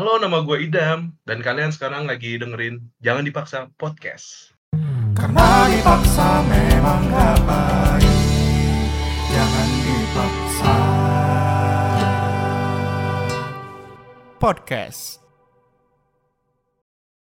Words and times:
Halo, 0.00 0.16
nama 0.16 0.40
gue 0.40 0.64
Idam, 0.64 1.12
dan 1.28 1.44
kalian 1.44 1.76
sekarang 1.76 2.08
lagi 2.08 2.40
dengerin 2.40 2.80
Jangan 3.04 3.20
Dipaksa 3.20 3.68
Podcast. 3.76 4.56
Karena 5.12 5.68
dipaksa 5.68 6.40
memang 6.48 7.04
gak 7.12 7.36
baik 7.44 8.16
Jangan 9.28 9.68
dipaksa 9.84 10.74
Podcast 14.40 15.20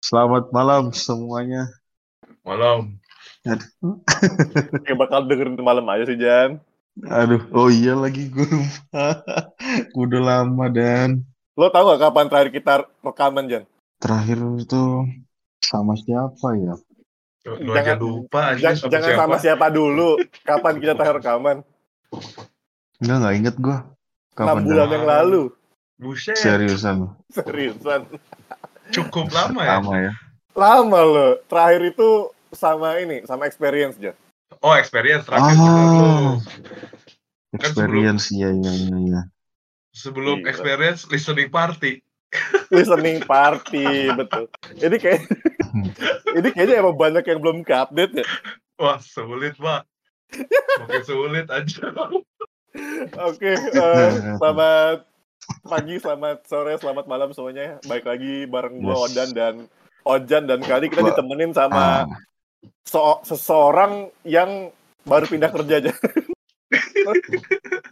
Selamat 0.05 0.54
malam 0.54 0.94
semuanya. 0.94 1.73
Malam. 2.46 3.02
Yang 4.86 4.98
bakal 5.02 5.25
dengerin 5.25 5.57
malam 5.66 5.89
aja 5.89 6.14
sih 6.14 6.21
Jan. 6.21 6.62
Aduh, 7.09 7.41
oh 7.57 7.73
iya 7.73 7.98
lagi 7.98 8.30
gue 8.30 8.46
lupa. 8.46 9.25
Udah 9.98 10.21
lama 10.21 10.70
dan 10.70 11.25
Lo 11.58 11.68
tau 11.68 11.89
gak 11.89 12.02
kapan 12.02 12.26
terakhir 12.28 12.50
kita 12.54 12.74
rekaman 13.02 13.46
Jan? 13.48 13.64
terakhir 13.98 14.38
itu 14.56 15.10
sama 15.60 15.97
siapa 15.97 16.47
ya? 16.56 16.78
Lu 17.57 17.74
aja 17.74 17.82
Jangan- 17.88 17.97
lupa 17.97 18.39
aja 18.54 18.61
Jangan, 18.61 18.78
sama 18.78 18.92
jangan 18.93 19.07
siapa. 19.10 19.20
sama 19.20 19.36
siapa 19.39 19.66
dulu. 19.68 20.10
Kapan 20.43 20.74
kita 20.78 20.93
terakhir 20.93 21.16
rekaman? 21.18 21.57
Enggak 22.97 23.18
nggak 23.18 23.36
inget 23.36 23.56
gue. 23.57 23.78
6 24.30 24.38
Kapan 24.38 24.64
bulan 24.64 24.78
dah? 24.80 24.93
yang 24.93 25.06
lalu. 25.07 25.42
Buset, 25.97 26.38
Seriusan 26.38 27.10
Seriusan. 27.28 28.05
cukup 28.88 29.33
lama 29.33 29.60
ya. 29.60 29.71
lama 29.75 29.94
ya. 29.97 30.14
Lama 30.54 31.00
lo. 31.02 31.28
Terakhir 31.44 31.82
itu 31.89 32.09
sama 32.53 33.02
ini, 33.02 33.25
sama 33.25 33.50
experience 33.50 33.97
Jan. 33.97 34.14
Oh, 34.61 34.72
experience 34.72 35.25
terakhir 35.25 35.58
Ah. 35.58 35.58
bener 35.58 35.73
lu. 35.73 36.38
Kan 37.50 37.58
Experience 37.58 38.30
iya 38.30 38.53
iya 38.53 38.72
iya. 38.78 39.22
Sebelum 39.97 40.45
Gila. 40.45 40.50
experience 40.53 41.09
listening 41.09 41.50
party. 41.50 42.05
Listening 42.75 43.23
party, 43.23 44.11
betul. 44.14 44.45
Ini 44.75 44.97
kayak 45.00 45.22
ini 46.38 46.47
kayaknya 46.52 46.83
emang 46.83 46.94
banyak 46.94 47.23
yang 47.23 47.39
belum 47.39 47.58
ke-update 47.63 48.22
ya. 48.22 48.25
Wah, 48.77 48.99
sulit, 48.99 49.57
Pak. 49.57 49.88
Makin 50.83 51.02
sulit 51.02 51.47
aja. 51.49 51.88
Oke, 53.25 53.55
eh, 53.55 54.09
selamat 54.38 55.07
pagi, 55.63 55.95
selamat 55.97 56.38
sore, 56.45 56.75
selamat 56.75 57.05
malam 57.07 57.31
semuanya. 57.31 57.79
Baik 57.88 58.05
lagi 58.05 58.45
bareng 58.45 58.83
gua 58.83 58.94
Yes. 58.94 59.03
Odan 59.07 59.29
dan 59.31 59.55
Ojan 60.03 60.44
dan 60.45 60.59
kali 60.61 60.88
kita 60.88 61.03
ditemenin 61.03 61.52
Ah, 61.52 61.57
sama 61.57 61.83
so- 62.83 63.23
seseorang 63.23 64.07
yang 64.23 64.69
baru 65.03 65.25
pindah 65.25 65.50
kerja 65.50 65.79
aja. 65.81 65.91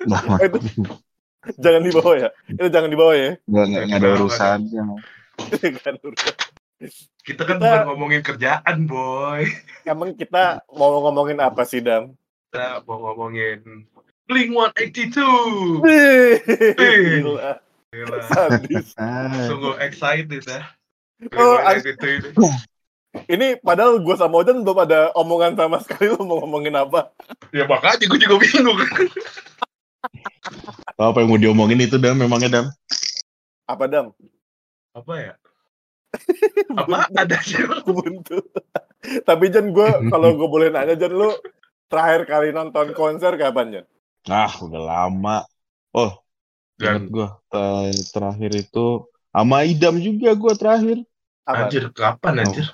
nah, 0.05 0.37
itu 0.45 0.59
jangan 1.63 1.81
dibawa 1.81 2.13
ya. 2.17 2.29
Itu 2.47 2.67
jangan 2.69 2.89
dibawa 2.89 3.13
ya. 3.13 3.31
nggak 3.45 3.65
nggak 3.65 3.83
nggak 3.87 3.99
ada 4.01 4.09
urusannya. 4.15 4.83
Kan 5.81 5.95
urusan. 6.01 6.35
Kita 7.25 7.41
kan 7.43 7.57
Kita- 7.57 7.63
bukan 7.63 7.81
ngomongin 7.89 8.21
kerjaan, 8.21 8.77
boy. 8.85 9.47
Emang 9.83 10.13
kita 10.13 10.61
mau 10.69 11.01
ngomongin 11.01 11.39
apa 11.39 11.63
sih, 11.63 11.79
Dam? 11.79 12.13
Kita 12.51 12.83
mau 12.83 12.99
ngomongin 13.01 13.87
Blink 14.25 14.51
182. 14.53 15.81
Gila, 16.75 17.51
Gila. 17.93 18.17
sadis. 18.25 18.93
Ah, 18.99 19.45
Sungguh 19.45 19.77
excited 19.79 20.41
ya. 20.43 20.61
Oh, 21.37 21.57
Blink 21.61 21.85
182 21.95 22.33
ini. 22.35 22.49
Ini 23.15 23.47
padahal 23.63 24.03
gua 24.03 24.19
sama 24.19 24.43
Ojan 24.43 24.59
belum 24.59 24.75
ada 24.83 25.07
omongan 25.15 25.55
sama 25.55 25.79
sekali 25.79 26.11
lu 26.11 26.19
mau 26.27 26.43
ngomongin 26.43 26.75
apa. 26.75 27.15
Ya 27.55 27.63
makanya 27.63 28.03
gue 28.03 28.19
juga 28.19 28.35
bingung. 28.35 28.75
apa 30.95 31.17
yang 31.23 31.29
mau 31.31 31.39
diomongin 31.39 31.79
itu 31.83 31.95
dam 31.99 32.15
memangnya 32.19 32.49
dam? 32.61 32.65
Apa, 33.65 33.85
Dam? 33.89 34.13
Apa 34.95 35.13
ya? 35.21 35.33
Apa 36.75 37.07
ada 37.11 37.37
sih? 37.43 37.61
Ubuntu. 37.89 38.37
Tapi 39.27 39.45
Jan, 39.53 39.69
gue 39.75 39.89
kalau 40.11 40.29
gue 40.39 40.47
boleh 40.49 40.69
nanya 40.73 40.95
Jan, 40.97 41.13
lu 41.13 41.29
terakhir 41.91 42.21
kali 42.25 42.49
nonton 42.55 42.93
konser 42.97 43.33
kapan 43.37 43.67
Jan? 43.81 43.85
Ah 44.29 44.53
udah 44.65 44.81
lama. 44.91 45.37
Oh 45.93 46.11
Dan 46.77 47.07
gue 47.13 47.27
terakhir 48.11 48.51
itu 48.53 48.87
sama 49.31 49.57
Idam 49.67 49.95
juga 49.99 50.29
gue 50.35 50.53
terakhir. 50.61 50.97
Apa? 51.45 51.67
anjir 51.67 51.83
kapan 51.93 52.35
anjir? 52.43 52.65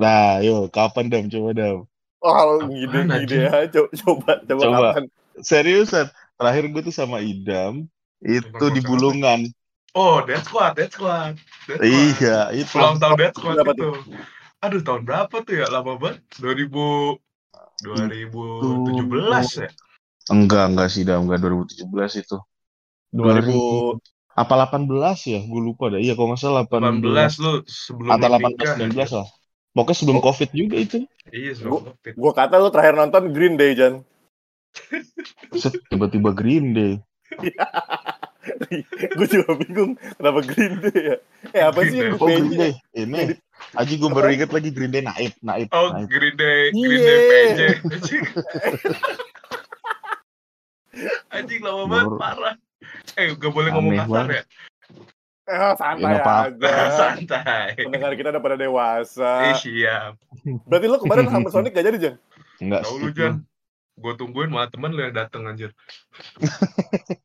Nah, 0.00 0.40
yo, 0.40 0.68
kapan 0.72 1.04
dam? 1.12 1.24
Coba 1.28 1.50
dam. 1.52 1.76
Oh, 2.20 2.60
Apaan, 2.60 2.68
ngide-ngide 2.68 3.36
ya, 3.48 3.52
coba, 3.72 3.88
coba, 3.96 4.32
coba, 4.44 4.64
Coba. 4.64 4.88
kapan? 4.92 5.04
Seriusan, 5.40 6.06
terakhir 6.40 6.64
gue 6.72 6.82
tuh 6.82 6.94
sama 6.96 7.20
Idam 7.20 7.84
itu 8.24 8.64
di 8.72 8.80
Bulungan. 8.80 9.44
Oh, 9.92 10.24
Dead 10.24 10.40
Squad, 10.40 10.78
Dead 10.78 10.88
Squad. 10.88 11.36
Dead 11.68 11.76
Squad. 11.76 11.84
Iya, 11.84 12.38
itu. 12.56 12.74
Ulang 12.80 12.96
tahun 12.96 13.16
Dead 13.20 13.34
Squad 13.36 13.54
Berapa 13.60 13.72
itu. 13.76 13.88
Aduh, 14.60 14.80
tahun 14.80 15.02
berapa 15.04 15.36
tuh 15.40 15.54
ya? 15.56 15.66
Lama 15.68 16.00
banget. 16.00 16.20
2000 16.38 17.20
2017 17.80 19.64
ya? 19.64 19.68
Enggak, 20.30 20.64
enggak 20.70 20.88
sih 20.92 21.02
Dam, 21.02 21.26
enggak 21.26 21.40
2017 21.42 22.22
itu. 22.22 22.36
2000, 23.10 23.98
Apa 24.30 24.54
18 24.70 24.86
ya? 25.26 25.40
Gue 25.42 25.60
lupa 25.60 25.90
dah. 25.90 25.98
Iya, 25.98 26.14
kalau 26.14 26.32
nggak 26.32 26.40
salah 26.40 26.64
18. 26.64 27.02
18 27.02 27.42
lu 27.42 27.52
sebelum 27.66 28.10
Atau 28.14 28.28
lu 28.30 28.36
18 28.38 28.46
nikah, 28.46 28.74
19 28.78 28.84
anjir. 28.86 29.08
lah. 29.18 29.26
Pokoknya 29.70 29.96
sebelum 29.98 30.18
Oh. 30.18 30.24
Covid 30.24 30.50
juga 30.52 30.76
itu. 30.78 30.96
Iya, 31.30 31.50
sebelum 31.58 31.72
Covid. 31.90 32.12
gue 32.14 32.32
kata 32.36 32.54
lu 32.56 32.68
terakhir 32.70 32.94
nonton 32.94 33.22
Green 33.34 33.58
Day 33.58 33.74
Jan. 33.74 34.06
Tiba-tiba 35.86 36.30
Green 36.30 36.72
Day. 36.72 36.92
gue 39.16 39.26
juga 39.28 39.52
bingung 39.56 39.94
kenapa 40.16 40.40
Green 40.42 40.80
Day 40.80 40.96
ya. 40.96 41.16
Eh 41.50 41.62
apa 41.62 41.80
sih 41.84 41.96
yang 41.98 42.16
Oh, 42.16 42.24
Green 42.24 42.48
PJ? 42.48 42.56
Day. 42.56 42.72
Ini. 42.96 43.22
Aji 43.72 43.94
gue 43.94 44.08
baru 44.08 44.28
inget 44.30 44.50
lagi 44.50 44.70
Green 44.70 44.88
Day 44.88 45.00
naib, 45.00 45.32
naib, 45.40 45.68
Oh, 45.70 45.92
naib. 45.92 46.08
Green 46.08 46.34
Day, 46.34 46.70
Green 46.70 46.90
Iya. 46.96 47.06
Day 47.06 47.20
PJ. 47.28 47.60
Anjing 51.30 51.62
lama 51.66 51.84
banget, 51.86 52.12
parah. 52.16 52.54
Eh, 53.14 53.32
gak 53.32 53.52
boleh 53.52 53.70
ngomong 53.70 53.92
Aneh 53.92 54.00
kasar 54.00 54.14
banget. 54.16 54.32
ya? 54.32 54.42
Eh, 55.50 55.74
santai 55.74 56.10
Ya, 56.10 56.22
aja. 56.22 56.70
Santai. 57.00 57.66
Pendengar 57.76 58.10
kita 58.14 58.28
udah 58.30 58.42
pada 58.42 58.56
Eh, 58.56 58.60
dewasa. 58.60 59.32
siap. 59.56 60.14
Berarti 60.64 60.86
lu 60.86 60.96
kemarin 60.98 61.26
sama 61.28 61.48
Sonic 61.48 61.72
gak 61.72 61.84
jadi 61.84 61.98
Jan? 62.00 62.14
Enggak 62.58 62.80
Tahu 62.82 62.96
lu, 62.98 63.10
Jan. 63.12 63.34
Gua. 64.00 64.16
Gue 64.16 64.18
tungguin 64.18 64.48
malah 64.48 64.72
temen 64.72 64.96
lu 64.96 65.04
yang 65.04 65.12
dateng 65.12 65.44
anjir. 65.44 65.70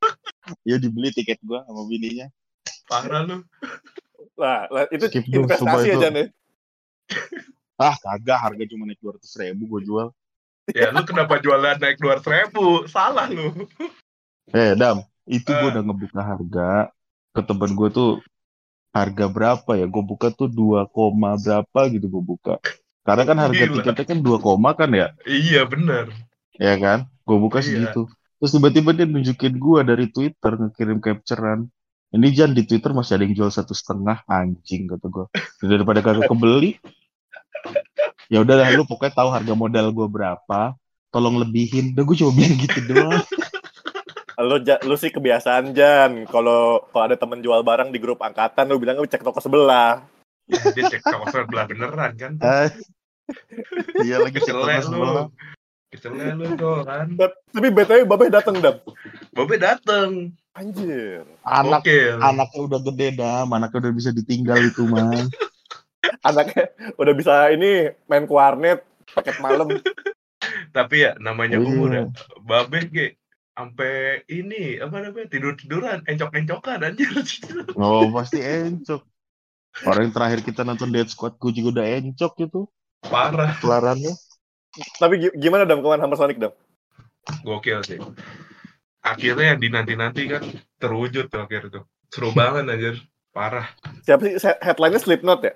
Ya 0.61 0.77
dibeli 0.77 1.09
tiket 1.09 1.41
gua 1.41 1.65
sama 1.65 1.89
bininya. 1.89 2.29
Parah 2.85 3.25
lu. 3.25 3.41
Lah, 4.37 4.69
lah, 4.69 4.85
itu 4.93 5.09
Skip 5.09 5.25
investasi. 5.25 5.97
Jan 5.97 6.13
ya? 6.13 6.25
Ah, 7.75 7.97
kagak 7.97 8.37
harga 8.37 8.63
cuma 8.69 8.85
naik 8.85 9.01
200 9.01 9.25
ribu 9.41 9.63
gue 9.67 9.81
jual. 9.89 10.07
Ya 10.69 10.93
lu 10.93 11.01
kenapa 11.01 11.41
jualan 11.41 11.81
naik 11.81 11.97
200 11.97 12.21
ribu? 12.29 12.85
Salah 12.85 13.25
lu. 13.25 13.65
Eh, 14.53 14.77
Dam, 14.77 15.01
itu 15.25 15.49
gue 15.49 15.65
Eh. 15.65 15.71
udah 15.73 15.81
ngebuka 15.81 16.21
harga 16.21 16.69
ke 17.33 17.41
temen 17.41 17.71
gue 17.73 17.89
tuh 17.89 18.11
harga 18.93 19.25
berapa 19.25 19.71
ya? 19.75 19.89
Gue 19.89 20.03
buka 20.05 20.29
tuh 20.29 20.45
2, 20.45 20.85
koma 20.87 21.41
berapa 21.41 21.79
gitu 21.89 22.05
gue 22.05 22.21
buka. 22.23 22.61
Karena 23.01 23.23
kan 23.25 23.37
harga 23.49 23.63
Gila. 23.65 23.75
tiketnya 23.81 24.05
kan 24.13 24.19
2, 24.21 24.37
koma 24.37 24.77
kan 24.77 24.89
ya? 24.93 25.09
Iya 25.25 25.65
bener. 25.65 26.13
Ya 26.57 26.75
kan? 26.77 26.99
Gue 27.23 27.37
buka 27.37 27.59
Iya. 27.59 27.89
segitu. 27.89 28.07
Terus 28.35 28.51
tiba-tiba 28.51 28.91
dia 28.91 29.05
nunjukin 29.05 29.55
gue 29.55 29.79
dari 29.81 30.05
Twitter 30.07 30.51
ngekirim 30.55 30.99
capturean. 30.99 31.67
Ini 32.09 32.27
Jan 32.31 32.51
di 32.51 32.63
Twitter 32.63 32.91
masih 32.91 33.17
ada 33.17 33.23
yang 33.25 33.35
jual 33.35 33.51
satu 33.51 33.73
setengah 33.73 34.23
anjing 34.25 34.87
kata 34.87 35.07
gue. 35.07 35.25
Daripada 35.61 35.99
kagak 35.99 36.27
kebeli. 36.27 36.79
Ya 38.27 38.41
udahlah 38.41 38.71
lu 38.71 38.85
pokoknya 38.85 39.13
tahu 39.13 39.29
harga 39.29 39.53
modal 39.53 39.91
gue 39.91 40.07
berapa. 40.07 40.77
Tolong 41.09 41.41
lebihin. 41.41 41.91
Udah 41.93 42.03
gue 42.03 42.15
coba 42.17 42.31
bilang 42.33 42.55
gitu 42.57 42.79
doang. 42.87 43.23
Lu, 44.35 44.55
lu 44.59 44.95
sih 44.95 45.09
kebiasaan 45.09 45.71
Jan. 45.71 46.27
Kalau 46.27 46.83
kalau 46.91 47.03
ada 47.07 47.15
temen 47.15 47.39
jual 47.39 47.63
barang 47.63 47.89
di 47.89 47.99
grup 47.99 48.19
angkatan, 48.19 48.67
lu 48.67 48.75
bilang 48.75 48.99
lu 48.99 49.07
cek 49.07 49.23
toko 49.23 49.39
sebelah. 49.39 50.03
Ya, 50.45 50.59
dia 50.75 50.91
cek 50.91 51.01
toko 51.01 51.25
sebelah 51.31 51.65
beneran 51.65 52.11
kan. 52.19 52.31
Ah, 52.43 52.67
Iya 53.97 54.19
lagi 54.21 54.37
cek 54.37 54.51
toko 54.51 54.67
lu. 54.67 54.83
sebelah. 54.83 55.25
Kecelek 55.95 56.35
lu 56.35 56.45
tuh 56.55 56.83
kan. 56.83 57.07
Tapi 57.49 57.67
BTW 57.71 58.03
Babe 58.03 58.27
dateng 58.27 58.59
Dam. 58.59 58.77
Bobe 59.31 59.55
dateng. 59.55 60.35
Anjir. 60.51 61.23
Anak 61.43 61.83
Oke. 61.83 62.15
anaknya 62.15 62.59
udah 62.63 62.79
gede 62.79 63.07
dah, 63.15 63.43
anaknya 63.43 63.79
udah 63.87 63.93
bisa 63.95 64.11
ditinggal 64.11 64.59
itu 64.59 64.83
mah. 64.87 65.11
Anaknya 66.21 66.69
udah 66.95 67.13
bisa 67.17 67.33
ini 67.49 67.89
main 68.05 68.23
ke 68.23 68.33
warnet, 68.33 68.85
paket 69.11 69.41
malam. 69.41 69.67
Tapi 70.69 70.95
ya 71.01 71.11
namanya 71.17 71.57
Iya. 71.57 71.65
umur 71.65 71.89
ya. 71.91 72.03
Babe 72.39 72.79
ge 72.87 73.07
sampai 73.55 74.21
ini 74.27 74.77
apa 74.77 74.99
namanya 74.99 75.27
tidur 75.31 75.55
tiduran 75.55 76.03
encok 76.11 76.31
encokan 76.35 76.83
anjir 76.85 77.07
Oh 77.73 78.11
pasti 78.11 78.39
encok. 78.39 79.01
Orang 79.83 80.07
yang 80.07 80.15
terakhir 80.15 80.39
kita 80.39 80.63
nonton 80.63 80.87
Dead 80.87 81.07
Squad, 81.07 81.35
gue 81.35 81.51
juga 81.51 81.81
udah 81.81 81.87
encok 81.99 82.33
itu 82.47 82.61
parah 83.03 83.51
kelarannya. 83.59 84.15
Tapi 84.95 85.13
gi- 85.19 85.35
gimana 85.35 85.63
Dam 85.63 85.79
kemarin 85.79 86.03
sama 86.03 86.15
Sonic 86.15 86.37
Dam? 86.37 86.53
gokil 87.41 87.81
sih 87.81 87.97
akhirnya 89.01 89.53
yang 89.53 89.59
dinanti 89.59 89.93
nanti 89.93 90.21
kan 90.25 90.45
terwujud 90.77 91.25
tuh 91.25 91.41
akhir 91.41 91.69
tuh 91.69 91.83
seru 92.09 92.29
banget 92.31 92.65
anjir 92.65 92.95
parah. 93.29 93.65
Siapa 94.01 94.21
sih 94.23 94.37
headline-nya 94.61 95.01
Slipknot 95.01 95.41
ya? 95.41 95.53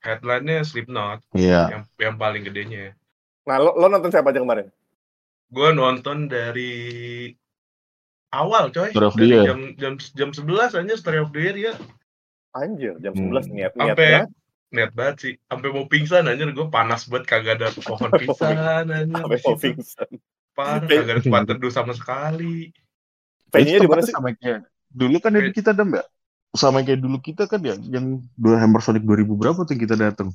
Headline-nya 0.00 0.64
Slipknot 0.64 1.20
Iya. 1.32 1.68
yang 1.70 1.82
yang 1.96 2.14
paling 2.16 2.42
gedenya. 2.42 2.96
Nah, 3.44 3.56
lo, 3.56 3.76
lo 3.76 3.86
nonton 3.86 4.08
siapa 4.08 4.28
aja 4.28 4.40
kemarin? 4.40 4.72
Gue 5.46 5.70
nonton 5.70 6.26
dari 6.26 7.30
awal 8.30 8.72
coy. 8.72 8.90
Dari 8.90 9.46
jam 9.46 9.60
jam 9.76 9.92
jam 10.12 10.30
11 10.32 10.74
aja 10.74 10.94
Story 10.96 11.18
of 11.18 11.30
the 11.30 11.40
Year 11.40 11.56
ya. 11.62 11.74
Anjir, 12.52 12.96
jam 12.98 13.12
Hmm. 13.12 13.30
11 13.30 13.46
niat 13.48 13.72
niat 13.72 13.94
Sampai 13.94 14.08
banget. 14.10 14.28
Niat 14.68 14.90
banget 14.92 15.16
sih. 15.18 15.32
Sampai 15.46 15.68
mau 15.70 15.86
pingsan 15.86 16.26
anjir 16.26 16.50
gue 16.50 16.66
panas 16.68 17.06
banget 17.06 17.24
kagak 17.26 17.54
ada 17.58 17.68
pohon 17.76 18.10
pingsan 18.20 18.56
anjir. 18.86 19.14
Sampai 19.14 19.38
mau 19.40 19.56
pingsan. 19.56 20.08
Parah, 20.52 20.80
Kayak- 20.82 21.00
kagak 21.04 21.14
ada 21.14 21.22
tempat 21.22 21.42
teduh 21.46 21.72
sama 21.72 21.92
sekali. 21.92 22.70
Venue-nya 23.52 23.78
di 23.78 23.88
mana 23.88 24.02
sih? 24.02 24.12
Sama 24.12 24.32
kayak 24.32 24.60
dulu 24.88 25.16
kan 25.20 25.30
yang 25.32 25.52
kita 25.52 25.70
dem 25.70 25.90
ya. 25.94 26.04
Sama 26.52 26.80
kayak 26.80 27.00
dulu 27.00 27.18
kita 27.20 27.44
kan 27.44 27.60
ya 27.60 27.76
yang 27.78 28.24
dua 28.34 28.56
Hammer 28.58 28.80
Sonic 28.80 29.04
2000 29.04 29.28
berapa 29.36 29.60
tuh 29.60 29.72
yang 29.76 29.82
kita 29.84 29.96
datang. 29.96 30.28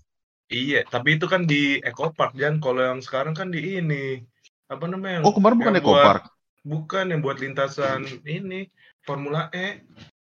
Iya, 0.47 0.83
tapi 0.83 1.15
itu 1.15 1.25
kan 1.25 1.47
di 1.47 1.79
Eco 1.79 2.11
Park 2.11 2.35
Jan. 2.35 2.59
Kalau 2.59 2.83
yang 2.83 2.99
sekarang 2.99 3.31
kan 3.31 3.49
di 3.49 3.79
ini 3.79 4.19
apa 4.67 4.85
namanya? 4.85 5.23
Oh 5.23 5.31
kemarin 5.31 5.57
bukan 5.57 5.73
yang 5.73 5.83
Eco 5.83 5.91
buat- 5.91 6.05
Park. 6.05 6.23
Bukan 6.61 7.05
yang 7.09 7.25
buat 7.25 7.41
lintasan 7.41 8.05
ini 8.21 8.69
Formula 9.01 9.49
E 9.49 9.81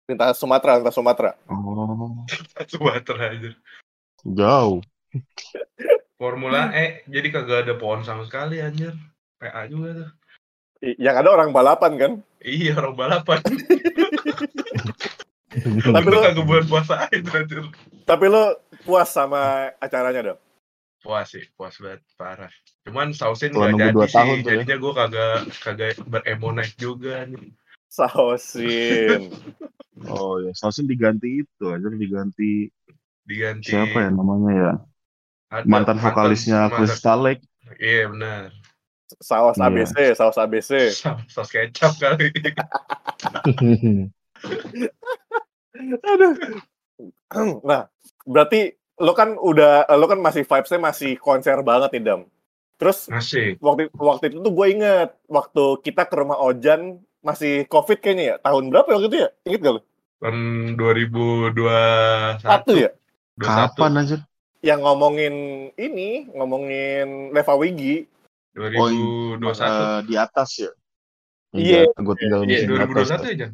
Lintas 0.04 0.36
Sumatera, 0.36 0.82
lintas 0.82 0.98
Sumatera. 0.98 1.32
Oh 1.46 2.26
Sumatera 2.74 3.32
aja. 3.32 3.54
Jauh. 4.24 4.80
Formula 6.18 6.72
E 6.72 7.04
jadi 7.12 7.28
kagak 7.30 7.68
ada 7.68 7.76
pohon 7.76 8.02
sama 8.08 8.24
sekali 8.24 8.64
anjir. 8.64 8.96
PA 9.38 9.68
juga 9.68 9.90
tuh. 10.04 10.10
Yang 10.84 11.16
ada 11.20 11.30
orang 11.32 11.52
balapan 11.52 11.92
kan? 12.00 12.12
Iya 12.44 12.80
orang 12.80 12.96
balapan. 12.96 13.40
Tapi 15.96 16.08
lu- 16.10 16.24
kagak 16.24 16.46
buat 16.48 16.66
puasa 16.66 17.08
itu 17.12 17.30
anjir. 17.32 17.68
Tapi 18.04 18.26
lo 18.32 18.64
puas 18.88 19.12
sama 19.12 19.72
acaranya 19.80 20.34
dong? 20.34 20.40
Puas 21.04 21.36
sih, 21.36 21.44
puas 21.60 21.76
banget 21.84 22.00
parah. 22.16 22.52
Cuman 22.88 23.12
sausin 23.12 23.52
nunggu 23.52 23.76
jadi 23.76 23.92
dua 23.92 24.08
sih, 24.08 24.40
ya. 24.40 24.56
jadinya 24.56 24.76
gue 24.80 24.94
kagak 24.96 25.40
kagak 25.60 26.00
beremo 26.08 26.56
naik 26.56 26.80
juga 26.80 27.28
nih. 27.28 27.52
Sausin. 27.92 29.28
Oh 30.04 30.42
ya, 30.42 30.52
Sausin 30.52 30.84
diganti 30.84 31.46
itu 31.46 31.66
aja 31.70 31.88
diganti 31.88 32.68
Diganti 33.24 33.72
siapa 33.72 33.98
ya 33.98 34.10
namanya 34.10 34.52
ya? 34.52 34.74
ada 35.50 35.64
Mantan 35.64 35.98
vokalisnya 35.98 36.68
mantan- 36.68 36.76
Crystal 36.78 37.20
Lake. 37.20 37.44
Iya 37.76 38.10
benar. 38.10 38.52
Saus 39.16 39.56
Iya. 39.56 39.70
ABC, 39.70 39.94
saus 40.14 40.36
ABC. 40.36 40.72
Saus, 40.92 41.22
saus 41.30 41.50
kecap 41.50 41.94
kali. 41.96 42.28
Aduh. 46.04 46.34
Nah, 47.66 47.90
berarti 48.24 48.70
lo 48.96 49.12
kan 49.12 49.34
udah 49.34 49.90
lo 49.92 50.06
kan 50.06 50.22
masih 50.22 50.46
vibes-nya 50.46 50.78
masih 50.80 51.18
konser 51.18 51.58
banget 51.62 51.90
nih, 51.92 52.04
Dam. 52.06 52.22
Terus 52.78 53.10
Asik. 53.10 53.58
waktu 53.58 53.90
waktu 53.92 54.30
itu 54.30 54.38
tuh 54.38 54.54
gue 54.54 54.68
inget 54.70 55.10
waktu 55.26 55.82
kita 55.82 56.06
ke 56.06 56.14
rumah 56.14 56.38
Ojan 56.38 57.02
masih 57.20 57.66
covid 57.66 57.98
kayaknya 57.98 58.24
ya 58.24 58.36
tahun 58.38 58.70
berapa 58.70 58.86
ya 58.86 58.94
waktu 58.94 59.08
itu 59.08 59.18
ya 59.18 59.30
inget 59.44 59.60
gak 59.62 59.74
lo 59.74 59.82
Tahun 60.20 60.38
2021. 60.78 61.58
satu 62.38 62.72
ya 62.76 62.92
21. 62.94 63.03
Kapan 63.36 63.94
aja? 63.98 64.18
yang 64.64 64.80
ngomongin 64.80 65.36
ini 65.76 66.32
ngomongin 66.32 67.30
Leva 67.30 67.54
Wigi 67.54 68.08
2021. 68.56 69.44
Eh, 69.60 70.00
di 70.08 70.16
atas 70.16 70.50
ya. 70.56 70.72
Iya. 71.52 71.84
Gue 71.94 72.16
tinggal 72.16 72.48
Iya, 72.48 72.64
di 72.64 72.74
atas. 72.74 73.12
2021 73.12 73.28
ya, 73.28 73.36
Jan? 73.36 73.52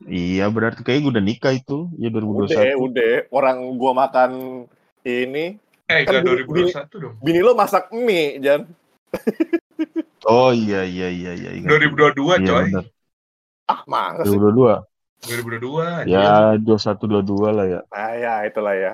Iya, 0.00 0.44
berarti 0.48 0.80
kayaknya 0.80 1.02
gue 1.02 1.12
udah 1.12 1.26
nikah 1.26 1.52
itu. 1.52 1.78
Iya, 1.94 2.08
udah 2.08 2.20
2021. 2.48 2.80
udah 2.80 3.12
orang 3.28 3.56
gua 3.74 3.92
makan 3.94 4.30
ini 5.02 5.60
Eh, 5.84 6.04
Kan 6.04 6.20
enggak 6.20 6.44
bini- 6.44 6.68
2021 6.72 6.96
dong. 6.96 7.14
bini 7.18 7.40
lo 7.40 7.52
masak 7.52 7.84
mie 7.90 8.40
Jan 8.40 8.62
Oh 10.24 10.48
iya, 10.50 10.80
iya, 10.80 11.08
iya, 11.08 11.32
iya. 11.34 11.50
ingat. 11.54 11.68
2022, 11.70 12.36
Iya, 12.36 12.44
coy. 12.46 12.64
benar. 12.68 12.84
ah 13.66 13.80
masa 13.84 14.22
sih 14.22 14.32
2022. 14.32 14.80
2022. 15.26 16.06
anjir. 16.06 16.14
Ya, 16.14 16.54
2122 16.62 17.50
lah 17.50 17.66
ya. 17.66 17.80
ah 17.90 18.12
ya 18.14 18.34
itulah 18.46 18.74
ya 18.74 18.92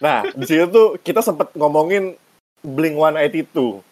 nah 0.00 0.24
di 0.24 0.44
situ 0.48 0.64
tuh 0.68 0.88
kita 0.98 1.20
sempet 1.20 1.52
ngomongin 1.52 2.16
Blink 2.64 2.96
182 2.96 3.84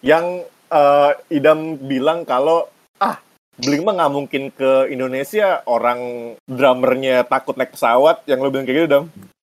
yang 0.00 0.40
eh, 0.66 1.12
Idam 1.28 1.76
bilang 1.78 2.24
kalau 2.24 2.66
ah 2.96 3.20
Blink 3.56 3.84
mah 3.84 3.96
nggak 3.96 4.12
mungkin 4.12 4.42
ke 4.50 4.88
Indonesia 4.88 5.60
orang 5.64 6.00
drummernya 6.44 7.24
takut 7.24 7.56
naik 7.56 7.72
pesawat 7.72 8.24
yang 8.24 8.40
lo 8.40 8.48
bilang 8.48 8.64
kayak 8.64 8.78
gitu 8.80 8.88
Dam 8.88 9.04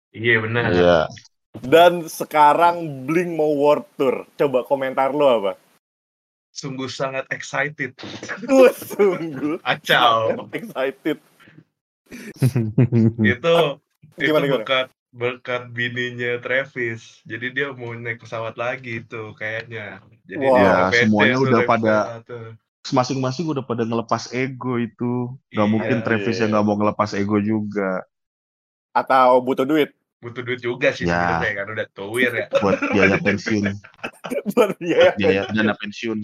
Iya, 0.08 0.40
benar. 0.40 0.62
Iya. 0.72 0.98
dan 1.60 2.06
sekarang 2.06 3.04
Blink 3.04 3.32
mau 3.32 3.50
world 3.52 3.88
tour 3.96 4.28
coba 4.34 4.64
komentar 4.64 5.12
lo 5.12 5.26
apa 5.28 5.52
Sungguh 6.48 6.90
sangat 6.90 7.22
excited. 7.30 7.94
Sungguh 8.74 9.62
Acau. 9.62 10.34
sangat 10.34 10.50
excited 10.58 11.18
itu 13.22 13.54
itu 14.22 14.26
Gimana, 14.26 14.46
gimana? 14.46 14.64
berkat 14.64 14.86
berkat 15.12 15.62
bininya 15.76 16.38
Travis. 16.44 17.22
Jadi 17.30 17.46
dia 17.56 17.66
mau 17.74 17.92
naik 17.96 18.20
pesawat 18.22 18.54
lagi 18.60 19.02
itu 19.04 19.32
kayaknya. 19.40 20.04
Jadi 20.28 20.46
Wah. 20.46 20.56
dia 20.56 20.72
Ya, 20.92 20.92
semuanya 20.92 21.36
udah 21.40 21.60
pada-. 21.64 22.08
Masing-masing 22.96 23.46
udah 23.52 23.64
pada 23.68 23.84
ngelepas 23.84 24.32
ego 24.32 24.80
itu. 24.80 25.12
Gak 25.56 25.68
Iya, 25.68 25.72
mungkin 25.72 25.98
Travis 26.06 26.36
iya. 26.36 26.42
yang 26.42 26.50
gak 26.56 26.64
mau 26.66 26.76
ngelepas 26.80 27.10
ego 27.20 27.36
juga. 27.40 28.04
atau 28.96 29.40
butuh 29.44 29.64
duit 29.68 29.88
butuh 30.18 30.42
duit 30.42 30.58
juga 30.58 30.90
sih 30.90 31.06
Ya. 31.06 31.14
sebenarnya 31.38 31.54
kan 31.54 31.66
udah 31.74 31.86
tuir 31.94 32.32
ya. 32.34 32.46
Buat 32.58 32.78
biaya 32.90 33.16
pensiun. 33.22 33.64
buat 34.54 34.70
biaya 34.76 35.10
biaya 35.14 35.42
dana 35.50 35.74
pensiun. 35.78 36.18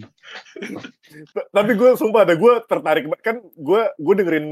tapi 1.50 1.72
gue 1.74 1.90
sumpah 1.94 2.26
ada 2.26 2.34
gue 2.34 2.52
tertarik 2.66 3.06
banget. 3.06 3.22
kan 3.22 3.36
gue 3.54 3.82
gue 3.94 4.14
dengerin 4.18 4.48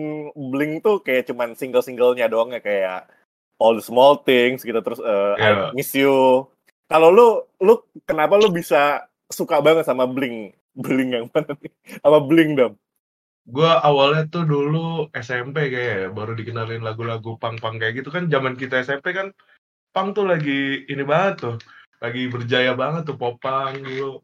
Blink 0.50 0.82
tuh 0.82 1.02
kayak 1.02 1.26
cuman 1.26 1.58
single 1.58 1.82
singlenya 1.82 2.30
doang 2.30 2.54
ya 2.54 2.62
kayak 2.62 3.10
All 3.58 3.74
the 3.74 3.84
Small 3.84 4.22
Things 4.22 4.62
gitu 4.62 4.78
terus 4.78 5.02
eh, 5.02 5.34
Iya. 5.38 5.70
I 5.70 5.74
Miss 5.74 5.90
You 5.92 6.46
kalau 6.86 7.08
lu 7.10 7.28
lu 7.58 7.74
kenapa 8.04 8.36
lu 8.36 8.46
bisa 8.48 9.06
suka 9.26 9.58
banget 9.58 9.88
sama 9.88 10.06
Blink 10.06 10.54
Blink 10.72 11.10
yang 11.10 11.26
mana 11.30 11.52
nih 11.58 11.72
sama 11.98 12.18
Blink 12.22 12.50
dam 12.54 12.72
Gua 13.42 13.82
awalnya 13.82 14.30
tuh 14.30 14.46
dulu 14.46 15.10
SMP 15.10 15.70
kayak 15.74 15.96
ya, 15.98 16.08
baru 16.14 16.38
dikenalin 16.38 16.82
lagu-lagu 16.82 17.34
pang-pang 17.42 17.78
kayak 17.82 18.02
gitu 18.02 18.14
kan 18.14 18.30
zaman 18.30 18.54
kita 18.54 18.86
SMP 18.86 19.10
kan 19.10 19.34
pang 19.90 20.14
tuh 20.14 20.30
lagi 20.30 20.86
ini 20.86 21.02
banget 21.02 21.34
tuh. 21.48 21.56
Lagi 21.98 22.30
berjaya 22.30 22.74
banget 22.78 23.10
tuh 23.10 23.18
popang 23.18 23.82
dulu. 23.82 24.22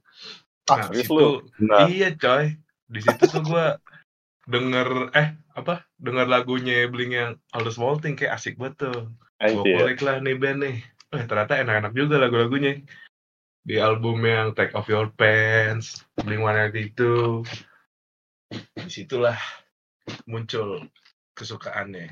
ah 0.70 0.84
Nah, 0.84 0.86
serius 0.92 1.08
situ 1.10 1.28
Nah, 1.64 1.88
Iya 1.90 2.14
coy, 2.14 2.54
di 2.86 3.00
situ 3.02 3.24
tuh 3.26 3.42
gua 3.42 3.66
denger 4.48 5.12
eh 5.12 5.36
apa 5.52 5.84
denger 5.98 6.26
lagunya 6.30 6.86
Blink 6.86 7.12
yang 7.12 7.36
All 7.52 7.66
the 7.66 7.74
Small 7.74 7.98
Thing 7.98 8.14
kayak 8.14 8.38
asik 8.38 8.54
banget 8.56 8.88
tuh. 8.88 9.10
Anjir. 9.38 9.82
kulik 9.82 10.00
lah 10.02 10.18
nih 10.18 10.34
band 10.34 10.58
nih. 10.62 10.76
Eh 11.14 11.24
ternyata 11.26 11.58
enak-enak 11.58 11.92
juga 11.94 12.22
lagu-lagunya. 12.22 12.82
Di 13.62 13.76
album 13.78 14.24
yang 14.24 14.56
Take 14.56 14.74
Off 14.74 14.88
Your 14.88 15.12
Pants, 15.12 16.06
Blink 16.24 16.42
182. 16.42 17.44
Di 18.50 18.88
situlah 18.88 19.36
muncul 20.24 20.88
kesukaannya. 21.32 22.08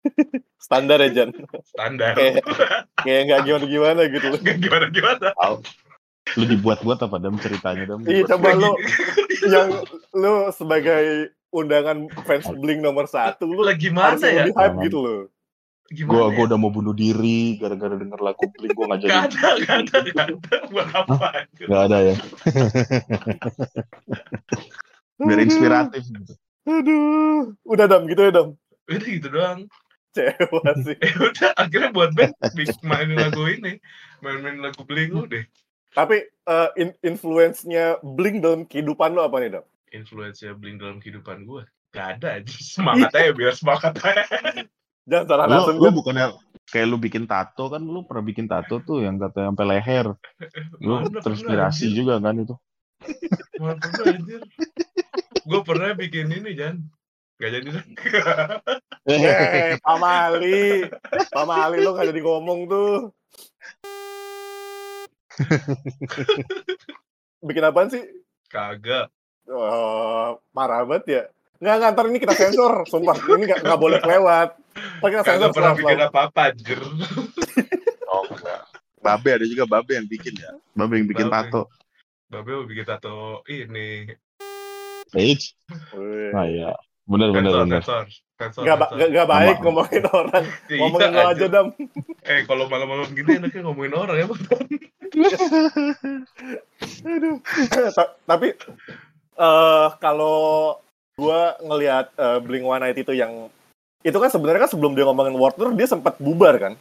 standar 0.60 0.96
ya 0.98 1.10
Jan 1.10 1.30
Standar. 1.66 2.12
Kayak- 2.14 2.44
kayak 2.98 3.22
nggak 3.26 3.40
gimana 3.42 3.64
gimana 3.66 4.00
gitu 4.06 4.26
Gak 4.44 4.56
gimana-gimana. 4.58 5.28
lu 6.36 6.44
dibuat-buat 6.46 7.00
apa 7.00 7.16
dam 7.18 7.34
ceritanya 7.36 7.84
dam? 7.86 8.00
iya 8.04 8.22
coba 8.22 8.54
lu 8.54 8.70
yang 9.44 9.68
lu 10.14 10.32
sebagai 10.50 11.04
undangan 11.50 12.06
fans 12.22 12.46
Blink 12.54 12.78
nomor 12.78 13.04
satu 13.04 13.44
lu 13.44 13.60
Lah 13.60 13.72
harus 13.72 13.82
gimana 13.82 14.14
ya? 14.22 14.44
lebih 14.44 14.54
hype 14.54 14.76
gitu 14.84 14.98
loh 15.00 15.20
Gimana 15.90 16.12
Gua 16.14 16.22
ya? 16.22 16.32
gua 16.32 16.44
udah 16.46 16.58
mau 16.60 16.70
bunuh 16.70 16.94
diri 16.94 17.58
gara-gara 17.58 17.98
denger 17.98 18.20
lagu 18.20 18.46
Blink 18.54 18.72
gua 18.72 18.94
gak 18.94 19.00
jadi. 19.02 19.10
Gak 19.10 19.24
ada, 19.26 19.48
gak 19.58 19.76
ada, 19.82 19.96
gak 20.06 20.24
ada. 20.30 20.56
Buat 20.70 20.88
apa? 20.94 21.28
Gak 21.58 21.82
ada 21.82 21.98
ya. 22.00 22.14
Biar 25.20 25.40
inspiratif 25.44 26.02
gitu. 26.08 26.32
Aduh, 26.64 27.52
udah 27.64 27.86
dam 27.88 28.08
gitu 28.08 28.20
ya 28.24 28.32
dam. 28.32 28.48
Udah 28.88 29.08
gitu 29.08 29.28
doang. 29.28 29.60
Cewek 30.10 30.76
sih. 30.86 30.96
Eh 30.98 31.14
udah 31.16 31.50
akhirnya 31.54 31.90
buat 31.94 32.10
band 32.16 32.34
mainin 32.82 33.18
lagu 33.20 33.46
ini. 33.46 33.78
Main-main 34.20 34.58
lagu 34.60 34.82
Blink 34.84 35.12
udah. 35.14 35.44
Tapi 35.90 36.22
eh, 36.26 36.68
in- 36.78 36.98
influence-nya 37.02 37.98
Blink 38.02 38.42
dalam 38.42 38.66
kehidupan 38.66 39.14
lo 39.14 39.24
apa 39.26 39.38
nih 39.42 39.50
dam? 39.58 39.64
Influence 39.90 40.42
Blink 40.58 40.82
dalam 40.82 40.98
kehidupan 40.98 41.46
gue. 41.46 41.62
Gak 41.90 42.18
ada 42.22 42.38
aja. 42.38 42.54
Semangat 42.62 43.10
aja 43.14 43.30
biar 43.34 43.54
semangat 43.54 43.98
aja. 43.98 44.22
Jangan 45.10 45.26
salah 45.26 45.46
Lu, 45.46 45.52
langsung 45.58 45.76
lu 45.78 45.86
Jan. 45.90 45.94
bukannya 45.96 46.26
kayak 46.70 46.86
lu 46.86 46.96
bikin 47.02 47.24
tato 47.26 47.66
kan 47.66 47.82
lu 47.82 48.06
pernah 48.06 48.22
bikin 48.22 48.46
tato 48.46 48.78
tuh 48.78 49.02
yang 49.02 49.18
kata 49.18 49.50
sampai 49.50 49.64
leher. 49.66 50.14
Lu 50.78 51.02
Mana 51.02 51.18
terinspirasi 51.18 51.90
juga 51.90 52.22
kan 52.22 52.38
itu. 52.38 52.54
Anjir. 54.06 54.40
Gue 55.44 55.60
pernah 55.64 55.90
bikin 55.96 56.30
ini 56.30 56.56
Jan. 56.56 56.76
Gak 57.40 57.50
jadi. 57.56 57.68
Eh, 59.08 59.80
Pak 59.80 59.96
Mali. 59.96 60.84
Pak 61.32 61.44
Mali 61.48 61.80
lo 61.80 61.96
gak 61.96 62.12
jadi 62.12 62.20
ngomong 62.20 62.68
tuh. 62.68 63.08
Bikin 67.48 67.64
apaan 67.64 67.88
sih? 67.88 68.04
Kagak. 68.52 69.08
Eh, 69.48 70.28
parah 70.52 70.84
banget 70.84 71.04
ya. 71.08 71.22
Nggak, 71.60 71.76
nggak, 71.80 71.90
ntar 71.96 72.06
ini 72.12 72.18
kita 72.20 72.34
sensor. 72.36 72.84
Sumpah, 72.84 73.16
ini 73.36 73.48
nggak, 73.48 73.64
nggak 73.64 73.80
boleh 73.80 73.98
kelewat. 74.04 74.48
Ntar 75.00 75.08
kita 75.08 75.24
sensor 75.24 75.48
Kagak 75.48 75.56
pernah 75.56 75.72
bikin 75.72 76.00
apa-apa, 76.04 76.40
anjir. 76.52 76.80
Oh 78.12 78.22
enggak. 78.28 78.62
Babe 79.00 79.28
ada 79.32 79.46
juga 79.48 79.64
babe 79.64 79.96
yang 79.96 80.06
bikin 80.06 80.36
ya. 80.36 80.52
Babe 80.76 81.00
yang 81.00 81.08
bikin 81.08 81.32
Babe. 81.32 81.48
tato. 81.48 81.72
Babe 82.30 82.50
mau 82.54 82.64
bikin 82.64 82.86
tato 82.86 83.42
ini. 83.50 84.06
Eits. 85.12 85.58
Wih. 85.90 86.30
Nah 86.30 86.46
iya. 86.46 86.70
Bener 87.02 87.34
bener 87.34 87.50
Sensor, 87.50 87.64
bener. 87.66 87.82
sensor. 87.82 88.04
Sensor, 88.38 88.62
ba- 88.62 88.70
sensor. 88.86 88.94
nggak, 88.94 89.08
nggak 89.10 89.28
baik 89.28 89.56
Sama. 89.56 89.64
ngomongin 89.66 90.04
orang. 90.08 90.44
Iya, 90.64 90.78
Ngomongin 90.78 91.10
lo 91.10 91.20
aja. 91.26 91.46
Dam. 91.50 91.66
Eh, 92.22 92.44
kalau 92.44 92.68
malam-malam 92.68 93.10
gini 93.10 93.40
enaknya 93.40 93.64
ngomongin 93.64 93.94
orang 93.96 94.14
ya, 94.14 94.26
Bang. 94.28 94.40
Aduh. 97.10 97.36
Ta- 97.90 98.14
Tapi 98.24 98.48
eh 99.34 99.88
kalau 99.98 100.38
gua 101.16 101.58
ngelihat 101.58 102.14
eh, 102.14 102.38
Blink 102.38 102.62
One 102.62 102.86
itu 102.92 103.10
yang 103.10 103.50
itu 104.00 104.14
kan 104.14 104.30
sebenarnya 104.30 104.64
kan 104.64 104.70
sebelum 104.70 104.94
dia 104.94 105.02
ngomongin 105.04 105.34
World 105.34 105.58
Tour 105.58 105.74
dia 105.74 105.90
sempat 105.90 106.14
bubar 106.22 106.54
kan? 106.56 106.72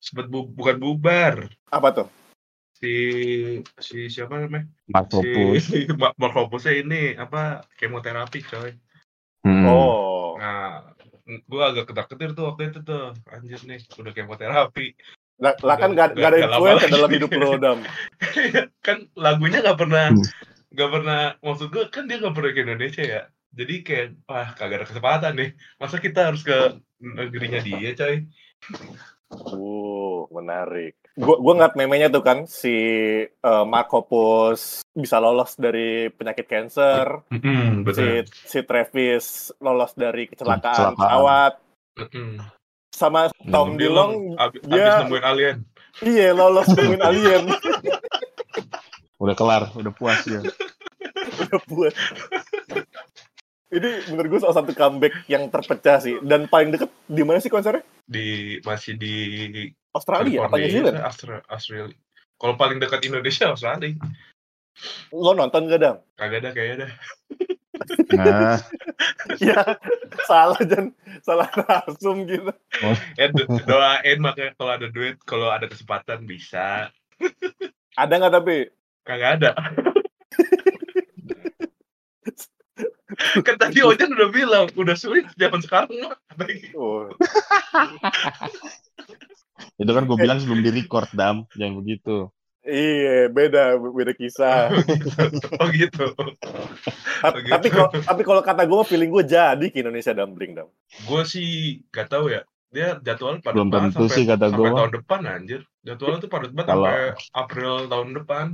Sempet 0.00 0.30
bu- 0.30 0.48
bukan 0.48 0.80
bubar. 0.80 1.44
Apa 1.68 1.88
tuh? 1.92 2.06
Si 2.78 2.94
si 3.82 4.06
siapa 4.06 4.38
namanya? 4.38 4.70
Mark 4.86 5.10
Lopus. 5.10 5.62
Si 5.66 5.84
Mark 6.00 6.14
ini 6.70 7.18
apa 7.18 7.66
kemoterapi, 7.74 8.38
coy. 8.46 8.70
Hmm. 9.42 9.66
Oh. 9.66 10.38
Nah, 10.38 10.94
gua 11.50 11.74
agak 11.74 11.90
ketar-ketir 11.90 12.38
tuh 12.38 12.54
waktu 12.54 12.70
itu 12.70 12.80
tuh. 12.86 13.18
Anjir 13.34 13.58
nih, 13.66 13.82
udah 13.98 14.12
kemoterapi. 14.14 14.94
Lah, 15.38 15.54
lah 15.62 15.76
kan 15.78 15.94
gak, 15.94 16.18
gak 16.18 16.34
ada 16.34 16.90
dalam 16.90 17.10
hidup 17.14 17.30
lo, 17.38 17.54
Dam. 17.58 17.78
kan 18.86 19.06
lagunya 19.14 19.62
nggak 19.62 19.78
pernah 19.78 20.10
Hmm. 20.10 20.26
nggak 20.68 20.90
pernah 20.92 21.20
maksud 21.40 21.68
gue 21.72 21.84
kan 21.88 22.04
dia 22.04 22.20
nggak 22.20 22.34
pernah 22.36 22.52
ke 22.52 22.60
Indonesia 22.60 23.04
ya 23.04 23.22
jadi 23.56 23.74
kayak 23.80 24.06
wah 24.28 24.48
kagak 24.52 24.84
ada 24.84 24.86
kesempatan 24.88 25.32
nih 25.36 25.50
masa 25.80 25.96
kita 25.96 26.28
harus 26.28 26.44
ke 26.44 26.76
negerinya 27.00 27.60
dia 27.64 27.96
coy 27.96 28.28
Uh, 29.28 30.24
menarik. 30.32 30.96
Gua 31.12 31.36
gua 31.36 31.52
ngeliat 31.52 31.76
memenya 31.76 32.08
tuh 32.08 32.24
kan 32.24 32.48
si 32.48 32.72
Hoppus 33.44 34.80
bisa 34.90 35.20
lolos 35.20 35.52
dari 35.54 36.08
penyakit 36.08 36.48
cancer, 36.48 37.20
Mm-mm, 37.28 37.84
si 37.92 38.06
si 38.24 38.58
Travis 38.64 39.52
lolos 39.58 39.92
dari 39.92 40.26
kecelakaan 40.26 40.96
pesawat, 40.96 41.52
Mm-mm. 42.00 42.40
sama 42.88 43.28
Tom 43.44 43.76
Hmm. 43.76 43.78
Dillon 43.78 44.10
Ab- 44.34 44.56
dia- 44.64 44.96
abis 44.96 45.04
nemuin 45.04 45.24
alien 45.24 45.56
iya 46.02 46.28
lolos 46.32 46.66
nemuin 46.72 47.02
alien 47.04 47.42
Udah 49.18 49.34
kelar, 49.34 49.68
udah 49.74 49.92
puas 49.92 50.24
ya. 50.24 50.40
udah 51.42 51.60
buat. 51.68 51.94
Ini 53.68 54.08
menurut 54.08 54.28
gue 54.32 54.40
salah 54.40 54.56
satu 54.56 54.72
comeback 54.72 55.28
yang 55.28 55.44
terpecah 55.52 56.00
sih 56.00 56.16
dan 56.24 56.48
paling 56.48 56.72
deket 56.72 56.88
di 57.04 57.20
mana 57.20 57.36
sih 57.36 57.52
konsernya? 57.52 57.84
di 58.08 58.56
masih 58.64 58.96
di 58.96 59.68
Australia 59.92 60.48
apa 60.48 60.56
New 60.56 60.72
Zealand? 60.72 60.96
California, 60.96 61.04
Austra- 61.04 61.44
Australia 61.52 61.92
kalau 62.40 62.56
paling 62.56 62.80
dekat 62.80 63.04
Indonesia 63.04 63.52
Australia 63.52 63.92
Lo 65.12 65.36
nonton 65.36 65.68
gak 65.68 65.76
dam? 65.76 66.00
kagak 66.16 66.40
ada 66.40 66.56
kayaknya 66.56 66.88
dah 66.88 66.92
Nah, 68.10 68.58
ya 69.44 69.60
salah 70.24 70.58
dan 70.64 70.96
salah 71.20 71.46
nasum 71.52 72.24
gitu. 72.24 72.48
eh 73.14 73.28
do- 73.28 73.46
doain 73.62 74.18
makanya 74.18 74.56
kalau 74.56 74.72
ada 74.72 74.88
duit 74.88 75.20
kalau 75.22 75.52
ada 75.52 75.68
kesempatan 75.68 76.24
bisa 76.24 76.88
Ada 77.94 78.14
nggak 78.16 78.32
tapi? 78.32 78.72
kagak 79.04 79.30
ada 79.38 79.52
kan 83.46 83.56
tadi 83.56 83.80
Ojan 83.80 84.10
udah 84.10 84.28
bilang 84.28 84.64
udah 84.72 84.94
sulit 84.94 85.24
zaman 85.34 85.60
sekarang 85.60 85.90
mah 85.98 86.16
Oh, 86.72 87.08
itu 89.76 89.90
kan 89.90 90.04
gue 90.04 90.16
bilang 90.16 90.38
sebelum 90.38 90.60
di 90.60 90.70
record 90.72 91.08
dam, 91.12 91.46
jangan 91.52 91.74
begitu. 91.76 92.30
iya 92.60 93.26
beda 93.26 93.74
beda 93.74 94.12
kisah. 94.12 94.70
oh 95.58 95.68
gitu 95.68 96.04
Ta- 96.12 96.36
Oh, 97.24 97.34
gitu. 97.34 97.50
Tapi 97.50 97.66
kalau 97.68 97.88
tapi 97.90 98.22
kalau 98.22 98.38
kata 98.40 98.62
gue 98.62 98.78
feeling 98.84 99.10
gue 99.10 99.24
jadi 99.24 99.66
ke 99.66 99.80
Indonesia 99.80 100.12
dumpling 100.12 100.52
dam. 100.54 100.68
gue 101.00 101.22
sih 101.24 101.48
gak 101.88 102.08
tahu 102.08 102.28
ya 102.28 102.42
dia 102.68 103.00
jadwal 103.00 103.40
padat 103.40 103.56
Belum 103.56 103.70
tentu 103.72 104.04
sampai, 104.04 104.12
sih 104.12 104.24
kata 104.24 104.44
sampai 104.46 104.60
gue. 104.62 104.76
tahun 104.76 104.92
depan 104.94 105.20
anjir 105.24 105.60
jadwalnya 105.80 106.18
tuh 106.20 106.28
padat 106.28 106.50
banget 106.52 106.68
Kalau- 106.68 106.84
sampai 106.84 107.02
April 107.32 107.72
tahun 107.88 108.08
depan 108.14 108.46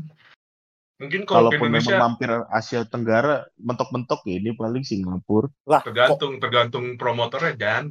mungkin 1.04 1.23
kalau 1.23 1.52
Kalaupun 1.52 1.68
memang 1.68 1.84
Indonesia 1.84 2.00
mampir 2.00 2.30
Asia 2.49 2.80
Tenggara, 2.82 3.44
mentok-mentok 3.61 4.25
ya 4.25 4.40
ini 4.40 4.50
paling 4.52 4.82
Singapura. 4.82 5.52
Lah, 5.68 5.80
kok, 5.80 5.92
tergantung 5.92 6.32
tergantung 6.40 6.84
promotornya 6.96 7.54
kan 7.54 7.84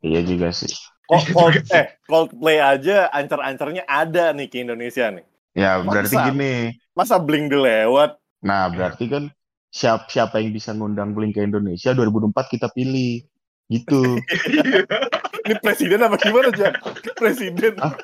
Iya 0.00 0.24
juga 0.24 0.50
sih. 0.50 0.72
kok 1.04 1.20
Iya 1.20 1.30
Cold- 1.30 1.54
juga 1.54 1.60
sih. 1.62 1.76
eh 1.76 1.86
Coldplay 2.04 2.58
aja 2.58 3.06
ancer-ancernya 3.08 3.84
ada 3.84 4.32
nih 4.32 4.48
ke 4.48 4.58
Indonesia 4.58 5.12
nih. 5.12 5.24
Ya 5.52 5.78
berarti 5.78 6.16
Masa? 6.16 6.26
gini. 6.32 6.54
Masa 6.92 7.16
Blink 7.20 7.52
dilewat? 7.52 8.16
Nah 8.40 8.66
berarti 8.66 9.06
kan 9.06 9.28
siapa 9.68 10.08
siapa 10.08 10.40
yang 10.40 10.50
bisa 10.50 10.72
ngundang 10.72 11.12
Blink 11.12 11.36
ke 11.36 11.44
Indonesia 11.44 11.92
2024 11.92 12.32
kita 12.50 12.72
pilih. 12.72 13.22
Gitu. 13.68 14.20
Ini 15.46 15.54
presiden 15.58 16.02
apa 16.02 16.16
gimana 16.16 16.50
Jan? 16.50 16.76
Presiden. 17.14 17.74
Ah. 17.78 17.94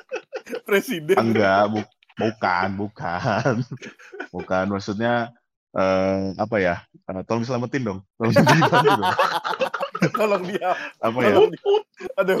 Presiden. 0.65 1.17
Enggak, 1.19 1.61
bu- 1.69 1.89
bukan, 2.19 2.67
bukan. 2.75 3.53
Bukan 4.29 4.65
maksudnya 4.69 5.31
eh 5.71 6.33
apa 6.35 6.55
ya? 6.57 6.75
Eh, 7.07 7.23
tolong 7.23 7.45
selamatin 7.45 7.81
dong. 7.81 7.99
Tolong 8.15 8.33
selamatin 8.33 8.89
dong. 8.89 9.01
Tolong 10.19 10.43
dia. 10.47 10.69
Apa 10.99 11.17
ya? 11.19 11.33
Tolong 11.33 11.51
dia. 11.51 11.63
Aduh, 12.15 12.37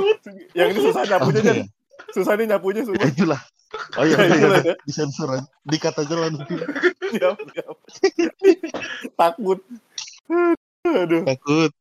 yang 0.55 0.69
ini 0.71 0.79
susah 0.81 1.03
nyapunya 1.05 1.39
Apa 1.39 1.47
Jan. 1.47 1.57
ya? 1.59 1.65
Susah 2.09 2.33
nih 2.35 2.45
nyapunya 2.47 2.81
Ya, 2.81 2.87
semua. 2.87 3.05
itulah. 3.05 3.41
Oh 3.99 4.05
iya, 4.07 4.15
Ya, 4.21 4.25
iya, 4.25 4.37
iya. 4.39 4.59
ya. 4.63 4.75
disensor 4.81 5.27
aja. 5.29 5.45
Dikat 5.61 5.95
aja 5.97 6.15
lah 6.15 6.29
nanti. 6.31 6.55
Siap, 7.11 7.35
siap. 7.53 7.75
Takut. 9.13 9.59
Aduh. 10.85 11.23
Takut. 11.27 11.71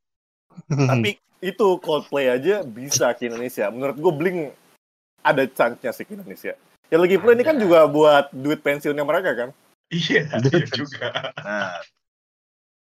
Tapi 0.68 1.10
itu 1.38 1.68
Coldplay 1.78 2.28
aja 2.28 2.60
bisa 2.60 3.14
ke 3.14 3.30
Indonesia. 3.30 3.70
Menurut 3.70 3.96
gue 3.96 4.12
Blink 4.12 4.38
ada 5.22 5.46
chance-nya 5.46 5.94
sih 5.94 6.04
ke 6.04 6.18
Indonesia. 6.18 6.58
Ya 6.88 6.96
lagi 6.96 7.20
pula 7.20 7.36
ini 7.36 7.44
kan 7.44 7.60
juga 7.60 7.84
buat 7.84 8.32
duit 8.32 8.64
pensiunnya 8.64 9.04
mereka 9.04 9.36
kan. 9.36 9.48
iya 9.92 10.24
iya 10.52 10.64
juga 10.68 11.32
Nah, 11.40 11.80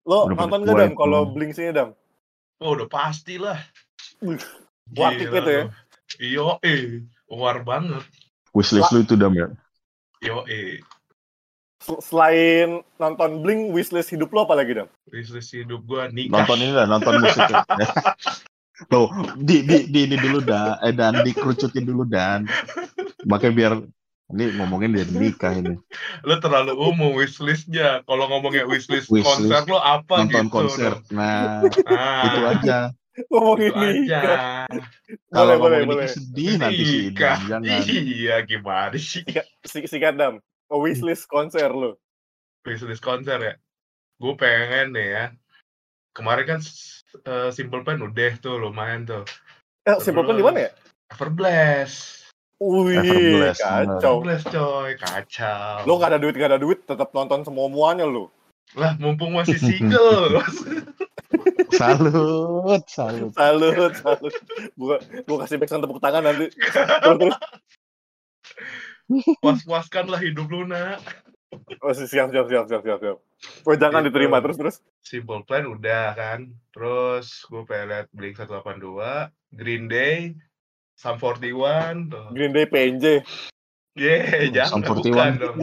Lo 0.08 0.28
Udah 0.28 0.36
nonton 0.44 0.60
gak 0.64 0.76
Dam 0.80 0.92
kalau 0.96 1.22
Blink 1.32 1.56
sini 1.56 1.72
Dam? 1.76 1.92
oh 2.64 2.74
udah 2.74 2.88
pasti 2.90 3.38
lah 3.38 3.60
Wih, 4.24 4.42
war 4.98 5.12
tiket 5.14 5.44
ya? 5.46 5.64
iyo 6.18 6.58
eh 6.66 7.06
war 7.30 7.62
banget 7.62 8.02
wishlist 8.50 8.90
lu 8.96 9.06
itu 9.06 9.14
dam 9.14 9.30
ya. 9.38 9.46
yo 10.26 10.42
eh 10.50 10.82
Sel- 11.78 12.02
Selain 12.02 12.82
nonton 12.98 13.46
Blink, 13.46 13.70
wishlist 13.76 14.10
hidup 14.10 14.34
lo 14.34 14.48
apa 14.50 14.58
lagi 14.58 14.74
Dam? 14.74 14.90
bisnis 15.08 15.54
hidup 15.54 15.86
gua 15.86 16.10
nikah 16.10 16.44
Nonton 16.44 16.58
ini 16.64 16.74
lah, 16.74 16.88
nonton 16.90 17.14
musik. 17.22 17.46
ya. 17.48 17.60
Tuh, 18.92 19.10
di, 19.38 19.66
di, 19.66 19.78
di 19.90 20.00
ini 20.06 20.18
dulu 20.18 20.38
dah, 20.42 20.78
eh 20.86 20.94
dan 20.94 21.18
dikerucutin 21.22 21.82
dulu 21.86 22.06
dan. 22.06 22.46
Makanya 23.26 23.54
biar 23.54 23.74
ini 24.28 24.52
ngomongin 24.54 24.92
dia 24.92 25.08
nikah 25.08 25.56
ini. 25.56 25.80
lo 26.22 26.36
terlalu 26.38 26.76
umum 26.76 27.16
wishlistnya 27.16 28.04
kalau 28.04 28.28
ngomongnya 28.28 28.68
wishlist 28.68 29.08
Wishlist. 29.08 29.24
konser 29.48 29.64
lo 29.66 29.80
apa 29.80 30.20
Nonton 30.22 30.46
gitu 30.46 30.52
konser. 30.52 30.94
Nah, 31.10 31.64
ah, 31.88 32.24
itu 32.28 32.40
aja. 32.44 32.78
Ngomongin 33.32 33.72
itu 33.72 33.80
ini. 33.80 33.92
aja 34.12 34.22
Kalau 35.32 35.56
boleh, 35.58 35.80
ngomongin 35.82 35.88
boleh. 35.88 36.06
nikah 36.06 36.12
sedih 36.14 36.54
nanti 36.60 36.84
sih 36.84 37.00
nikah 37.08 37.40
jangan. 37.42 37.82
iya 37.88 38.36
gimana 38.44 38.94
sih 38.94 39.24
Sik- 39.64 39.88
Sikat 39.88 40.16
Dam. 40.16 40.38
Oh, 40.68 40.84
wishlist 40.84 41.26
konser 41.26 41.72
lo. 41.72 41.96
wishlist 42.62 43.00
konser 43.00 43.40
ya 43.40 43.54
gue 44.20 44.34
pengen 44.36 44.92
nih 44.92 45.08
ya 45.08 45.26
kemarin 46.12 46.44
kan 46.46 46.60
eh, 47.24 47.50
Simple 47.50 47.88
Plan 47.88 48.04
udah 48.04 48.32
tuh 48.38 48.60
lumayan 48.60 49.08
tuh 49.08 49.24
Eh, 49.88 49.96
Simple 50.04 50.28
Plan 50.28 50.36
di 50.36 50.44
mana 50.44 50.68
ya? 50.68 50.72
Everblast 51.08 52.27
Wih, 52.58 53.54
kacau. 53.54 54.26
Everblast 54.26 54.50
coy 54.50 54.98
kacau 54.98 55.86
Lo 55.86 56.02
gak 56.02 56.10
ada 56.10 56.18
duit, 56.18 56.34
gak 56.34 56.50
ada 56.50 56.60
duit, 56.60 56.82
tetap 56.84 57.14
nonton 57.14 57.46
semua-muanya 57.46 58.10
lo. 58.10 58.34
lah 58.74 58.98
mumpung 59.00 59.38
masih 59.38 59.56
single 59.62 60.42
Salut, 61.78 62.84
salut. 62.88 63.32
Salut, 63.36 63.92
salut. 64.00 64.34
Gua, 64.74 64.98
gua 65.28 65.38
kasih 65.44 65.60
backsound 65.60 65.84
tepuk 65.86 66.00
tangan 66.00 66.24
nanti. 66.26 66.48
Terus, 66.50 67.18
terus. 67.20 67.38
puas-puaskan 69.40 70.10
lah 70.10 70.20
hidup 70.20 70.48
lu 70.48 70.66
nak 70.66 71.00
Oh, 71.80 71.96
siap, 71.96 72.28
siap, 72.28 72.48
siap, 72.48 72.66
siap, 72.68 72.82
siap, 72.84 73.00
siap. 73.00 73.18
Oh, 73.64 73.76
jangan 73.76 74.04
Gitu. 74.04 74.08
diterima 74.12 74.44
terus 74.44 74.58
terus. 74.58 74.76
Simple 75.00 75.48
Plan 75.48 75.64
udah 75.64 76.12
kan. 76.12 76.40
Terus 76.76 77.48
gue 77.48 77.64
pengen 77.64 77.88
liat 77.88 78.08
Blink 78.12 78.36
182, 78.36 79.32
Green 79.56 79.88
Day, 79.88 80.36
Sum 80.98 81.16
41 81.16 82.10
tuh. 82.10 82.26
Green 82.34 82.52
Day 82.52 82.66
PNJ. 82.66 83.06
Yeay, 83.94 84.50
Sum 84.50 84.82
jangan 84.82 84.82
41. 84.82 85.06
bukan 85.06 85.32
dong. 85.38 85.58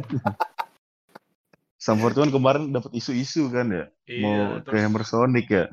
Sam 1.76 2.00
Fortune 2.00 2.32
kemarin 2.32 2.72
dapat 2.72 2.94
isu-isu 2.94 3.52
kan 3.52 3.68
ya, 3.68 3.84
mau 4.16 4.32
Iya, 4.56 4.56
ke 4.56 4.72
terus 4.72 4.80
Hammer 4.80 5.04
Sonic 5.04 5.46
ya. 5.48 5.66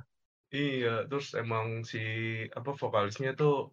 iya, 0.51 1.07
terus 1.07 1.31
emang 1.31 1.87
si 1.87 2.03
apa 2.51 2.75
vokalisnya 2.75 3.31
tuh 3.31 3.71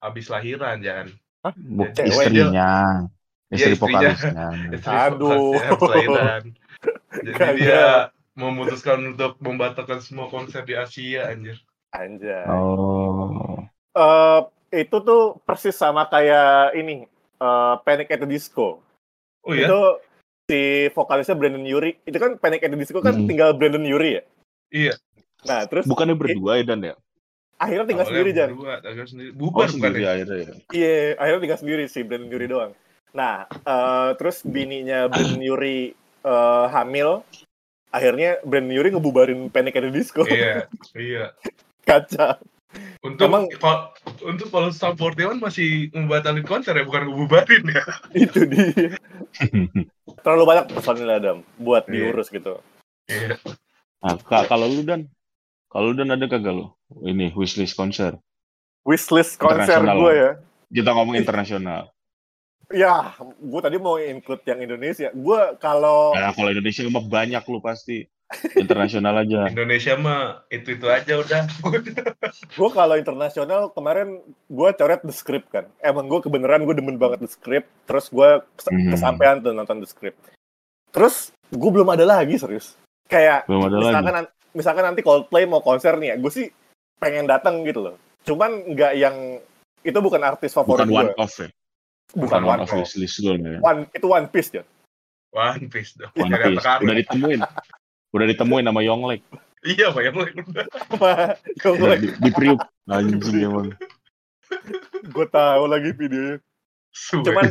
abis 0.00 0.26
lahiran 0.26 0.82
jangan. 0.82 1.14
Buk, 1.54 1.94
Cewek 1.94 2.26
istrinya, 2.26 3.06
istri 3.48 3.78
istrinya. 3.78 3.78
vokalisnya. 3.78 4.46
Istri 4.74 4.96
Aduh. 4.98 5.54
vokalisnya 5.54 5.78
lahiran. 5.86 6.42
Jadi 7.14 7.32
Kagak. 7.32 7.54
dia 7.54 7.86
memutuskan 8.34 9.14
untuk 9.14 9.38
membatalkan 9.38 10.02
semua 10.02 10.26
konser 10.26 10.66
di 10.66 10.74
Asia 10.74 11.30
anjir. 11.30 11.62
Anjay. 11.94 12.50
Oh, 12.50 13.62
Eh, 13.94 14.40
itu 14.68 14.96
tuh 14.98 15.38
persis 15.42 15.72
sama 15.72 16.06
kayak 16.06 16.74
ini 16.74 17.06
eh, 17.36 17.74
Panic 17.82 18.08
at 18.08 18.20
the 18.20 18.28
Disco. 18.28 18.80
Oh 19.42 19.52
iya? 19.52 19.66
Itu 19.68 19.80
si 20.46 20.60
vokalisnya 20.90 21.34
Brandon 21.34 21.62
Yuri. 21.62 21.98
Itu 22.02 22.16
kan 22.16 22.36
Panic 22.36 22.62
at 22.62 22.70
the 22.70 22.78
Disco 22.78 22.98
kan 22.98 23.14
Hmm. 23.14 23.26
tinggal 23.26 23.54
Brandon 23.54 23.82
Yuri 23.82 24.18
ya. 24.18 24.22
Iya. 24.70 24.94
Nah, 25.46 25.62
terus 25.64 25.86
bukannya 25.86 26.14
berdua 26.14 26.58
ya 26.58 26.64
Dan 26.64 26.82
ya? 26.82 26.94
akhirnya 27.56 27.86
tinggal 27.86 28.04
Awalnya 28.04 28.20
sendiri 28.20 28.30
Jan. 28.34 28.48
berdua, 28.52 28.74
tinggal 28.80 29.06
sendiri. 29.06 29.30
Oh 29.30 29.36
Bubar 29.38 29.48
bukan 29.48 29.68
sendiri 29.72 30.00
ya? 30.02 30.10
akhirnya 30.12 30.36
ya. 30.36 30.54
Iya, 30.70 30.94
akhirnya 31.16 31.40
tinggal 31.40 31.60
sendiri 31.62 31.82
sih 31.86 32.02
Brandon 32.02 32.28
Yuri 32.28 32.46
doang. 32.46 32.72
Nah, 33.12 33.34
eh, 33.48 34.10
terus 34.18 34.36
bininya 34.42 34.98
Brandon 35.06 35.40
Yuri 35.40 35.78
eh, 36.20 36.66
hamil. 36.68 37.22
Akhirnya 37.88 38.42
Brandon 38.42 38.74
Yuri 38.74 38.88
ngebubarin 38.90 39.40
Panic 39.48 39.72
at 39.72 39.86
the 39.86 39.92
Disco. 39.94 40.26
Iya, 40.26 40.66
iya. 40.98 41.24
Kaca. 41.80 42.42
Untuk 43.00 43.28
Emang- 43.28 43.46
kalau 43.56 43.92
untuk 44.24 44.48
kalau 44.48 44.68
Sum 44.70 44.92
41 44.94 45.38
masih 45.38 45.88
membatalin 45.92 46.42
konser 46.42 46.74
ya, 46.74 46.82
bukan 46.82 47.06
ngebubarin 47.06 47.64
ya. 47.66 47.84
Itu 48.24 48.44
dia. 48.44 48.96
Terlalu 50.24 50.42
banyak 50.44 50.64
personil 50.72 51.10
Adam 51.10 51.38
buat 51.56 51.86
Iya. 51.86 52.10
diurus 52.10 52.28
gitu. 52.28 52.58
Iya. 53.06 53.38
Nah, 54.02 54.18
Kak, 54.18 54.46
kalau 54.46 54.66
lu 54.66 54.82
Dan, 54.82 55.06
kalau 55.66 55.90
lu 55.90 55.96
Dan 55.96 56.10
ada 56.10 56.26
kagak 56.26 56.52
lu? 56.52 56.66
Ini 57.02 57.30
wishlist 57.32 57.74
konser. 57.74 58.18
Wishlist 58.82 59.36
konser 59.36 59.82
gue 59.82 60.12
ya. 60.14 60.30
Kita 60.68 60.90
ngomong 60.92 61.14
internasional. 61.14 61.90
Ya, 62.66 63.14
gue 63.20 63.60
tadi 63.62 63.78
mau 63.78 63.94
include 63.96 64.42
yang 64.44 64.58
Indonesia. 64.58 65.10
Gue 65.12 65.38
kalau 65.56 66.10
Nah, 66.12 66.34
kalau 66.34 66.50
Indonesia 66.50 66.82
mah 66.86 67.02
banyak 67.02 67.42
lu 67.46 67.62
pasti. 67.62 68.06
Internasional 68.52 69.22
aja. 69.22 69.46
Indonesia 69.46 69.94
mah 69.94 70.20
itu-itu 70.48 70.86
aja 70.86 71.14
udah. 71.16 71.42
gue 72.58 72.70
kalau 72.70 72.94
internasional 72.94 73.70
kemarin 73.70 74.18
gue 74.46 74.68
coret 74.72 75.00
The 75.00 75.14
Script 75.14 75.48
kan. 75.48 75.70
Emang 75.78 76.06
gue 76.06 76.18
kebenaran 76.18 76.62
gue 76.62 76.74
demen 76.74 76.98
banget 76.98 77.22
The 77.22 77.30
Script. 77.30 77.70
Terus 77.86 78.10
gue 78.10 78.28
kes- 78.54 78.68
Mhm. 78.68 78.90
kesampaian 78.92 79.38
tuh 79.38 79.52
nonton 79.52 79.78
The 79.78 79.86
Script. 79.86 80.18
Terus 80.90 81.30
gue 81.48 81.70
belum 81.70 81.86
ada 81.86 82.02
lagi 82.02 82.34
serius. 82.34 82.74
Kayak 83.06 83.46
Belum 83.46 83.62
ada 83.64 83.76
lagi. 83.76 83.86
misalkan 83.88 84.14
nan- 84.16 84.32
misalkan 84.50 84.84
nanti 84.84 85.00
Coldplay 85.00 85.46
mau 85.46 85.62
konser 85.62 85.94
nih 85.94 86.08
ya, 86.10 86.16
gue 86.18 86.32
sih 86.32 86.46
pengen 86.98 87.30
datang 87.30 87.62
gitu 87.62 87.78
loh. 87.80 87.94
Cuman 88.26 88.74
nggak 88.74 88.92
yang 88.96 89.38
itu 89.80 89.98
bukan 90.02 90.18
artis 90.20 90.50
favorit 90.50 90.82
Bukan 90.82 90.88
gue. 90.90 90.98
one 90.98 91.12
off 91.14 91.34
ya. 91.38 91.48
Bukan 92.10 92.42
one 92.42 92.60
off 92.66 92.74
off. 92.74 92.82
wishlist 92.82 93.22
lu 93.22 93.38
ya. 93.38 93.62
One 93.62 93.86
itu 93.86 94.06
One 94.08 94.26
Piece 94.26 94.50
ya. 94.50 94.66
One 95.30 95.70
Piece 95.70 95.94
dong. 95.94 96.10
One 96.18 96.34
Piece. 96.34 96.58
Udah 96.82 96.96
ditemuin. 96.98 97.40
Udah 98.16 98.26
ditemuin 98.26 98.64
sama 98.64 98.80
Yonglek. 98.80 99.20
Iya, 99.60 99.92
Pak, 99.92 100.02
yang 100.02 100.16
lain 100.16 100.36
udah. 100.40 100.66
Apa? 100.94 101.10
Udah 101.68 101.96
di, 102.00 102.08
di 102.16 102.30
Priuk. 102.32 102.60
Anjing 102.88 103.20
emang. 103.44 103.68
gue 105.06 105.26
tahu 105.28 105.64
lagi 105.66 105.90
videonya. 105.92 106.38
Cuman 106.96 107.44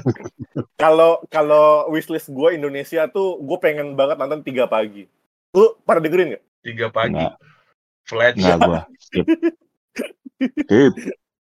kalau 0.73 1.21
kalau 1.29 1.85
wishlist 1.93 2.33
gue 2.33 2.57
Indonesia 2.57 3.05
tuh 3.05 3.37
gue 3.37 3.57
pengen 3.61 3.93
banget 3.93 4.17
nonton 4.17 4.41
tiga 4.41 4.65
pagi. 4.65 5.05
Lu 5.53 5.77
pada 5.85 6.01
dengerin 6.01 6.33
nggak? 6.33 6.43
tiga 6.65 6.87
pagi. 6.89 7.13
Enggak, 7.13 7.33
Flash. 8.09 8.35
enggak 8.41 8.57
gua. 8.65 8.81
Skip. 8.97 9.25
Skip. 10.65 10.93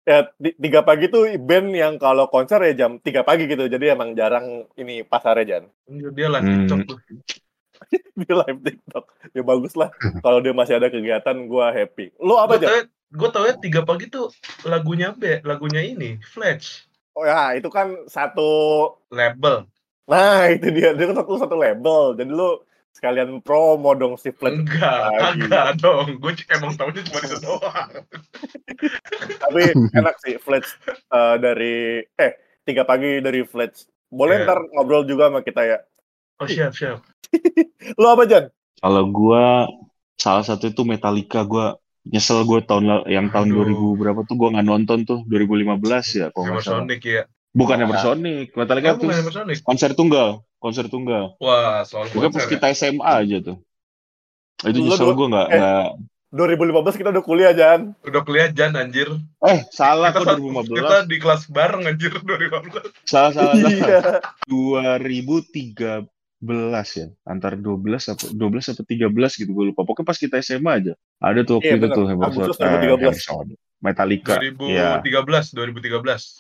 Ya 0.07 0.25
ti- 0.31 0.57
tiga 0.57 0.79
pagi 0.81 1.11
tuh 1.11 1.27
band 1.37 1.75
yang 1.75 1.99
kalau 1.99 2.31
konser 2.31 2.57
ya 2.71 2.87
jam 2.87 2.97
tiga 3.03 3.21
pagi 3.21 3.45
gitu. 3.45 3.67
Jadi 3.67 3.91
emang 3.91 4.15
jarang 4.15 4.63
ini 4.79 5.03
pasarnya 5.03 5.59
Jan. 5.59 5.63
Dia 6.15 6.27
lah 6.31 6.41
Hmm. 6.41 6.87
Di 8.19 8.29
live 8.29 8.59
TikTok. 8.63 9.05
Ya 9.33 9.41
bagus 9.43 9.73
lah. 9.73 9.89
kalau 10.25 10.39
dia 10.43 10.53
masih 10.53 10.77
ada 10.77 10.91
kegiatan 10.91 11.35
gue 11.47 11.65
happy. 11.71 12.11
Lu 12.19 12.35
apa 12.35 12.59
tau, 12.59 12.85
gue 12.89 13.29
tau 13.31 13.43
ya 13.47 13.55
tiga 13.57 13.81
pagi 13.83 14.11
tuh 14.11 14.29
lagunya 14.67 15.15
B, 15.15 15.41
lagunya 15.47 15.81
ini, 15.81 16.19
Flash. 16.21 16.87
Oh 17.17 17.25
ya 17.25 17.55
itu 17.57 17.67
kan 17.71 17.95
satu. 18.07 18.49
Label. 19.09 19.65
Nah 20.07 20.49
itu 20.51 20.69
dia. 20.71 20.93
Dia 20.93 21.09
kan 21.11 21.17
satu 21.23 21.39
satu 21.39 21.55
label. 21.57 22.15
Jadi 22.15 22.31
lu 22.31 22.61
sekalian 22.93 23.39
promo 23.39 23.95
dong 23.95 24.19
si 24.19 24.33
Flat. 24.33 24.59
Enggak, 24.59 25.09
Lagi. 25.15 25.45
enggak 25.47 25.67
dong. 25.79 26.19
Gue 26.19 26.35
emang 26.51 26.75
tahunya 26.75 27.01
cuma 27.07 27.19
itu 27.23 27.37
doang. 27.39 27.91
Tapi 29.43 29.61
enak 29.95 30.15
sih 30.23 30.35
Fletch 30.41 30.69
eh, 30.89 31.35
dari 31.39 32.03
eh 32.03 32.31
tiga 32.65 32.83
pagi 32.85 33.19
dari 33.23 33.41
Fletch. 33.45 33.87
Boleh 34.09 34.41
Iya. 34.41 34.45
ntar 34.49 34.59
ngobrol 34.73 35.05
juga 35.05 35.29
sama 35.29 35.41
kita 35.45 35.61
ya. 35.65 35.77
Oh 36.39 36.47
siap 36.47 36.71
siap. 36.71 37.03
Lo 38.01 38.15
apa 38.15 38.23
Jan? 38.23 38.47
Kalau 38.79 39.03
gue 39.11 39.45
salah 40.15 40.43
satu 40.47 40.71
itu 40.71 40.87
Metallica 40.87 41.43
gue 41.43 41.75
nyesel 42.07 42.47
gue 42.47 42.63
tahun 42.63 43.03
yang 43.11 43.27
tahun 43.27 43.51
2000 43.51 43.75
berapa 43.99 44.23
tuh 44.23 44.35
gue 44.39 44.49
nggak 44.55 44.67
nonton 44.67 45.03
tuh 45.03 45.19
2015 45.27 45.75
ya 46.15 46.27
kalau 46.31 46.45
nggak 46.55 46.63
salah. 46.63 46.87
ya. 46.87 47.23
Bukan 47.51 47.75
nah. 47.81 47.85
Emersonic, 47.89 48.55
Metallica 48.55 48.95
oh, 48.95 48.97
tuh 49.03 49.09
konser 49.67 49.91
tunggal, 49.97 50.29
konser 50.63 50.85
tunggal. 50.87 51.35
Wah, 51.43 51.83
selalu 51.83 52.07
Bukan 52.15 52.29
pas 52.31 52.45
kita 52.45 52.71
ya? 52.71 52.75
SMA 52.77 53.03
aja 53.03 53.37
tuh. 53.43 53.57
Itu 54.63 54.79
nyesel 54.79 55.11
gue 55.11 55.27
nggak 55.27 55.47
eh, 55.51 55.59
nggak. 55.59 55.87
2015 56.29 56.99
kita 57.03 57.09
udah 57.09 57.23
kuliah 57.25 57.51
Jan. 57.57 57.97
Udah 58.05 58.21
kuliah 58.21 58.47
Jan 58.53 58.77
anjir. 58.77 59.11
Eh, 59.43 59.65
salah 59.73 60.13
kita, 60.13 60.37
kok 60.37 60.39
2015. 60.39 60.77
Kita 60.77 60.97
di 61.09 61.17
kelas 61.19 61.41
bareng 61.49 61.83
anjir 61.89 62.13
2015. 62.21 62.95
Salah 63.03 63.31
salah. 63.33 63.53
salah. 63.57 64.21
2003 64.45 66.05
ya 66.39 67.07
antar 67.27 67.59
12 67.59 67.83
apa 68.15 68.25
12 68.31 68.71
atau 68.71 68.83
13 68.87 69.11
gitu 69.35 69.51
gue 69.51 69.65
lupa 69.75 69.83
pokoknya 69.83 70.07
pas 70.07 70.15
kita 70.15 70.35
SMA 70.39 70.71
aja 70.71 70.93
ada 71.19 71.39
tuh 71.43 71.59
waktu 71.59 71.67
Iya, 71.67 71.75
itu 71.75 71.87
bener. 71.91 71.97
tuh 71.99 72.05
Agustus 72.15 72.57
eh, 72.57 72.63
2013. 72.63 72.95
Hammersonic. 72.95 73.57
Metallica 73.79 74.33
ya 74.63 74.99
2013, 75.03 75.55
2013. 75.55 76.39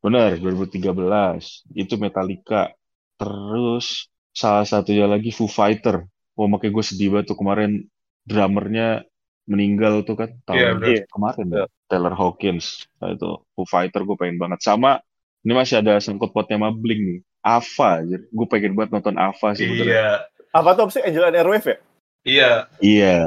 benar 0.00 0.30
2013 0.34 1.76
itu 1.76 1.94
Metallica 1.94 2.72
terus 3.14 4.08
salah 4.32 4.64
satunya 4.64 5.06
lagi 5.06 5.30
Foo 5.30 5.46
Fighter 5.46 6.06
wah 6.34 6.48
makanya 6.48 6.72
gue 6.74 6.84
sedih 6.86 7.08
banget 7.12 7.30
tuh 7.30 7.38
kemarin 7.38 7.84
drummernya 8.24 9.04
meninggal 9.46 10.02
tuh 10.02 10.14
kan 10.16 10.30
Iya, 10.30 10.42
tahun 10.46 10.78
bener. 10.80 11.04
kemarin 11.06 11.46
Iya. 11.46 11.58
ya 11.58 11.64
Taylor 11.86 12.14
Hawkins 12.14 12.86
nah, 12.98 13.10
itu 13.10 13.30
Foo 13.54 13.66
Fighter 13.66 14.02
gue 14.02 14.16
pengen 14.18 14.38
banget 14.38 14.60
sama 14.62 14.98
ini 15.42 15.52
masih 15.54 15.82
ada 15.82 15.98
sangkut 15.98 16.30
pautnya 16.30 16.58
sama 16.58 16.70
Blink 16.70 17.00
nih 17.02 17.20
Ava 17.40 18.04
gue 18.04 18.46
pengen 18.48 18.76
banget 18.76 18.90
nonton 18.92 19.16
Ava 19.16 19.56
sih. 19.56 19.66
Iya. 19.66 20.24
Apa 20.52 20.76
tuh 20.76 20.88
apa 20.88 20.92
sih 20.92 21.02
Angel 21.04 21.24
and 21.28 21.38
Airwave 21.40 21.66
ya? 21.66 21.76
Iya. 22.24 22.50
Iya. 22.80 23.18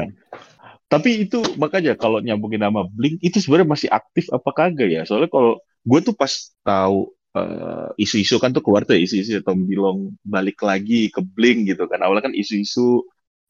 Tapi 0.86 1.26
itu 1.26 1.42
makanya 1.58 1.98
kalau 1.98 2.22
nyambungin 2.22 2.62
nama 2.62 2.86
Blink 2.86 3.18
itu 3.26 3.42
sebenarnya 3.42 3.70
masih 3.70 3.90
aktif 3.90 4.30
apa 4.30 4.50
kagak 4.54 4.90
ya? 4.94 5.02
Soalnya 5.10 5.32
kalau 5.34 5.58
gue 5.82 6.00
tuh 6.06 6.14
pas 6.14 6.30
tahu 6.62 7.10
eh, 7.34 7.90
isu-isu 7.98 8.38
kan 8.38 8.54
tuh 8.54 8.62
keluar 8.62 8.86
tuh 8.86 8.94
ya, 8.94 9.02
isu-isu 9.02 9.42
Tom 9.42 9.66
Dilong 9.66 10.14
balik 10.22 10.62
lagi 10.62 11.10
ke 11.10 11.26
Blink 11.26 11.66
gitu 11.74 11.90
kan. 11.90 11.98
Awalnya 12.06 12.30
kan 12.30 12.36
isu-isu 12.38 13.02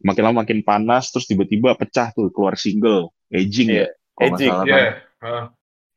makin 0.04 0.24
lama 0.32 0.48
makin 0.48 0.64
panas 0.64 1.12
terus 1.12 1.28
tiba-tiba 1.28 1.76
pecah 1.76 2.16
tuh 2.16 2.32
keluar 2.32 2.56
single 2.56 3.12
Aging 3.34 3.70
ya. 3.72 3.88
Kalau 4.16 4.30
nggak 4.32 4.40
Aging, 4.40 4.52
salah 4.54 4.66
Iya. 4.66 4.78
kan. 4.80 5.44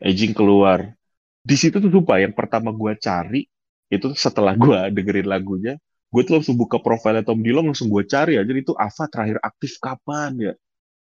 Aging 0.02 0.32
keluar. 0.34 0.78
Di 1.46 1.54
situ 1.54 1.78
tuh 1.78 1.90
sumpah 1.94 2.18
yang 2.18 2.34
pertama 2.34 2.74
gue 2.74 2.92
cari 2.98 3.46
itu 3.88 4.12
setelah 4.18 4.54
gue 4.62 4.78
dengerin 4.92 5.28
lagunya, 5.28 5.74
gue 6.10 6.22
tuh 6.24 6.38
langsung 6.40 6.56
buka 6.58 6.78
profilnya 6.78 7.22
Tom 7.22 7.40
Dilong 7.42 7.70
langsung 7.72 7.90
gue 7.90 8.02
cari 8.06 8.38
aja 8.38 8.48
itu 8.48 8.72
Ava 8.74 9.04
terakhir 9.10 9.38
aktif 9.42 9.78
kapan 9.78 10.32
ya? 10.38 10.54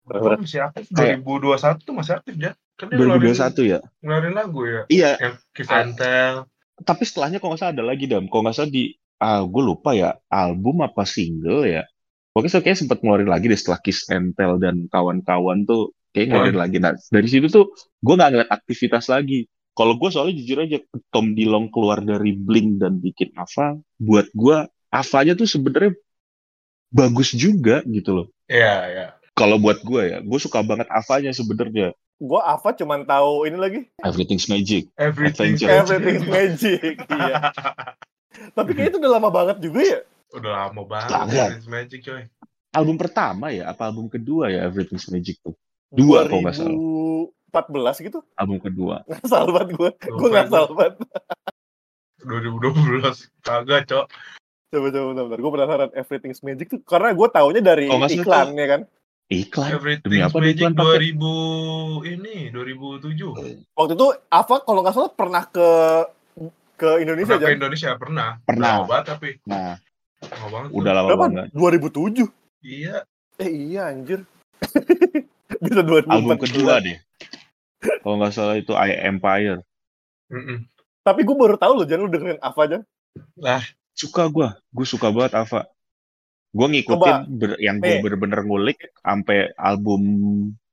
Oh, 0.05 0.37
masih 0.37 0.61
aktif 0.61 0.85
Kayak- 0.93 1.25
2021 1.25 1.81
tuh 1.81 1.93
masih 1.97 2.13
aktif 2.21 2.35
ya. 2.37 2.51
Kan 2.77 2.91
dia 2.91 2.97
ngeluarin, 2.99 3.33
2021 3.33 3.63
ya? 3.65 3.79
ngeluarin 4.03 4.33
lagu 4.35 4.61
ya. 4.67 4.81
Iya, 4.91 5.11
Yang 5.17 5.35
Kiss 5.55 5.69
and 5.71 5.93
Tell. 5.95 6.35
tapi 6.75 7.03
setelahnya 7.07 7.39
kalau 7.39 7.55
nggak 7.55 7.61
salah 7.63 7.73
ada 7.73 7.83
lagi 7.87 8.05
dam. 8.05 8.27
Kalau 8.27 8.41
nggak 8.45 8.55
salah 8.59 8.69
di, 8.69 8.83
ah 9.17 9.41
gue 9.47 9.63
lupa 9.63 9.95
ya, 9.95 10.13
album 10.27 10.83
apa 10.83 11.07
single 11.07 11.63
ya. 11.65 11.87
Pokoknya 12.35 12.59
kayak 12.59 12.75
sempat 12.77 12.99
ngeluarin 12.99 13.31
lagi 13.31 13.47
deh 13.47 13.55
setelah 13.55 13.79
Kiss 13.79 14.05
and 14.11 14.35
Tell 14.35 14.59
dan 14.59 14.91
kawan-kawan 14.91 15.63
tuh 15.63 15.95
kayak 16.11 16.35
ngeluarin 16.35 16.59
lagi. 16.59 16.77
Nah 16.83 16.91
dari 16.99 17.27
situ 17.31 17.47
tuh 17.47 17.71
gue 18.03 18.13
nggak 18.13 18.29
ngeliat 18.35 18.51
aktivitas 18.51 19.07
lagi. 19.07 19.47
Kalau 19.75 19.99
gue 19.99 20.07
soalnya 20.07 20.39
jujur 20.39 20.63
aja 20.63 20.79
Tom 21.11 21.35
Dilong 21.35 21.67
keluar 21.67 21.99
dari 21.99 22.31
Blink 22.31 22.79
dan 22.79 23.03
bikin 23.03 23.35
Ava, 23.35 23.75
buat 23.99 24.31
gue 24.31 24.57
Avanya 24.87 25.35
tuh 25.35 25.43
sebenarnya 25.51 25.91
bagus 26.95 27.35
juga 27.35 27.83
gitu 27.83 28.23
loh. 28.23 28.27
Iya, 28.47 28.75
iya. 28.87 29.07
Kalau 29.35 29.59
buat 29.59 29.83
gue 29.83 30.15
ya, 30.15 30.17
gue 30.23 30.39
suka 30.39 30.63
banget 30.63 30.87
Avanya 30.87 31.35
sebenarnya. 31.35 31.91
Gue 32.15 32.39
Ava 32.39 32.71
cuman 32.71 33.03
tahu 33.03 33.43
ini 33.51 33.57
lagi 33.59 33.79
Everything's 33.99 34.47
Magic. 34.47 34.87
Everything 34.95 35.59
Adventure. 35.59 35.67
Everything's 35.67 36.23
Magic. 36.23 36.95
iya. 37.19 37.51
Tapi 38.55 38.71
kayaknya 38.71 38.91
itu 38.95 38.99
udah 39.03 39.11
lama 39.19 39.27
banget 39.27 39.57
juga 39.59 39.79
ya. 39.83 39.99
Udah 40.31 40.51
lama 40.71 40.81
banget. 40.87 41.11
Everything's 41.11 41.67
Magic 41.67 41.99
coy. 42.07 42.23
Album 42.71 42.95
pertama 42.95 43.51
ya, 43.51 43.67
apa 43.75 43.91
album 43.91 44.07
kedua 44.07 44.47
ya 44.47 44.63
Everything's 44.63 45.11
Magic 45.11 45.35
tuh? 45.43 45.51
Dua 45.91 46.31
kalau 46.31 46.47
nggak 46.47 46.55
salah. 46.55 46.79
2014 47.55 48.05
gitu. 48.05 48.19
Album 48.35 48.59
kedua. 48.59 48.95
Ngasal 49.09 49.45
banget 49.49 49.69
gue. 49.73 49.89
Gue 50.11 50.29
ngasal 50.29 50.65
banget. 50.71 50.93
2012. 52.21 53.31
Kagak, 53.41 53.81
Cok. 53.87 54.05
Coba 54.67 54.87
coba 54.91 55.05
bentar, 55.07 55.23
bentar. 55.23 55.39
Gue 55.39 55.51
penasaran 55.53 55.89
Everything's 55.93 56.41
Magic 56.41 56.67
tuh 56.67 56.81
karena 56.83 57.13
gue 57.13 57.27
taunya 57.29 57.61
dari 57.63 57.87
Oh, 57.87 58.01
iklan 58.01 58.47
ya 58.53 58.67
kan. 58.67 58.81
Iklan. 59.25 59.69
Demi 59.71 59.77
Everything's 59.79 60.25
apa 60.25 60.37
nih 60.37 60.43
Magic 60.43 60.59
iklan 60.59 60.73
pakai? 60.75 60.97
2000 61.15 62.13
ini 62.13 62.35
2007. 62.51 63.71
Waktu 63.71 63.93
itu 63.93 64.07
Ava 64.27 64.55
kalau 64.59 64.79
nggak 64.81 64.95
salah 64.95 65.11
pernah 65.13 65.43
ke 65.45 65.69
ke 66.75 66.89
Indonesia 66.99 67.39
Pernah 67.39 67.47
ke. 67.47 67.55
Indonesia 67.55 67.89
pernah. 67.95 68.29
Pernah. 68.43 68.71
Lama 68.75 68.85
banget 68.85 69.05
tapi. 69.07 69.29
Nah, 69.47 69.79
Lama 70.19 70.47
banget. 70.51 70.69
udah 70.73 70.91
lama 70.91 71.09
banget. 71.15 71.45
2007. 71.53 72.27
Iya. 72.61 72.95
Eh 73.37 73.51
iya 73.51 73.81
anjir. 73.87 74.25
Bisa 75.63 75.81
2014. 75.81 76.09
Album 76.09 76.37
kedua 76.37 76.73
deh. 76.81 76.97
Kalau 78.03 78.15
nggak 78.19 78.33
salah 78.33 78.55
itu 78.57 78.73
I 78.73 78.93
Empire. 79.05 79.61
Mm-mm. 80.29 80.65
Tapi 81.05 81.21
gue 81.21 81.37
baru 81.37 81.55
tahu 81.55 81.73
loh, 81.81 81.85
jangan 81.85 82.03
lu 82.05 82.11
dengerin 82.11 82.41
Ava 82.41 82.61
aja. 82.65 82.79
Suka 83.95 84.27
gue, 84.27 84.47
gue 84.49 84.85
suka 84.87 85.13
banget 85.13 85.37
Ava. 85.37 85.69
Gue 86.55 86.67
ngikutin 86.71 87.15
ber- 87.35 87.59
yang 87.59 87.77
gue 87.83 87.99
nih. 87.99 88.01
bener-bener 88.01 88.41
ngulik 88.47 88.79
sampai 89.03 89.51
album 89.59 90.01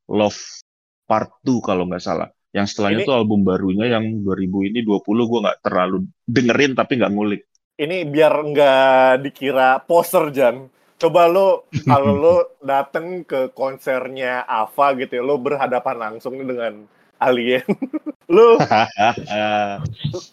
Love 0.06 0.62
Part 1.10 1.42
2 1.42 1.58
kalau 1.60 1.84
nggak 1.90 2.02
salah. 2.02 2.30
Yang 2.52 2.72
setelahnya 2.76 3.02
Ini- 3.02 3.08
tuh 3.08 3.16
album 3.18 3.42
barunya 3.42 3.86
yang 3.90 4.22
2000 4.22 4.68
ini 4.68 4.80
20 4.84 5.02
gue 5.04 5.38
nggak 5.42 5.60
terlalu 5.64 6.06
dengerin 6.24 6.72
tapi 6.78 6.92
nggak 7.00 7.12
ngulik. 7.12 7.42
Ini 7.76 8.06
biar 8.06 8.34
nggak 8.46 9.26
dikira 9.26 9.82
poser 9.82 10.30
Jan. 10.30 10.70
Coba 10.96 11.26
lo 11.26 11.66
kalau 11.90 12.14
lo 12.14 12.36
dateng 12.62 13.26
ke 13.26 13.50
konsernya 13.50 14.46
Ava 14.46 14.94
gitu 14.94 15.18
ya, 15.18 15.22
lo 15.26 15.36
berhadapan 15.42 15.96
langsung 15.98 16.38
dengan 16.38 16.86
alien. 17.28 17.62
lo 18.34 18.56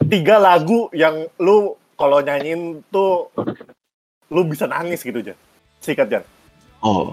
tiga 0.08 0.40
lagu 0.40 0.88
yang 0.96 1.28
lo 1.36 1.76
kalau 2.00 2.24
nyanyiin 2.24 2.80
tuh 2.88 3.28
lo 4.32 4.42
bisa 4.48 4.70
nangis 4.70 5.04
gitu 5.04 5.20
Jan. 5.20 5.38
Sikat 5.84 6.08
Jan. 6.08 6.24
Oh, 6.80 7.12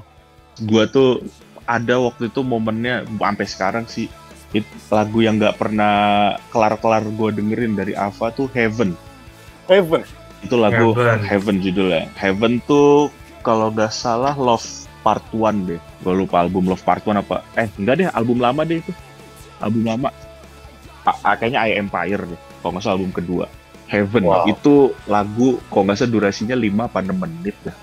gue 0.63 0.85
tuh 0.89 1.27
ada 1.67 1.99
waktu 1.99 2.31
itu 2.31 2.41
momennya 2.47 3.03
sampai 3.19 3.47
sekarang 3.49 3.85
sih. 3.91 4.07
It, 4.55 4.63
lagu 4.95 5.21
yang 5.21 5.43
nggak 5.43 5.59
pernah 5.59 6.37
kelar-kelar 6.55 7.03
gue 7.03 7.31
dengerin 7.35 7.75
dari 7.75 7.93
Ava 7.99 8.31
tuh 8.31 8.47
Heaven. 8.55 8.95
Heaven. 9.67 10.07
Itu 10.47 10.55
lagu 10.55 10.95
Heaven. 10.95 11.19
Heaven, 11.27 11.57
judulnya. 11.59 12.07
Heaven 12.15 12.63
tuh 12.65 13.11
kalau 13.43 13.75
nggak 13.75 13.91
salah 13.91 14.39
Love 14.39 14.87
Part 15.03 15.27
1 15.35 15.67
deh. 15.67 15.81
Gue 16.07 16.15
lupa 16.15 16.47
album 16.47 16.71
Love 16.71 16.87
Part 16.87 17.03
1 17.03 17.19
apa. 17.19 17.43
Eh, 17.59 17.67
enggak 17.75 17.95
deh, 17.99 18.09
album 18.15 18.39
lama 18.39 18.63
deh 18.63 18.79
itu. 18.79 18.95
Album 19.63 19.83
lama. 19.87 20.09
A- 21.07 21.21
a- 21.23 21.37
kayaknya 21.39 21.61
I 21.65 21.79
Empire 21.79 22.23
deh. 22.27 22.41
Kalau 22.61 22.71
nggak 22.75 22.83
salah 22.83 22.97
album 22.99 23.13
kedua. 23.15 23.47
Heaven. 23.87 24.27
Wow. 24.27 24.51
Itu 24.51 24.91
lagu, 25.07 25.63
kalau 25.71 25.87
nggak 25.87 25.99
salah 26.03 26.13
durasinya 26.13 26.57
5 26.59 26.91
apa 26.91 26.99
6 27.03 27.15
menit 27.15 27.55
dah. 27.63 27.77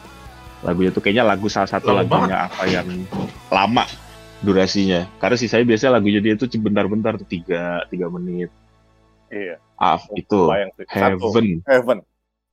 Lagunya 0.64 0.92
tuh 0.92 1.04
kayaknya 1.04 1.24
lagu 1.28 1.48
salah 1.52 1.68
satu 1.68 1.92
Lama 1.92 2.04
lagunya 2.04 2.48
apa 2.48 2.64
yang 2.68 2.88
lama 3.52 3.84
durasinya. 4.44 5.08
Karena 5.20 5.36
sih 5.40 5.48
saya 5.52 5.64
biasanya 5.64 6.00
lagunya 6.00 6.20
dia 6.20 6.36
tuh 6.36 6.48
bentar-bentar 6.60 7.16
tuh 7.20 7.28
3, 7.28 7.88
3 7.88 8.08
menit. 8.12 8.52
Iya. 9.32 9.60
Ah, 9.80 10.00
itu. 10.16 10.48
Satu. 10.48 10.84
Heaven 10.88 11.64
Heaven. 11.68 11.98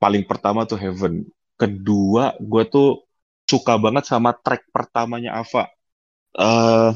paling 0.01 0.23
pertama 0.25 0.65
tuh 0.65 0.79
Heaven. 0.81 1.27
Kedua, 1.59 2.33
gue 2.41 2.63
tuh 2.71 3.05
suka 3.45 3.77
banget 3.77 4.07
sama 4.09 4.33
track 4.33 4.71
pertamanya 4.71 5.37
Ava. 5.43 5.67
eh 6.39 6.95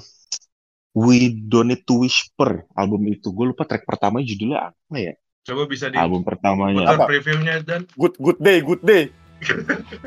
We 0.95 1.35
Don't 1.35 1.75
Need 1.75 1.83
to 1.91 2.07
Whisper 2.07 2.71
album 2.79 3.11
itu. 3.11 3.35
Gue 3.35 3.51
lupa 3.51 3.67
track 3.67 3.83
pertamanya 3.83 4.25
judulnya 4.31 4.59
apa 4.71 4.97
ya? 4.97 5.15
Coba 5.45 5.69
bisa 5.69 5.93
di 5.93 6.01
Album 6.01 6.25
pertamanya. 6.25 6.89
Apa? 6.89 7.05
previewnya 7.05 7.61
dan 7.61 7.85
Good 8.01 8.17
good 8.17 8.39
day, 8.41 8.65
good 8.65 8.81
day. 8.81 9.13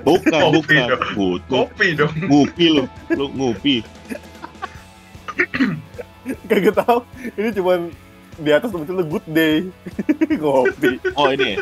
Bukan, 0.01 0.33
Kopi 0.49 0.81
bukan. 0.81 0.87
dong. 0.89 1.03
Butuh. 1.13 1.65
kopi 1.69 1.87
dong. 1.93 2.13
Ngupi 2.25 2.65
lu. 2.73 2.83
Lu 3.13 3.25
ngupi. 3.37 3.75
Kagak 6.49 6.75
tahu. 6.81 6.99
Ini 7.37 7.49
cuman 7.53 7.79
di 8.41 8.49
atas 8.49 8.73
sebetulnya 8.73 9.05
good 9.05 9.27
day. 9.29 9.69
Ngopi. 10.41 10.97
Oh 11.13 11.29
ini. 11.29 11.61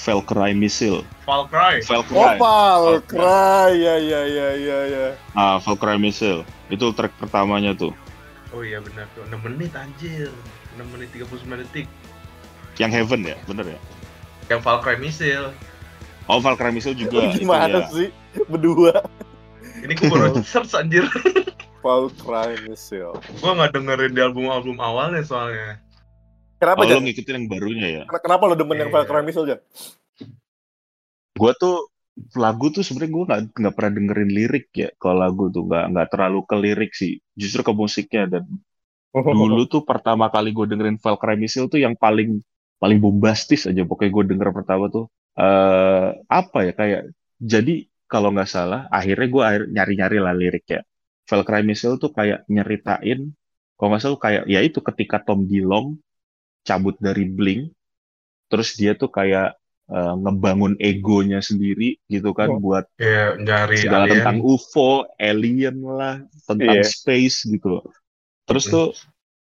Valkyrie 0.00 0.56
Missile. 0.56 1.04
Cry. 1.28 1.80
Valkyrie. 1.84 2.38
Opal, 2.40 3.00
cry, 3.04 3.70
ya 3.76 3.94
ya 4.00 4.20
ya 4.26 4.48
ya 4.56 4.78
ya. 4.88 5.06
Ah, 5.36 5.60
Valkyrie 5.60 6.00
Missile. 6.00 6.42
Itu 6.72 6.90
track 6.96 7.12
pertamanya 7.20 7.76
tuh. 7.76 7.92
Oh 8.50 8.64
iya 8.64 8.80
benar 8.80 9.06
tuh. 9.12 9.22
6 9.28 9.36
menit 9.46 9.70
anjir. 9.76 10.32
6 10.80 10.82
menit 10.96 11.08
39 11.14 11.62
detik. 11.68 11.86
Yang 12.80 12.90
Heaven 13.02 13.20
ya, 13.28 13.36
bener 13.44 13.76
ya? 13.76 13.80
Yang 14.48 14.60
Cry 14.64 14.96
Missile. 14.96 15.52
Oh, 16.26 16.40
Valkyrie 16.40 16.72
Missile 16.72 16.96
juga. 16.96 17.30
itu 17.30 17.44
Gimana 17.44 17.84
ya. 17.84 17.90
sih 17.92 18.08
berdua? 18.48 19.04
Ini 19.84 19.92
gue 19.96 20.08
baru 20.08 20.40
search 20.52 20.72
anjir. 20.76 21.04
Cry, 21.80 22.60
missile. 22.68 23.16
gue 23.40 23.50
nggak 23.56 23.72
dengerin 23.72 24.12
di 24.12 24.20
album-album 24.20 24.76
awalnya 24.84 25.24
soalnya. 25.24 25.80
Kenapa 26.60 26.84
Oh, 26.84 26.86
Jan? 26.86 27.00
lo 27.00 27.02
ngikutin 27.08 27.34
yang 27.40 27.46
barunya 27.48 27.88
ya? 27.88 28.04
Ken- 28.04 28.20
Kenapa 28.20 28.42
lo 28.44 28.54
demen 28.54 28.76
yang 28.76 28.92
Iya. 28.92 29.00
Opal, 29.00 29.08
cry, 29.08 29.22
missile 29.24 29.48
Jan? 29.48 29.60
Gua 31.34 31.52
tuh 31.56 31.88
lagu 32.36 32.68
tuh 32.68 32.84
sebenarnya 32.84 33.12
gue 33.16 33.24
nggak 33.24 33.40
nggak 33.56 33.74
pernah 33.80 33.92
dengerin 33.96 34.28
lirik 34.34 34.66
ya 34.76 34.88
kalau 35.00 35.24
lagu 35.24 35.48
tuh 35.48 35.64
nggak 35.64 35.84
nggak 35.94 36.08
terlalu 36.12 36.40
ke 36.44 36.56
lirik 36.58 36.92
sih 36.92 37.16
justru 37.32 37.64
ke 37.64 37.72
musiknya 37.72 38.28
dan 38.28 38.44
dulu 39.14 39.64
tuh 39.64 39.88
pertama 39.88 40.28
kali 40.28 40.52
gue 40.52 40.66
dengerin 40.68 41.00
Valkyrie 41.00 41.40
Missile 41.40 41.70
tuh 41.72 41.80
yang 41.80 41.96
paling 41.96 42.44
paling 42.76 42.98
bombastis 43.00 43.64
aja 43.64 43.88
pokoknya 43.88 44.10
gue 44.12 44.24
denger 44.36 44.52
pertama 44.52 44.92
tuh 44.92 45.08
eh 45.32 46.12
apa 46.28 46.58
ya 46.68 46.72
kayak 46.76 47.00
jadi 47.40 47.88
kalau 48.04 48.36
nggak 48.36 48.50
salah 48.50 48.84
akhirnya 48.92 49.28
gue 49.30 49.44
nyari-nyari 49.72 50.18
lah 50.20 50.34
liriknya 50.36 50.84
Valkyrie 51.24 51.64
Missile 51.64 51.96
tuh 51.96 52.12
kayak 52.12 52.44
nyeritain 52.52 53.32
kalau 53.80 53.88
nggak 53.96 54.02
salah 54.02 54.20
kayak 54.20 54.44
ya 54.44 54.60
itu 54.60 54.84
ketika 54.84 55.24
Tom 55.24 55.48
Dillon 55.48 55.96
cabut 56.66 56.96
dari 57.00 57.24
Blink 57.28 57.72
terus 58.50 58.74
dia 58.78 58.92
tuh 58.98 59.10
kayak 59.10 59.56
eh, 59.90 60.14
ngebangun 60.22 60.74
egonya 60.78 61.40
sendiri 61.42 61.98
gitu 62.10 62.30
kan 62.36 62.50
Oh. 62.50 62.60
buat 62.62 62.84
Ya 63.00 63.34
nyari 63.38 63.76
segala 63.80 64.04
alien. 64.04 64.18
tentang 64.18 64.36
UFO, 64.42 65.06
alien 65.16 65.76
lah, 65.82 66.20
tentang 66.48 66.82
Iya. 66.82 66.84
space 66.84 67.46
gitu 67.48 67.66
loh. 67.80 67.84
Terus 68.48 68.64
Hmm. 68.66 68.72
tuh 68.74 68.86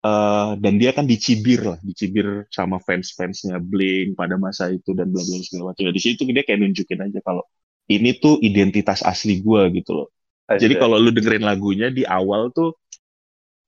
eh, 0.05 0.51
dan 0.63 0.73
dia 0.81 0.91
kan 0.95 1.05
dicibir 1.09 1.61
lah, 1.65 1.79
dicibir 1.83 2.47
sama 2.53 2.79
fans-fansnya 2.79 3.59
Blink 3.59 4.15
pada 4.15 4.35
masa 4.39 4.71
itu 4.71 4.95
dan 4.95 5.11
bla 5.11 5.21
bla 5.25 5.37
segala 5.43 5.73
macam. 5.75 5.91
Di 5.91 6.01
situ 6.03 6.23
dia 6.29 6.43
kayak 6.47 6.59
nunjukin 6.63 6.99
aja 7.03 7.19
kalau 7.25 7.43
ini 7.91 8.15
tuh 8.21 8.37
identitas 8.39 9.01
asli 9.03 9.41
gua 9.43 9.67
gitu 9.73 9.91
loh. 10.05 10.07
Jadi 10.55 10.73
kalau 10.81 10.97
lu 11.01 11.11
dengerin 11.13 11.45
lagunya 11.45 11.87
di 11.93 12.03
awal 12.07 12.49
tuh 12.55 12.75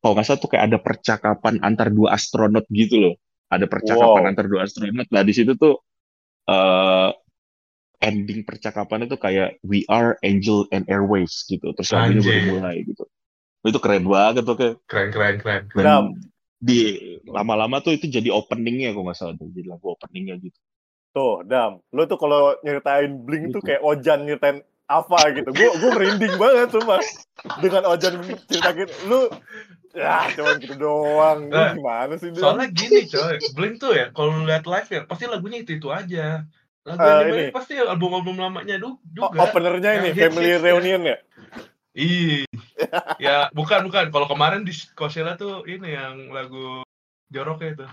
kalau 0.02 0.14
nggak 0.18 0.26
salah 0.28 0.42
tuh 0.42 0.50
kayak 0.52 0.66
ada 0.74 0.80
percakapan 0.82 1.56
antar 1.62 1.88
dua 1.94 2.18
astronot 2.18 2.66
gitu 2.74 2.96
loh. 2.98 3.14
Ada 3.52 3.66
percakapan 3.68 4.22
Wow. 4.24 4.30
antar 4.32 4.46
dua 4.48 4.64
astronot. 4.64 5.08
Nah 5.12 5.24
di 5.28 5.34
situ 5.36 5.54
tuh 5.60 5.76
eh 6.48 7.12
ending 8.02 8.42
percakapannya 8.42 9.06
tuh 9.06 9.22
kayak 9.22 9.62
we 9.62 9.86
are 9.86 10.18
angel 10.26 10.66
and 10.74 10.88
airwaves 10.90 11.46
gitu. 11.46 11.70
Terus 11.78 11.92
lagunya 11.94 12.24
baru 12.26 12.42
mulai 12.58 12.82
gitu. 12.88 13.04
Itu 13.62 13.78
keren 13.78 14.08
banget 14.10 14.42
tuh 14.42 14.58
kayak 14.58 14.76
Keren 14.90 15.10
keren 15.14 15.36
keren. 15.38 15.64
dan 15.76 15.86
Dam. 15.86 16.06
di 16.62 16.80
lama-lama 17.30 17.78
tuh 17.82 17.94
itu 17.94 18.10
jadi 18.10 18.34
openingnya 18.34 18.96
kalau 18.96 19.06
nggak 19.06 19.18
salah 19.18 19.36
tuh 19.38 19.52
jadi 19.54 19.70
lagu 19.78 19.94
openingnya 19.94 20.42
gitu. 20.42 20.58
Tuh, 21.12 21.44
Dam. 21.46 21.84
Lo 21.92 22.08
tuh 22.08 22.18
kalau 22.18 22.56
nyeritain 22.64 23.12
Blink 23.22 23.52
tuh 23.52 23.60
Gitu. 23.62 23.68
kayak 23.68 23.82
Ojan 23.84 24.26
nyeritain 24.26 24.58
apa 24.88 25.18
gitu. 25.36 25.50
Gue 25.52 25.70
gue 25.78 25.92
merinding 25.94 26.36
banget 26.40 26.70
sumpah. 26.74 27.02
Dengan 27.60 27.84
Ojan 27.90 28.22
ceritakin 28.48 28.90
lu 29.10 29.30
ya 29.92 30.32
cuman 30.36 30.56
gitu 30.64 30.76
doang. 30.80 31.40
Nah, 31.52 31.76
gimana 31.76 32.14
sih, 32.16 32.32
Dam? 32.32 32.42
Soalnya 32.42 32.68
gini 32.72 33.08
coy, 33.12 33.36
Blink 33.56 33.84
tuh 33.84 33.92
ya 33.96 34.10
kalau 34.16 34.42
lu 34.42 34.44
lihat 34.48 34.64
live 34.64 34.90
ya 34.90 35.02
pasti 35.04 35.28
lagunya 35.28 35.62
itu 35.62 35.78
itu 35.78 35.88
aja. 35.92 36.48
Lagu 36.82 36.98
yang 36.98 37.30
ini. 37.30 37.54
pasti 37.54 37.78
album-album 37.78 38.42
lamanya 38.42 38.82
juga. 38.82 39.38
openernya 39.38 40.02
ini 40.02 40.10
Family. 40.18 40.58
Reunion 40.58 41.04
ya? 41.06 41.18
Ih, 41.92 42.48
ya 43.20 43.52
bukan 43.52 43.84
bukan. 43.84 44.10
Kalau 44.10 44.28
kemarin 44.32 44.64
di 44.64 44.72
Coachella 44.96 45.36
tuh 45.36 45.68
ini 45.68 45.92
yang 45.92 46.32
lagu 46.32 46.88
joroknya 47.28 47.70
itu. 47.76 47.86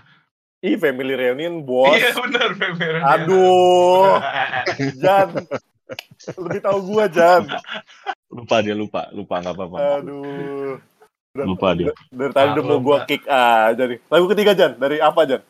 Ih, 0.59 0.75
family 0.75 1.15
reunion, 1.15 1.63
bos. 1.63 1.95
Iya 1.95 2.11
benar 2.19 2.51
Family 2.59 2.99
Aduh. 2.99 4.19
Jan. 5.03 5.31
Lebih 6.45 6.61
tahu 6.61 6.79
gua, 6.85 7.05
Jan. 7.09 7.49
Lupa 8.29 8.55
dia 8.61 8.75
lupa, 8.77 9.09
lupa 9.13 9.35
nggak 9.41 9.55
apa-apa. 9.55 9.77
Aduh. 10.01 10.77
Dari, 11.29 11.45
Lupa 11.45 11.67
dia. 11.77 11.93
dari 12.09 12.33
tadi 12.33 12.47
udah 12.57 12.63
mau 12.65 12.79
gua 12.81 12.97
Pak. 13.03 13.07
kick 13.09 13.23
aja 13.29 13.83
nih. 13.85 13.99
Lagu 14.09 14.25
ketiga, 14.29 14.51
Jan. 14.57 14.71
Dari 14.77 14.97
apa, 14.97 15.21
Jan? 15.29 15.41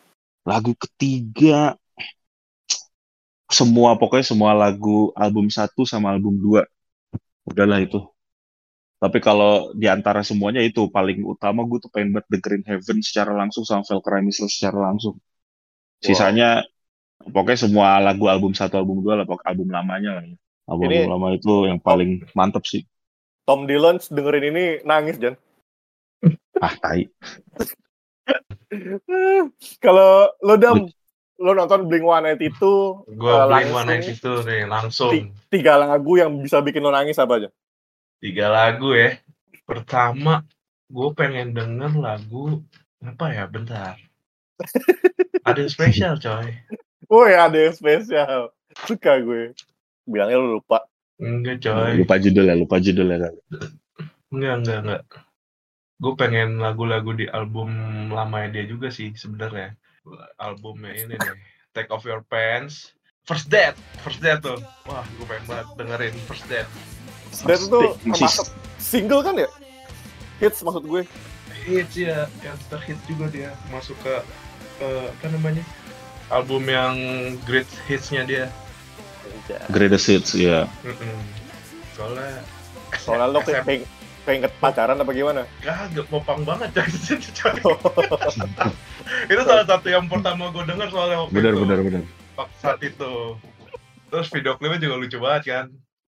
Lagu 0.44 0.72
ketiga 0.76 1.76
semua 3.50 3.98
pokoknya 3.98 4.26
semua 4.30 4.54
lagu 4.54 5.10
album 5.18 5.50
satu 5.50 5.82
sama 5.82 6.14
album 6.14 6.38
dua 6.38 6.70
udahlah 7.50 7.82
itu 7.82 7.98
tapi 9.02 9.18
kalau 9.18 9.74
di 9.74 9.90
antara 9.90 10.22
semuanya 10.22 10.62
itu 10.62 10.86
paling 10.94 11.26
utama 11.26 11.66
gue 11.66 11.82
tuh 11.82 11.90
pengen 11.90 12.14
banget 12.14 12.30
dengerin 12.30 12.64
Heaven 12.68 13.00
secara 13.02 13.34
langsung 13.34 13.66
sama 13.66 13.82
Valkyrie 13.82 14.22
Missile 14.22 14.54
secara 14.54 14.94
langsung 14.94 15.18
sisanya 15.98 16.62
pokoknya 17.28 17.60
semua 17.60 18.00
lagu 18.00 18.26
album 18.32 18.56
satu 18.56 18.80
album 18.80 19.04
dua 19.04 19.20
lah 19.20 19.26
pokoknya 19.28 19.50
album 19.52 19.68
lamanya 19.70 20.12
lah 20.20 20.24
ya. 20.24 20.36
album, 20.70 20.88
Ini- 20.88 21.08
lama 21.10 21.28
itu 21.36 21.54
yang 21.68 21.80
paling 21.82 22.24
mantep 22.32 22.64
sih 22.64 22.84
Tom 23.44 23.66
Dillon 23.66 23.98
dengerin 23.98 24.46
ini 24.54 24.66
nangis, 24.86 25.18
Jan. 25.18 25.34
ah 26.62 26.74
tai 26.78 27.10
Kalau 29.84 30.30
lo 30.46 30.56
Dam, 30.56 30.86
lo 31.42 31.52
nonton 31.58 31.90
Blink-182 31.90 32.62
Gue 33.18 33.34
eh, 33.34 33.42
beli 33.50 33.66
langsung 33.66 33.74
One 33.74 33.96
itu 34.06 34.34
nih 34.46 34.62
langsung 34.70 35.14
tiga 35.50 35.82
lagu 35.82 36.12
yang 36.14 36.38
bisa 36.38 36.62
bikin 36.62 36.86
lo 36.86 36.94
nangis 36.94 37.18
apa 37.18 37.42
aja? 37.42 37.50
tiga 38.20 38.52
lagu 38.52 38.92
ya. 38.94 39.16
Pertama, 39.64 40.44
gue 40.92 41.10
pengen 41.16 41.56
denger 41.56 41.96
lagu 41.96 42.60
apa 43.00 43.26
ya? 43.32 43.48
Bentar. 43.48 43.96
Ada 45.48 45.64
yang 45.66 45.72
spesial 45.72 46.20
coy. 46.20 46.52
Woi, 47.10 47.34
ada 47.34 47.58
yang 47.58 47.74
spesial. 47.74 48.54
Suka 48.86 49.18
gue. 49.18 49.58
Bilangnya 50.06 50.38
lo 50.38 50.62
lupa. 50.62 50.86
Enggak 51.20 51.66
coy. 51.66 52.00
lupa 52.00 52.16
judul 52.16 52.46
ya 52.48 52.56
lupa 52.56 52.78
judul 52.80 53.08
ya 53.12 53.18
Enggak 54.32 54.54
enggak 54.62 54.78
enggak. 54.86 55.02
Gue 56.00 56.14
pengen 56.16 56.62
lagu-lagu 56.64 57.12
di 57.12 57.28
album 57.28 57.68
lamanya 58.14 58.62
dia 58.62 58.66
juga 58.70 58.88
sih 58.88 59.12
sebenarnya. 59.18 59.74
Albumnya 60.38 60.96
ini 60.96 61.18
nih. 61.18 61.36
Take 61.74 61.92
off 61.92 62.06
your 62.06 62.24
pants. 62.24 62.94
First 63.28 63.52
Date, 63.52 63.76
First 64.02 64.22
Date 64.22 64.42
tuh. 64.42 64.58
Wah, 64.86 65.04
gue 65.18 65.26
pengen 65.28 65.46
banget 65.46 65.68
dengerin 65.76 66.16
First 66.24 66.46
Date. 66.48 66.70
Dan 67.46 67.58
itu 67.58 67.80
Masih- 68.06 68.16
termasuk 68.16 68.48
single 68.80 69.22
kan 69.22 69.36
ya? 69.38 69.50
Hits 70.40 70.62
maksud 70.62 70.86
gue. 70.86 71.04
hits 71.68 72.00
ya 72.00 72.26
yang 72.42 72.56
terhit 72.72 72.96
juga 73.06 73.28
dia 73.28 73.52
masuk 73.70 73.94
ke 74.00 74.16
eh, 74.80 75.06
apa 75.12 75.28
namanya 75.28 75.60
album 76.30 76.64
yang 76.66 76.96
great 77.44 77.68
hitsnya 77.86 78.24
dia 78.24 78.46
Greatest 79.70 80.06
Hits 80.06 80.32
ya 80.34 80.70
Mm-mm. 80.82 81.18
soalnya 81.94 82.42
Soalnya 82.96 83.28
lo 83.28 83.40
kayak 83.42 83.66
pengen, 83.66 83.86
pengen 84.24 84.50
pacaran 84.58 84.94
apa 84.96 85.10
gimana? 85.10 85.46
kagak 85.60 86.06
popang 86.06 86.42
banget 86.42 86.70
coy. 86.74 87.54
itu 89.32 89.42
salah 89.42 89.66
satu 89.66 89.88
yang 89.88 90.06
pertama 90.06 90.50
gue 90.50 90.64
denger 90.64 90.88
soalnya 90.90 91.18
waktu 91.20 91.34
benar 91.34 91.52
itu 91.52 91.62
benar 91.62 91.80
benar 91.82 92.02
Pak- 92.34 92.54
saat 92.58 92.80
itu 92.82 93.38
terus 94.08 94.28
video 94.30 94.54
klipnya 94.54 94.80
juga 94.80 94.96
lucu 94.98 95.18
banget 95.18 95.44
kan 95.48 95.66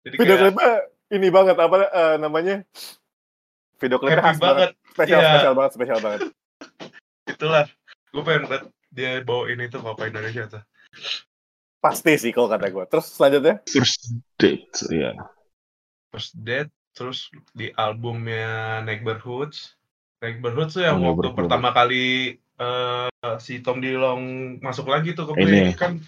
jadi 0.03 0.15
Video 0.15 0.27
kayak 0.33 0.43
klipnya 0.45 0.73
ini 1.11 1.29
banget 1.29 1.57
apa 1.57 1.77
eh, 1.85 2.17
namanya? 2.17 2.57
Video 3.77 3.99
klipnya 3.99 4.19
happy 4.21 4.39
banget. 4.39 4.71
banget 4.71 4.71
Spesial, 4.95 5.19
Iya. 5.19 5.29
spesial 5.29 5.55
banget, 5.55 5.73
spesial 5.73 5.99
banget. 5.99 6.21
itulah 7.33 7.65
gue 8.09 8.23
pengen 8.23 8.43
banget 8.47 8.65
dia 8.95 9.21
bawain 9.21 9.59
itu 9.59 9.77
kalau 9.77 9.99
ke 9.99 10.09
Indonesia 10.09 10.47
tuh 10.49 10.63
Pasti 11.79 12.17
sih 12.17 12.33
kalau 12.33 12.49
kata 12.49 12.73
gue. 12.73 12.85
Terus 12.89 13.13
selanjutnya? 13.13 13.61
First 13.69 14.17
Date 14.41 14.73
ya 14.89 15.13
First 16.09 16.33
Date 16.41 16.73
terus 16.95 17.29
di 17.53 17.69
albumnya 17.75 18.81
Neighborhoods 18.81 19.75
Neighborhoods 20.23 20.79
tuh 20.79 20.87
yang 20.87 21.03
Oh, 21.03 21.13
waktu 21.13 21.35
pertama 21.35 21.75
kali 21.75 22.39
eh, 22.39 23.09
si 23.37 23.61
Tom 23.61 23.83
Dillon 23.83 24.23
masuk 24.63 24.89
lagi 24.89 25.13
tuh 25.13 25.35
ke 25.35 25.43
Ini. 25.43 25.75
Kan 25.75 25.99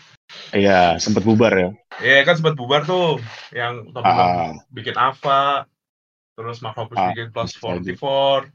Iya, 0.51 0.97
sempat 0.99 1.23
bubar 1.23 1.53
ya. 1.55 1.71
ya 2.03 2.23
kan 2.25 2.35
sempat 2.39 2.55
bubar 2.55 2.83
tuh 2.83 3.19
yang 3.53 3.91
Tom 3.93 4.03
Dillon 4.07 4.31
Ah, 4.33 4.55
bikin 4.71 4.97
Ava 4.97 5.67
terus 6.39 6.63
Mark 6.63 6.79
Hoppus 6.79 6.97
Ah, 6.97 7.11
bikin 7.13 7.35
Plus 7.35 7.53
bisa 7.53 7.69
aja. 7.77 7.93
44 7.99 8.49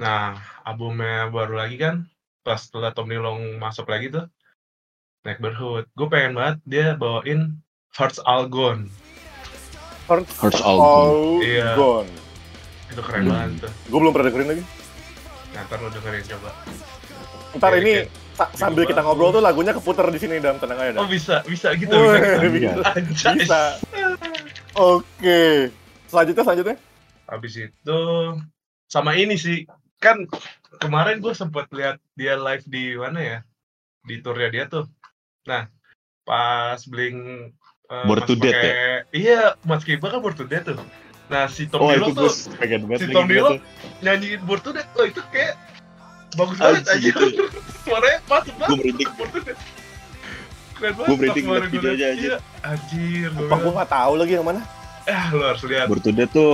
nah 0.00 0.40
albumnya 0.64 1.28
baru 1.28 1.60
lagi 1.60 1.76
kan 1.76 2.08
pas 2.42 2.56
setelah 2.56 2.90
Tom 2.90 3.06
Dillon 3.06 3.36
masuk 3.56 3.86
lagi 3.86 4.08
tuh 4.08 4.26
Neighborhood 5.22 5.84
gue 5.90 6.08
pengen 6.08 6.32
banget 6.32 6.56
dia 6.64 6.86
bawain 6.94 7.60
Hearts 7.92 8.16
All 8.22 8.46
Gone 8.46 8.88
Hearts 10.08 10.58
All 10.58 10.78
All 10.78 11.38
Iya. 11.38 11.74
Gone. 11.74 12.10
itu 12.88 13.00
keren 13.00 13.22
Hmm. 13.22 13.30
banget 13.30 13.50
tuh 13.62 13.72
Gue 13.86 13.98
belum 13.98 14.12
pernah 14.12 14.26
dengerin 14.26 14.48
lagi. 14.50 14.64
nah, 15.50 15.62
ntar 15.62 15.78
lo 15.78 15.88
dengerin 15.88 16.24
coba 16.28 16.50
Ntar 17.52 17.72
ini 17.76 17.92
kayak- 18.00 18.10
sa- 18.32 18.52
sambil 18.56 18.82
kita 18.84 19.00
ngobrol 19.00 19.30
tuh 19.30 19.40
lagunya 19.40 19.70
keputar 19.70 20.06
di 20.06 20.16
sini 20.16 20.38
dalam 20.38 20.56
tenang 20.56 20.78
aja. 20.78 20.90
Oh 20.94 21.02
Dam. 21.02 21.10
bisa, 21.10 21.42
bisa 21.44 21.68
gitu. 21.74 21.90
Woi, 21.90 22.14
bisa, 22.14 22.40
gitu. 22.40 22.48
bisa. 23.04 23.28
Bisa. 23.36 23.60
Oke. 24.72 25.68
Selanjutnya, 26.06 26.42
selanjutnya. 26.42 26.76
Habis 27.26 27.54
itu 27.60 28.00
sama 28.86 29.14
ini 29.14 29.34
sih, 29.34 29.66
kan 29.98 30.24
kemarin 30.76 31.18
gue 31.18 31.32
sempat 31.32 31.66
lihat 31.70 31.98
dia 32.14 32.34
live 32.34 32.64
di 32.64 32.94
mana 32.94 33.18
ya? 33.18 33.38
Di 34.00 34.20
tournya 34.20 34.48
dia 34.48 34.64
tuh. 34.66 34.86
Nah, 35.42 35.66
pas 36.22 36.78
bling 36.84 37.50
eh, 37.86 38.04
Born 38.04 38.22
to 38.22 38.34
pakai- 38.54 39.02
Iya, 39.10 39.58
Mas 39.62 39.82
Kiba 39.82 40.06
kan 40.08 40.20
Born 40.20 40.36
to 40.36 40.44
Death 40.44 40.70
tuh. 40.70 40.78
Nah, 41.26 41.46
si 41.46 41.66
Tom 41.66 41.80
Oh 41.80 41.90
itu 41.90 42.06
tuh 42.08 42.26
gue 42.26 42.30
banget 42.80 42.98
si 42.98 43.06
Tom 43.08 43.26
tuh. 43.48 43.58
nyanyiin 44.00 44.40
Born 44.44 44.60
to 44.60 44.70
Death. 44.70 44.90
Oh, 44.94 45.04
itu 45.04 45.22
kayak 45.28 45.54
bagus 46.32 46.56
banget 46.56 46.86
Anjing, 46.86 47.10
aja. 47.10 47.26
itu. 47.26 47.44
Suaranya 47.84 48.18
Gue 48.22 48.54
banget. 48.56 48.76
merinding. 48.76 49.10
Born 49.12 49.30
to 49.30 49.40
banget. 49.42 49.58
Gua 50.80 51.12
merinding 51.12 51.44
pas 51.44 51.50
kemarin 51.50 51.60
liat 51.60 51.68
gua 51.68 51.74
videonya 51.74 52.06
liat. 52.06 52.16
aja. 52.16 52.34
Anjir. 52.64 53.28
gua 53.30 53.42
Apa 53.42 53.56
gue 53.58 53.72
nggak 53.74 53.90
tahu 53.90 54.12
lagi 54.16 54.32
yang 54.32 54.46
mana? 54.46 54.60
Eh, 55.04 55.22
lu 55.30 55.42
harus 55.42 55.62
lihat. 55.64 55.86
Born 55.86 56.00
to 56.00 56.10
Death 56.10 56.32
tuh 56.32 56.52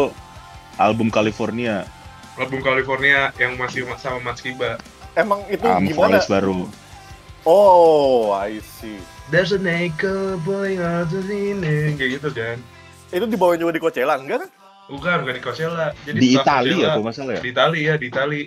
album 0.76 1.08
California 1.08 1.84
album 2.36 2.60
California 2.60 3.32
yang 3.36 3.56
masih 3.56 3.88
sama 3.96 4.20
Mas 4.22 4.40
Kiba. 4.40 4.76
Emang 5.16 5.40
itu 5.48 5.64
sama 5.64 5.80
gimana? 5.80 6.18
baru. 6.28 6.68
Oh, 7.46 8.34
I 8.34 8.58
see. 8.80 8.98
There's 9.30 9.50
a 9.50 9.58
naked 9.58 10.42
boy 10.42 10.78
out 10.78 11.10
sini 11.10 11.94
kayak 11.96 12.10
gitu 12.20 12.28
kan. 12.30 12.58
Itu 13.10 13.24
dibawain 13.26 13.58
juga 13.58 13.74
di 13.74 13.82
Coachella, 13.82 14.18
enggak 14.18 14.46
kan? 14.46 14.50
Bukan, 14.86 15.16
bukan 15.24 15.34
di 15.34 15.42
Coachella. 15.42 15.86
Jadi 16.04 16.18
Di 16.18 16.28
Italia 16.34 16.74
Coachella- 16.74 16.94
apa 16.94 17.00
masalah 17.02 17.32
ya? 17.38 17.42
Di 17.42 17.50
Itali 17.50 17.80
ya, 17.82 17.94
di 17.96 18.06
Itali. 18.10 18.42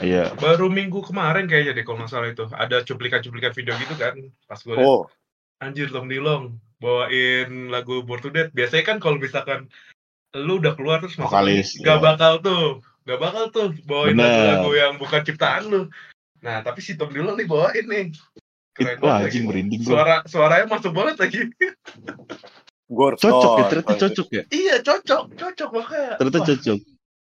Iya. 0.00 0.24
Baru 0.36 0.68
minggu 0.68 1.00
kemarin 1.00 1.48
kayaknya 1.48 1.72
deh 1.72 1.84
kalau 1.84 2.04
nggak 2.04 2.12
salah 2.12 2.28
itu. 2.28 2.44
Ada 2.52 2.84
cuplikan-cuplikan 2.84 3.52
video 3.56 3.72
gitu 3.80 3.94
kan. 3.96 4.12
Pas 4.44 4.60
gue 4.60 4.74
liat, 4.76 4.84
Oh, 4.84 5.08
anjir 5.60 5.88
Tom 5.88 6.08
Dillon 6.08 6.56
bawain 6.80 7.72
lagu 7.72 8.04
Born 8.04 8.20
to 8.20 8.28
Death. 8.28 8.52
Biasanya 8.52 8.84
kan 8.84 8.96
kalau 9.00 9.16
misalkan 9.16 9.72
lu 10.36 10.60
udah 10.60 10.76
keluar 10.76 11.00
terus 11.00 11.16
masuk 11.16 11.32
Vokalis, 11.32 11.78
lagi, 11.78 11.84
gak 11.84 11.98
iya. 11.98 12.04
bakal 12.04 12.32
tuh. 12.44 12.66
Gak 13.08 13.20
bakal 13.24 13.44
tuh 13.48 13.72
bawain 13.88 14.12
lagu-lagu 14.20 14.70
yang 14.76 14.92
bukan 15.00 15.20
ciptaan 15.24 15.64
lu. 15.72 15.82
Nah, 16.44 16.60
tapi 16.60 16.84
si 16.84 16.92
Tom 17.00 17.08
Dillon 17.08 17.40
nih 17.40 17.48
bawain 17.48 17.86
nih. 17.88 18.12
Keren 18.76 19.00
Wah, 19.00 19.24
banget 19.24 19.32
anjing 19.32 19.44
lagi. 19.44 19.48
merinding 19.48 19.80
gue. 19.82 19.90
Suara 19.90 20.16
suaranya 20.28 20.66
masuk 20.68 20.92
banget 20.92 21.16
lagi. 21.18 21.40
gue 22.88 23.04
harus 23.04 23.20
Cocok 23.20 23.52
ya, 23.52 23.64
ternyata 23.68 23.94
cocok 24.00 24.28
ya. 24.32 24.42
Iya 24.48 24.76
cocok, 24.80 25.22
cocok 25.36 25.70
makanya. 25.76 26.12
Ternyata 26.20 26.40
wah, 26.40 26.46
cocok. 26.48 26.78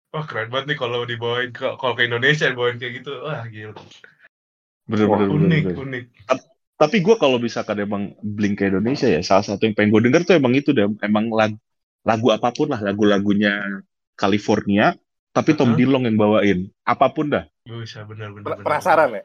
wah 0.08 0.24
keren 0.26 0.48
banget 0.54 0.66
nih 0.70 0.78
kalau 0.78 1.00
dibawain 1.06 1.50
ke 1.50 1.66
kalau 1.78 1.94
ke 1.98 2.02
Indonesia 2.06 2.46
dibawain 2.50 2.78
kayak 2.78 3.02
gitu. 3.02 3.12
Wah 3.22 3.42
gila. 3.46 3.74
Bener, 4.88 5.04
Wah, 5.04 5.18
bener, 5.20 5.28
unik, 5.36 5.62
bener. 5.68 5.76
unik. 5.84 6.04
Tapi 6.78 6.96
gue 7.02 7.14
kalau 7.18 7.42
misalkan 7.42 7.76
emang 7.82 8.14
Blink 8.22 8.62
ke 8.62 8.70
Indonesia 8.70 9.10
ya, 9.10 9.18
salah 9.20 9.42
satu 9.42 9.66
yang 9.66 9.74
pengen 9.74 9.90
gue 9.90 10.02
denger 10.08 10.22
tuh 10.24 10.34
emang 10.38 10.54
itu 10.54 10.70
deh. 10.70 10.86
Emang 11.02 11.26
lagu, 11.34 11.58
lagu 12.08 12.32
apa 12.32 12.48
pun 12.50 12.72
lah, 12.72 12.80
lagu-lagunya 12.80 13.84
California, 14.16 14.96
tapi 15.30 15.52
Tom 15.52 15.70
Uh-huh. 15.70 15.78
Dillon 15.78 16.08
yang 16.08 16.16
bawain. 16.16 16.58
Apa 16.82 17.12
pun 17.12 17.28
dah. 17.28 17.44
Bisa 17.62 18.02
benar 18.02 18.32
benar. 18.32 18.56
Pen- 18.56 18.56
benar. 18.56 18.64
Penasaran 18.64 19.08
ya? 19.12 19.24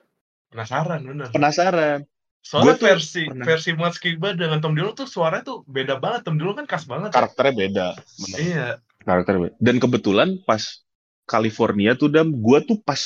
Penasaran 0.51 0.99
bener. 1.01 1.27
Penasaran. 1.31 1.99
Soalnya 2.43 2.65
Gua 2.67 2.73
tuh 2.75 2.87
versi 2.91 3.23
pernah- 3.23 3.45
versi 3.47 3.69
Mas 3.71 3.95
Kiba 3.95 4.35
dengan 4.35 4.59
Tom 4.59 4.75
Dillon 4.75 4.91
tuh 4.91 5.07
suaranya 5.07 5.47
tuh 5.47 5.63
beda 5.63 5.95
banget. 5.95 6.27
Tom 6.27 6.35
Dillon 6.35 6.59
kan 6.59 6.67
khas 6.67 6.83
banget. 6.83 7.09
ya. 7.09 7.23
Karakternya 7.23 7.53
beda. 7.55 7.87
Bener. 7.95 8.37
Iya. 8.43 8.67
Karakternya 9.01 9.41
beda. 9.47 9.55
Dan 9.63 9.75
kebetulan 9.79 10.29
pas 10.43 10.83
California 11.23 11.95
tuh 11.95 12.11
dam, 12.11 12.35
gue 12.35 12.59
tuh 12.67 12.77
pas 12.83 12.99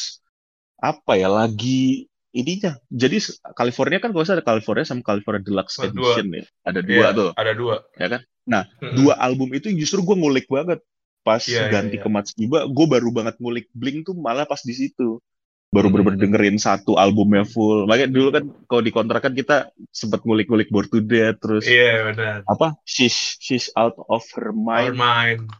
apa 0.81 1.13
ya 1.13 1.29
lagi 1.29 2.09
ininya. 2.31 2.75
Jadi 2.87 3.17
California 3.53 3.97
kan 3.97 4.11
kalau 4.11 4.23
salah 4.23 4.39
ada 4.39 4.45
California 4.45 4.83
sama 4.83 5.01
California 5.01 5.41
Deluxe 5.41 5.77
Oh, 5.77 5.87
dua. 5.87 6.15
Edition 6.15 6.27
ya. 6.31 6.43
Ada 6.63 6.79
dua 6.81 6.95
Iya, 6.95 7.07
tuh. 7.13 7.29
Ada 7.33 7.51
dua. 7.53 7.75
Ya 7.95 8.07
kan? 8.09 8.21
Nah, 8.43 8.63
Mm-mm. 8.79 8.95
dua 8.95 9.13
album 9.17 9.49
itu 9.51 9.67
justru 9.71 10.01
gue 10.01 10.15
ngulik 10.15 10.47
banget 10.47 10.79
pas 11.21 11.43
Iya, 11.43 11.67
iya, 11.67 11.69
ganti 11.69 11.99
iya. 11.99 12.03
ke 12.03 12.07
Mats 12.07 12.31
gue 12.37 12.85
baru 12.87 13.09
banget 13.11 13.35
ngulik 13.37 13.67
Blink 13.75 14.07
tuh 14.07 14.15
malah 14.15 14.47
pas 14.47 14.59
di 14.59 14.71
situ 14.71 15.19
baru 15.67 15.91
Hmm. 15.91 15.99
bener-bener 15.99 16.19
dengerin 16.23 16.55
satu 16.55 16.95
albumnya 16.95 17.43
full. 17.43 17.83
Makanya 17.83 18.07
dulu 18.07 18.29
kan 18.31 18.43
kalau 18.63 18.79
di 18.79 18.95
kontrakan 18.95 19.35
kita 19.35 19.67
sempat 19.91 20.23
ngulik-ngulik 20.23 20.71
Born 20.71 20.87
to 20.87 21.03
Death 21.03 21.43
terus 21.43 21.67
Iya 21.67 22.07
benar. 22.07 22.37
apa 22.47 22.79
she's 22.87 23.35
she's 23.43 23.67
out 23.75 23.99
of 24.07 24.23
her 24.31 24.55
mind 24.55 24.95
mind. 24.95 25.51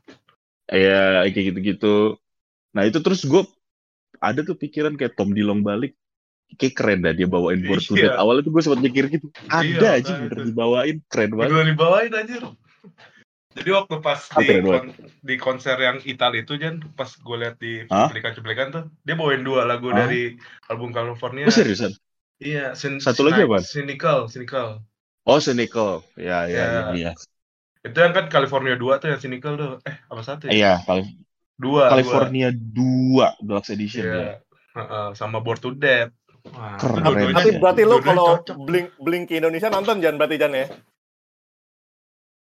ya 0.68 1.28
kayak 1.28 1.52
gitu-gitu 1.52 2.16
nah 2.72 2.84
itu 2.84 3.00
terus 3.00 3.24
gue 3.24 3.44
ada 4.20 4.40
tuh 4.42 4.56
pikiran 4.56 4.96
kayak 4.96 5.16
Tom 5.16 5.36
Dillon 5.36 5.60
balik 5.60 5.92
kayak 6.56 6.74
keren 6.74 7.00
dah 7.04 7.12
dia 7.12 7.28
bawain 7.28 7.60
Born 7.60 7.78
to 7.78 7.94
Iya. 7.94 8.02
Death 8.08 8.18
awalnya 8.18 8.42
tuh 8.42 8.52
gue 8.52 8.62
sempat 8.62 8.80
mikir 8.80 9.04
gitu 9.10 9.28
ada 9.48 9.68
Iya, 9.68 9.90
aja 10.00 10.14
bener 10.24 10.44
dibawain 10.46 10.98
keren 11.06 11.32
banget 11.36 11.52
Bener 11.52 11.66
dibawain 11.68 12.12
anjir. 12.14 12.44
Jadi 13.52 13.70
waktu 13.74 13.96
pas 14.00 14.22
di, 14.32 14.46
kon- 14.62 14.94
di 15.20 15.36
konser 15.36 15.74
yang 15.76 15.98
Italia 16.04 16.46
itu 16.46 16.54
Jan, 16.56 16.78
pas 16.94 17.10
gue 17.10 17.36
liat 17.36 17.58
di 17.58 17.82
cuplikan-cuplikan 17.90 18.68
tuh, 18.70 18.84
dia 19.02 19.18
bawain 19.18 19.42
dua 19.42 19.66
lagu 19.66 19.90
Hah? 19.90 20.06
dari 20.06 20.38
album 20.70 20.94
California. 20.94 21.44
oh 21.44 21.52
seriusan 21.52 21.90
Iya, 22.38 22.78
Cyn- 22.78 23.02
Satu 23.02 23.26
lagi 23.26 23.42
Cynic- 23.42 23.50
apa? 23.50 23.58
Cynical, 23.66 24.20
Cynical. 24.30 24.68
oh 25.26 25.42
Cynical 25.42 26.06
ya 26.14 26.46
ya 26.46 26.54
Ya. 26.54 26.66
ya, 26.70 26.82
ya. 26.94 27.12
Itu 27.82 27.98
yang 27.98 28.14
kan 28.14 28.30
California 28.30 28.78
2 28.78 29.02
tuh 29.02 29.10
yang 29.10 29.18
Cynical 29.18 29.54
tuh. 29.58 29.74
Eh, 29.84 29.98
apa 30.06 30.22
satu 30.22 30.46
ya? 30.46 30.52
iya 30.54 30.74
Cali- 30.86 31.18
Dua. 31.58 31.90
California 31.90 32.54
2 32.54 33.42
Deluxe 33.42 33.68
Dua. 33.68 33.74
Edition 33.74 34.04
Iya. 34.06 34.14
ya 34.14 34.34
Heeh, 34.78 35.08
sama 35.14 35.42
Born 35.42 35.58
to 35.58 35.74
Death. 35.74 36.14
Wah, 36.54 36.76
Keren. 36.80 37.04
Tapi, 37.34 37.50
berarti 37.60 37.84
lo 37.84 37.98
kalau 38.00 38.40
blink 38.64 38.96
blink 39.02 39.24
ke 39.32 39.42
Indonesia 39.42 39.68
nonton 39.68 40.00
Jan 40.00 40.16
berarti 40.16 40.38
Jan 40.40 40.54
ya? 40.56 40.68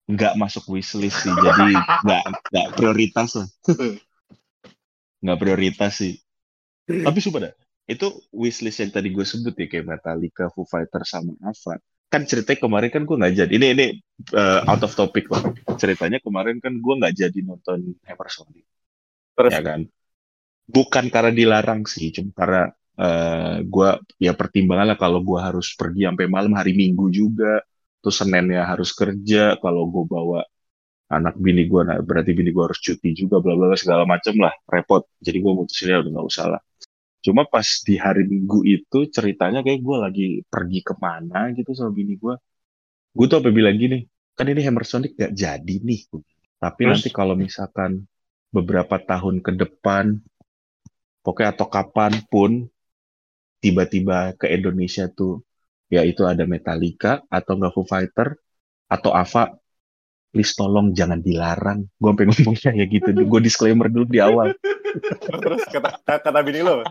nggak 0.07 0.39
masuk 0.39 0.71
wishlist 0.71 1.19
sih 1.19 1.35
jadi 1.35 1.67
nggak 1.75 2.23
nggak 2.47 2.67
prioritas 2.79 3.35
lah. 3.35 3.47
Nggak 5.19 5.39
prioritas 5.43 5.99
sih. 5.99 6.15
Tapi 6.87 7.19
sumpah 7.19 7.51
dah 7.51 7.53
itu 7.87 8.07
wishlist 8.35 8.83
yang 8.83 8.91
tadi 8.91 9.15
gue 9.15 9.23
sebut 9.23 9.55
ya 9.55 9.65
kayak 9.71 9.87
Metallica, 9.87 10.51
Foo 10.51 10.67
Fighter 10.67 11.07
sama 11.07 11.31
Ava. 11.39 11.79
Kan 12.11 12.27
ceritanya 12.27 12.59
kemarin 12.59 12.91
kan 12.91 13.03
gue 13.07 13.15
nggak 13.15 13.33
jadi. 13.35 13.51
Ini 13.51 13.67
ini 13.75 13.85
uh, 14.35 14.67
out 14.67 14.83
of 14.83 14.91
topic 14.91 15.31
lah. 15.31 15.55
Ceritanya 15.79 16.19
kemarin 16.19 16.59
kan 16.59 16.75
gue 16.75 16.93
nggak 16.99 17.15
jadi 17.15 17.39
nonton 17.47 17.95
Hammer 18.03 18.27
Sonic 18.27 18.67
Terus? 19.39 19.51
Ya 19.55 19.63
kan? 19.63 19.81
Bukan 20.67 21.05
karena 21.07 21.31
dilarang 21.31 21.87
sih 21.87 22.11
cuma 22.11 22.35
karena 22.35 22.63
uh, 22.97 23.61
gue 23.61 23.89
ya 24.17 24.33
pertimbangan 24.33 24.93
lah 24.93 24.99
kalau 24.99 25.21
gue 25.21 25.39
harus 25.39 25.73
pergi 25.77 26.09
sampai 26.09 26.25
malam 26.27 26.53
hari 26.57 26.73
Minggu 26.73 27.07
juga 27.13 27.61
terus 28.01 28.17
Seninnya 28.21 28.65
harus 28.65 28.93
kerja 28.93 29.57
kalau 29.61 29.89
gue 29.89 30.03
bawa 30.05 30.41
anak 31.07 31.39
bini 31.39 31.65
gue 31.71 31.81
nah 31.87 31.97
berarti 32.03 32.35
bini 32.35 32.51
gue 32.51 32.63
harus 32.67 32.79
cuti 32.83 33.15
juga 33.15 33.39
bla 33.39 33.55
bla 33.55 33.77
segala 33.77 34.03
macem 34.03 34.35
lah 34.41 34.53
repot. 34.67 35.07
Jadi 35.23 35.37
gue 35.39 35.53
mutusin 35.53 35.93
ya 35.93 35.97
udah 36.03 36.11
nggak 36.11 36.27
usah 36.27 36.45
lah. 36.57 36.61
Cuma 37.23 37.43
pas 37.47 37.65
di 37.83 37.95
hari 37.97 38.23
Minggu 38.27 38.63
itu 38.67 39.07
ceritanya 39.09 39.63
kayak 39.65 39.81
gue 39.81 39.97
lagi 39.97 40.27
pergi 40.45 40.79
ke 40.83 40.93
mana 40.99 41.51
gitu 41.55 41.71
sama 41.73 41.91
bini 41.95 42.15
gue 42.19 42.35
gue 43.17 43.25
tuh 43.25 43.37
apa 43.41 43.49
bilang 43.49 43.73
gini 43.73 44.05
kan 44.37 44.45
ini 44.45 44.61
Hammer 44.61 44.85
Sonic 44.85 45.17
gak 45.17 45.33
jadi 45.33 45.75
nih. 45.81 46.01
Tapi 46.61 46.81
Terus? 46.85 46.91
nanti 46.93 47.09
kalau 47.09 47.33
misalkan 47.33 48.05
beberapa 48.53 49.01
tahun 49.01 49.41
ke 49.41 49.51
depan 49.57 50.21
pokoknya 51.25 51.57
atau 51.57 51.67
kapan 51.67 52.13
pun 52.29 52.69
tiba-tiba 53.57 54.37
ke 54.37 54.47
Indonesia 54.49 55.09
tuh 55.09 55.41
ya 55.87 56.03
itu 56.03 56.21
ada 56.23 56.43
Metallica 56.43 57.23
atau 57.27 57.57
enggak 57.57 57.73
Foo 57.73 57.83
Fighter 57.83 58.35
atau 58.85 59.11
Ava 59.11 59.55
please 60.29 60.53
tolong 60.53 60.91
jangan 60.91 61.17
dilarang 61.19 61.87
gue 61.87 62.11
pengen 62.13 62.35
ngomong 62.35 62.55
kayak 62.55 62.87
gitu 62.91 63.09
gue 63.31 63.41
disclaimer 63.41 63.87
dulu 63.87 64.05
di 64.05 64.19
awal 64.19 64.51
terus 65.41 65.63
kata 65.67 65.97
kata 66.19 66.39
bini 66.43 66.61
lo. 66.61 66.83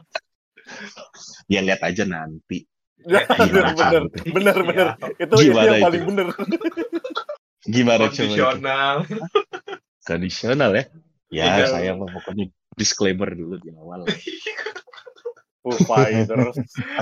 ya 1.46 1.61
lihat 1.61 1.83
aja 1.83 2.05
nanti 2.05 2.66
Ya, 3.07 3.22
bener, 3.22 3.70
bener, 4.35 4.57
bener. 4.66 4.87
Itu, 5.14 5.38
itu 5.38 5.55
Gimana 5.55 5.62
yang 5.62 5.79
itu? 5.79 5.85
paling 5.87 6.02
bener. 6.11 6.26
gimana 7.62 8.02
coba 8.02 8.11
itu? 8.11 8.18
kondisional. 8.18 8.96
kondisional 10.02 10.70
ya 10.74 10.85
ya 11.31 11.44
Iya. 11.55 11.66
saya 11.70 11.90
mah 11.94 12.11
pokoknya 12.11 12.50
disclaimer 12.74 13.31
dulu 13.31 13.62
di 13.62 13.70
awal 13.79 14.02
Foo 15.66 15.74
Fighters, 15.83 16.55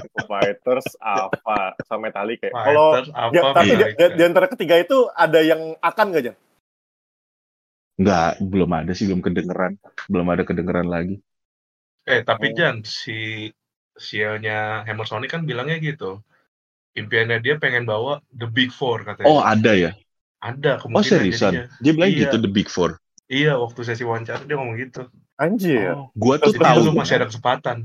Foo 0.09 0.25
Fighters, 0.25 0.87
apa 0.97 1.77
sama 1.85 2.09
Metallica. 2.09 2.49
Kalau 2.49 2.97
ya, 3.29 3.53
tapi 3.53 3.77
di, 3.77 3.85
di- 3.93 4.15
di 4.17 4.23
antara 4.25 4.49
ketiga 4.49 4.81
itu 4.81 5.05
ada 5.13 5.45
yang 5.45 5.77
akan 5.85 6.07
nggak 6.09 6.25
Jan? 6.25 6.37
Enggak, 8.01 8.41
belum 8.41 8.71
ada 8.73 8.93
sih, 8.97 9.05
belum 9.05 9.21
kedengeran. 9.21 9.77
Belum 10.09 10.27
ada 10.33 10.43
kedengeran 10.49 10.89
lagi. 10.89 11.21
Eh 12.09 12.25
tapi 12.25 12.51
Oh. 12.51 12.55
Jan, 12.57 12.81
si 12.89 13.53
CEO-nya 14.01 14.89
Hammer 14.89 15.05
Sonic 15.05 15.37
kan 15.37 15.45
bilangnya 15.45 15.77
gitu. 15.79 16.25
Impiannya 16.97 17.45
dia 17.45 17.61
pengen 17.61 17.85
bawa 17.85 18.25
The 18.33 18.49
Big 18.49 18.73
Four 18.73 19.05
katanya. 19.05 19.29
Oh, 19.29 19.45
ada 19.45 19.77
ya? 19.77 19.93
Ada 20.41 20.81
Oh, 20.81 20.89
kemungkinan 20.89 21.05
seriusan? 21.21 21.53
jadinya. 21.53 21.65
Dia 21.85 21.93
bilang 21.93 22.11
Iya. 22.11 22.21
gitu, 22.27 22.37
The 22.41 22.51
Big 22.51 22.69
Four. 22.73 22.97
Iya, 23.29 23.53
waktu 23.61 23.81
sesi 23.85 24.05
wawancara 24.09 24.41
dia 24.49 24.57
ngomong 24.57 24.77
gitu. 24.81 25.03
Anjir. 25.39 25.95
Oh, 25.95 26.09
gua 26.15 26.39
tuh 26.39 26.55
Jadi 26.55 26.63
tahu. 26.63 26.95
masih 26.95 27.15
ada 27.19 27.27
kesempatan. 27.31 27.77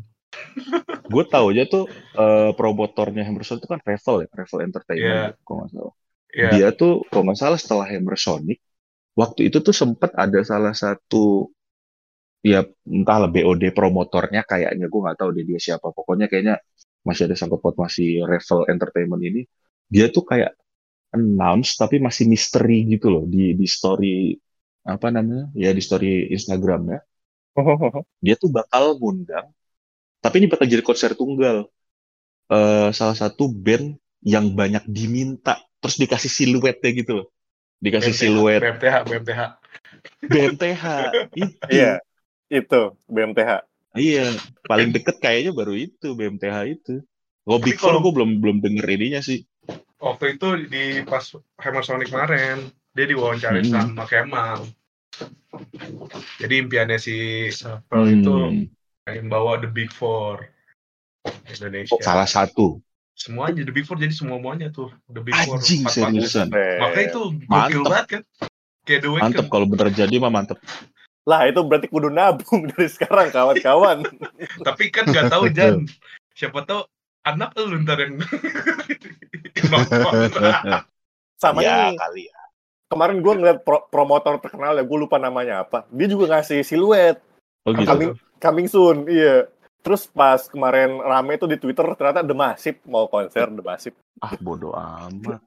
Gue 1.09 1.23
tahu 1.25 1.55
aja 1.55 1.63
tuh 1.65 1.85
eh, 1.93 2.51
promotornya 2.53 3.25
Hammerson 3.25 3.57
itu 3.57 3.67
kan 3.67 3.81
Revel 3.81 4.25
ya, 4.25 4.27
Revel 4.29 4.59
Entertainment 4.65 5.15
ya, 5.15 5.29
kalau 5.41 5.57
nggak 5.65 5.71
salah. 5.73 5.95
Iya. 6.29 6.49
Dia 6.53 6.67
tuh 6.77 6.93
kalau 7.09 7.23
nggak 7.29 7.39
salah 7.39 7.59
setelah 7.59 7.85
Hammer 7.89 8.17
Sonic, 8.19 8.59
waktu 9.17 9.49
itu 9.49 9.57
tuh 9.65 9.73
sempat 9.73 10.13
ada 10.13 10.39
salah 10.45 10.73
satu 10.77 11.49
ya 12.39 12.63
entahlah 12.87 13.27
BOD 13.27 13.75
promotornya 13.75 14.47
kayaknya 14.47 14.87
gue 14.87 14.99
nggak 15.01 15.17
tahu 15.17 15.29
deh 15.33 15.45
dia 15.45 15.59
siapa. 15.59 15.89
Pokoknya 15.89 16.29
kayaknya 16.29 16.61
masih 17.01 17.25
ada 17.25 17.35
sangkut 17.35 17.59
paut 17.63 17.75
masih 17.79 18.23
Revel 18.23 18.69
Entertainment 18.69 19.23
ini. 19.25 19.41
Dia 19.89 20.13
tuh 20.13 20.23
kayak 20.23 20.53
announce 21.09 21.73
tapi 21.73 21.97
masih 21.97 22.29
misteri 22.29 22.85
gitu 22.85 23.09
loh 23.09 23.25
di 23.25 23.57
di 23.57 23.65
story 23.65 24.37
apa 24.85 25.09
namanya 25.09 25.49
ya 25.57 25.73
di 25.73 25.81
story 25.81 26.29
Instagramnya 26.29 27.01
dia 28.23 28.35
tuh 28.37 28.49
bakal 28.53 28.95
ngundang 28.97 29.49
tapi 30.23 30.35
ini 30.43 30.47
bakal 30.51 30.65
jadi 30.69 30.83
konser 30.85 31.11
tunggal 31.19 31.57
eh 32.51 32.89
salah 32.99 33.17
satu 33.21 33.43
band 33.65 33.97
yang 34.33 34.45
banyak 34.59 34.83
diminta 34.97 35.53
terus 35.81 35.95
dikasih 36.01 36.31
siluetnya 36.37 36.89
gitu 36.99 37.11
loh 37.23 37.27
dikasih 37.85 38.13
BMTH, 38.13 38.19
siluet 38.19 38.61
BMTH, 38.61 38.95
BMTH. 39.09 39.41
BMTH 40.31 40.83
itu 41.43 41.55
Iya, 41.71 41.91
itu 42.49 42.81
BMTH. 43.09 43.51
iya 43.97 44.25
paling 44.69 44.89
deket 44.95 45.15
kayaknya 45.23 45.51
baru 45.59 45.73
itu 45.77 46.07
BMTH 46.17 46.57
itu 46.75 46.93
Oh 47.49 47.57
Big 47.57 47.77
Four 47.81 47.97
gue 48.03 48.11
belum 48.13 48.29
belum 48.41 48.57
denger 48.61 48.85
ininya 48.95 49.21
sih 49.25 49.39
Waktu 49.99 50.39
itu 50.39 50.47
di 50.71 50.83
pas 51.03 51.25
Hammer 51.59 51.83
Sonic 51.83 52.07
kemarin, 52.11 52.71
dia 52.95 53.05
diwawancarain 53.11 53.67
Hmm. 53.67 53.73
sama 53.91 54.03
Kemal. 54.07 54.63
Jadi 56.39 56.53
impiannya 56.63 56.97
si 56.97 57.15
Pearl 57.89 58.05
itu 58.15 58.33
Pengen 59.09 59.25
bawa 59.25 59.57
The 59.57 59.65
Big 59.65 59.89
Four 59.89 60.45
Indonesia. 61.49 61.97
salah 61.99 62.29
satu 62.29 62.77
Semuanya 63.17 63.65
The 63.65 63.73
Big 63.73 63.83
Four 63.83 63.97
jadi 63.97 64.13
semua 64.13 64.37
muanya 64.37 64.69
tuh 64.69 64.93
The 65.09 65.19
Big 65.19 65.33
Four. 65.43 65.57
anjing 65.57 65.83
seriusan 65.89 66.47
Makanya 66.53 67.07
itu 67.09 67.21
gokil 67.41 67.49
Mantep. 67.49 67.83
banget 67.83 68.05
kan. 68.07 68.21
Kayak 68.85 68.99
The 69.01 69.09
mantep 69.11 69.45
kalau 69.49 69.65
bener 69.65 69.89
jadi 69.89 70.15
mah 70.21 70.29
mantep 70.29 70.61
Lah 71.25 71.45
itu 71.45 71.59
berarti 71.61 71.89
kudu 71.89 72.07
nabung 72.07 72.65
dari 72.69 72.85
sekarang 72.85 73.29
kawan-kawan. 73.29 74.05
Tapi 74.67 74.83
kan 74.89 75.05
nggak 75.05 75.29
tahu 75.29 75.49
Jan. 75.51 75.89
Siapa 76.33 76.63
tahu 76.63 76.85
anak 77.25 77.53
lu 77.59 77.81
ntar 77.81 77.99
yang 77.99 78.17
nonton. 79.73 80.29
Sama 81.35 81.59
ya 81.59 81.91
ini 81.91 81.97
kali 81.97 82.23
ya 82.29 82.37
kemarin 82.89 83.21
gue 83.21 83.33
ngeliat 83.37 83.61
pro- 83.61 83.85
promotor 83.85 84.41
terkenal 84.41 84.73
ya 84.73 84.81
gue 84.81 84.97
lupa 84.97 85.21
namanya 85.21 85.61
apa. 85.61 85.85
Dia 85.93 86.07
juga 86.09 86.33
ngasih 86.33 86.63
siluet 86.63 87.21
oh 87.67 87.75
gitu 87.75 87.85
coming 87.85 88.15
coming 88.39 88.65
soon. 88.65 89.05
Iya. 89.05 89.47
Terus 89.79 90.07
pas 90.07 90.43
kemarin 90.43 90.97
rame 90.97 91.35
itu 91.35 91.45
di 91.45 91.55
Twitter 91.55 91.87
ternyata 91.93 92.19
The 92.19 92.33
Massive 92.33 92.79
mau 92.83 93.05
konser 93.05 93.47
The 93.47 93.61
Massive. 93.61 93.95
ah 94.19 94.35
bodoh 94.35 94.75
amat 94.75 95.39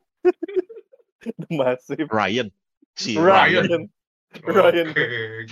The 1.42 1.48
Massive. 1.50 2.08
Ryan 2.08 2.48
si 2.92 3.12
Ryan 3.14 3.64
Ryan. 3.68 3.82
Ryan. 4.32 4.88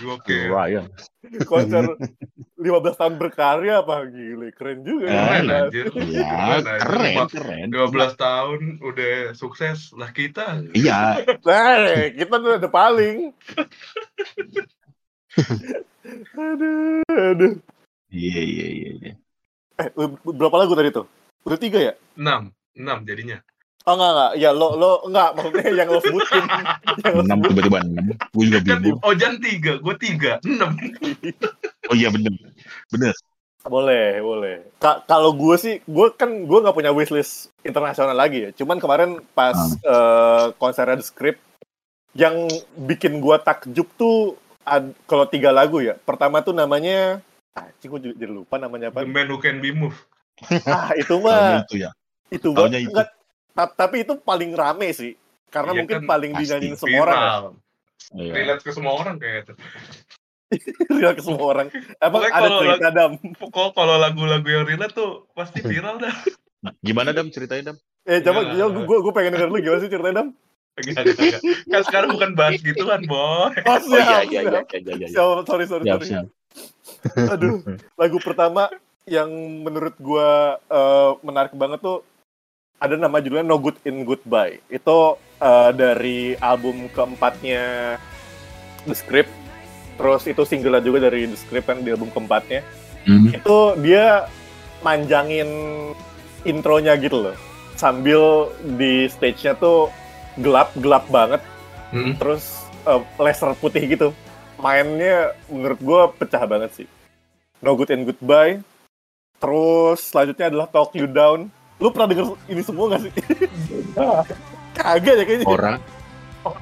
Oke. 0.08 0.48
Ryan 0.48 0.88
Konser 1.44 2.00
15 2.56 2.64
tahun 2.96 3.14
berkarya 3.16 3.84
apa 3.84 4.08
gile 4.08 4.56
keren 4.56 4.80
juga 4.80 5.04
ya. 5.04 5.20
Keren 5.20 5.44
The 5.44 5.56
anjir. 5.60 5.86
Ya, 6.08 6.32
Keren, 6.32 6.64
anjir. 6.64 6.80
keren, 6.80 7.04
Lima- 7.04 7.28
keren. 7.28 7.66
12 7.68 8.16
tahun 8.16 8.60
udah 8.80 9.16
sukses 9.36 9.92
lah 9.92 10.08
kita. 10.10 10.64
Iya, 10.72 11.20
Nah, 11.44 12.08
kita 12.10 12.34
tuh 12.34 12.52
ada 12.56 12.68
paling. 12.72 13.36
aduh, 16.34 17.02
aduh. 17.08 17.52
iya, 18.10 18.40
iya, 18.40 18.66
iya. 18.68 18.90
iya. 18.98 19.12
Eh, 19.78 19.88
berapa 20.26 20.56
lagu 20.56 20.74
tadi 20.74 20.90
tuh? 20.90 21.06
Udah 21.42 21.56
tiga 21.56 21.78
ya? 21.80 21.92
6, 22.14 22.52
6 22.76 23.08
jadinya. 23.08 23.38
Oh 23.88 23.96
enggak 23.96 24.12
enggak, 24.12 24.32
ya 24.36 24.50
lo 24.52 24.68
lo 24.76 24.90
enggak 25.08 25.28
maksudnya 25.34 25.72
yang 25.72 25.88
lo 25.88 26.00
sebutin. 26.04 26.44
yang 27.00 27.14
lo 27.16 27.22
Enam 27.24 27.38
sebutin. 27.40 27.48
tiba-tiba 27.56 27.78
enam. 27.80 28.04
Gue 28.28 28.44
juga 28.44 28.58
Kan 28.60 28.78
bingung. 28.84 29.00
Ojan 29.00 29.34
3, 29.40 29.80
gue 29.80 29.94
3, 29.96 30.44
6. 30.44 31.88
Oh 31.88 31.96
iya 31.96 32.08
bener, 32.12 32.32
bener. 32.92 33.14
Boleh, 33.60 34.20
boleh. 34.20 34.56
Ka- 34.76 35.00
kalau 35.04 35.32
gue 35.32 35.56
sih, 35.56 35.74
gue 35.80 36.06
kan 36.12 36.28
gue 36.28 36.58
nggak 36.60 36.76
punya 36.76 36.92
wishlist 36.92 37.48
internasional 37.60 38.12
lagi 38.12 38.48
ya. 38.48 38.50
Cuman 38.52 38.76
kemarin 38.76 39.16
pas 39.32 39.56
eh, 39.80 40.44
konsernya 40.60 41.00
The 41.00 41.06
Script, 41.08 41.40
yang 42.12 42.36
bikin 42.76 43.20
gue 43.20 43.36
takjub 43.40 43.88
tuh 43.96 44.36
ad- 44.62 44.96
kalau 45.04 45.24
tiga 45.24 45.50
lagu 45.50 45.78
ya. 45.78 45.96
Pertama 45.96 46.40
tuh 46.40 46.52
namanya, 46.52 47.20
ah, 47.52 47.66
gue 47.72 47.98
jadi 48.00 48.14
jadi 48.16 48.32
lupa 48.32 48.56
namanya 48.56 48.90
The 48.90 49.02
apa. 49.02 49.08
Man 49.08 49.28
Who 49.28 49.38
Can 49.38 49.58
Be 49.58 49.70
Moved. 49.70 50.00
Ah, 50.66 50.96
itu 50.96 51.20
mah, 51.20 51.64
itu 51.68 51.84
ya. 51.84 51.90
itu 52.32 52.48
taunya 52.50 52.80
banget. 52.80 52.80
itu. 52.80 52.90
Enggak, 52.96 53.08
ta- 53.52 53.74
tapi 53.76 53.96
itu 54.02 54.16
paling 54.16 54.50
rame 54.52 54.88
sih. 54.90 55.12
Karena 55.50 55.74
Iya 55.74 55.78
mungkin 55.82 55.98
kan, 56.00 56.06
paling 56.06 56.30
dinyanyiin 56.32 56.76
semua 56.78 57.00
orang 57.04 57.18
ya. 57.18 57.32
Iya. 58.16 58.32
Relate 58.32 58.62
ke 58.64 58.70
semua 58.72 58.92
orang 58.96 59.14
kayak 59.18 59.36
itu. 59.44 59.52
Real 60.90 61.14
ke 61.14 61.22
semua 61.22 61.44
orang. 61.46 61.66
Emang 61.98 62.22
Pokoknya 62.22 62.30
ada 62.30 62.40
kalau 62.40 62.58
cerita, 62.62 62.88
Dam. 62.90 63.12
Pokoknya 63.36 63.70
kalau 63.70 63.94
lagu-lagu 63.98 64.48
yang 64.48 64.64
relate 64.64 64.94
tuh 64.94 65.30
pasti 65.30 65.60
viral 65.60 65.98
dah. 65.98 66.14
Nah, 66.60 66.72
gimana 66.80 67.10
Dam 67.10 67.28
ceritanya 67.28 67.70
Dam? 67.70 67.76
Eh, 68.02 68.18
coba, 68.20 68.40
Iya. 68.48 68.66
gue 68.66 68.98
gue 68.98 69.12
pengen 69.12 69.36
denger 69.36 69.48
lu 69.48 69.58
gimana 69.60 69.80
sih 69.80 69.90
ceritanya, 69.90 70.16
Dam? 70.24 70.28
Enggak, 70.80 71.04
enggak, 71.04 71.18
enggak. 71.20 71.42
Kan 71.68 71.82
sekarang 71.86 72.08
bukan 72.14 72.30
bahas 72.34 72.58
gituan, 72.60 73.00
boy. 73.04 73.18
Oh, 73.18 73.48
Oh 73.66 73.78
siap, 73.78 74.00
iya 74.00 74.18
iya 74.24 74.40
iya 74.42 74.60
iya 74.64 74.78
iya. 74.80 74.94
iya. 74.96 75.06
Siap, 75.12 75.44
sorry, 75.44 75.64
sorry, 75.68 75.84
Siap 75.86 76.00
sorry. 76.00 76.08
siap. 76.08 76.26
Aduh, 77.30 77.62
lagu 77.94 78.18
pertama 78.18 78.68
yang 79.06 79.30
menurut 79.62 79.94
gua 79.98 80.58
eh, 80.66 81.10
menarik 81.22 81.54
banget 81.54 81.80
tuh 81.80 82.02
ada 82.80 82.96
nama 82.96 83.20
judulnya 83.20 83.44
No 83.44 83.60
Good 83.60 83.80
in 83.84 84.02
Goodbye. 84.02 84.58
Itu 84.68 85.14
eh, 85.38 85.70
dari 85.72 86.34
album 86.38 86.88
keempatnya 86.90 87.96
The 88.84 88.96
Script. 88.96 89.30
Terus 90.00 90.24
itu 90.24 90.42
single 90.48 90.80
juga 90.80 91.06
dari 91.06 91.28
The 91.28 91.36
Script 91.36 91.68
kan 91.68 91.84
di 91.84 91.92
album 91.92 92.08
keempatnya. 92.08 92.64
Mhm. 93.04 93.36
Itu 93.36 93.76
dia 93.80 94.28
manjangin 94.80 95.48
intronya 96.44 96.96
gitu 96.96 97.28
loh. 97.28 97.36
Sambil 97.76 98.48
di 98.76 99.08
stage-nya 99.08 99.56
tuh 99.56 99.88
gelap-gelap 100.40 101.04
banget 101.08 101.42
Hmm. 101.90 102.14
terus 102.14 102.54
eh, 102.84 103.02
laser 103.18 103.50
putih 103.54 103.82
gitu 103.82 104.08
mainnya 104.56 105.34
menurut 105.46 105.80
gue 105.80 106.00
pecah 106.16 106.46
banget 106.46 106.70
sih 106.72 106.86
No 107.58 107.74
Good 107.74 107.90
and 107.90 108.06
Goodbye 108.06 108.62
terus 109.36 110.06
selanjutnya 110.06 110.48
adalah 110.48 110.66
Talk 110.66 110.94
You 110.94 111.10
Down 111.10 111.50
lu 111.76 111.90
pernah 111.90 112.06
denger 112.06 112.36
ini 112.46 112.62
semua 112.62 112.94
gak 112.94 113.02
sih? 113.02 113.12
kagak 114.76 115.14
ya 115.16 115.24
kayaknya 115.24 115.46
Ora. 115.48 115.72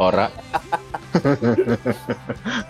Ora. 0.00 0.26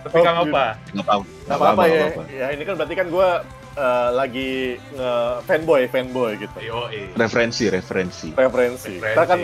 Tapi 0.03 0.15
nggak 0.15 0.37
apa. 0.45 0.65
Nggak 0.91 1.07
tahu. 1.07 1.21
Gak 1.45 1.57
apa-apa 1.57 1.83
ya 1.85 2.05
ya 2.29 2.45
ini 2.51 2.63
kan 2.63 2.73
berarti 2.75 2.95
kan 2.95 3.07
gue 3.07 3.29
eh, 3.75 4.09
lagi 4.11 4.51
nge 4.93 5.13
fanboy 5.45 5.81
fanboy 5.87 6.31
gitu 6.37 6.57
Yo. 6.59 6.89
Referensi 7.15 7.69
referensi. 7.69 8.29
referensi 8.33 8.99
Ntar 8.99 9.25
kan 9.25 9.39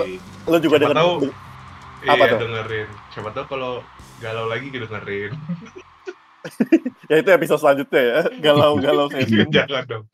lu 0.46 0.58
juga 0.60 0.78
denger 0.78 0.98
tahu. 0.98 1.14
Apa 2.08 2.24
iya, 2.24 2.32
tuh? 2.32 2.40
dengerin. 2.40 2.90
Siapa 3.10 3.30
tahu 3.32 3.46
kalau 3.48 3.74
galau 4.18 4.46
lagi 4.46 4.68
kita 4.70 4.86
dengerin. 4.86 5.32
ya 7.10 7.16
itu 7.18 7.30
episode 7.32 7.58
selanjutnya 7.58 8.02
ya 8.02 8.20
galau-galau 8.40 9.10
session 9.14 9.50
Jangan 9.50 9.84
dong. 9.86 10.06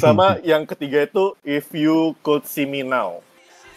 sama 0.00 0.40
yang 0.50 0.64
ketiga 0.64 1.04
itu 1.04 1.36
If 1.44 1.72
You 1.72 2.16
Could 2.20 2.48
See 2.48 2.64
Me 2.64 2.80
Now 2.80 3.20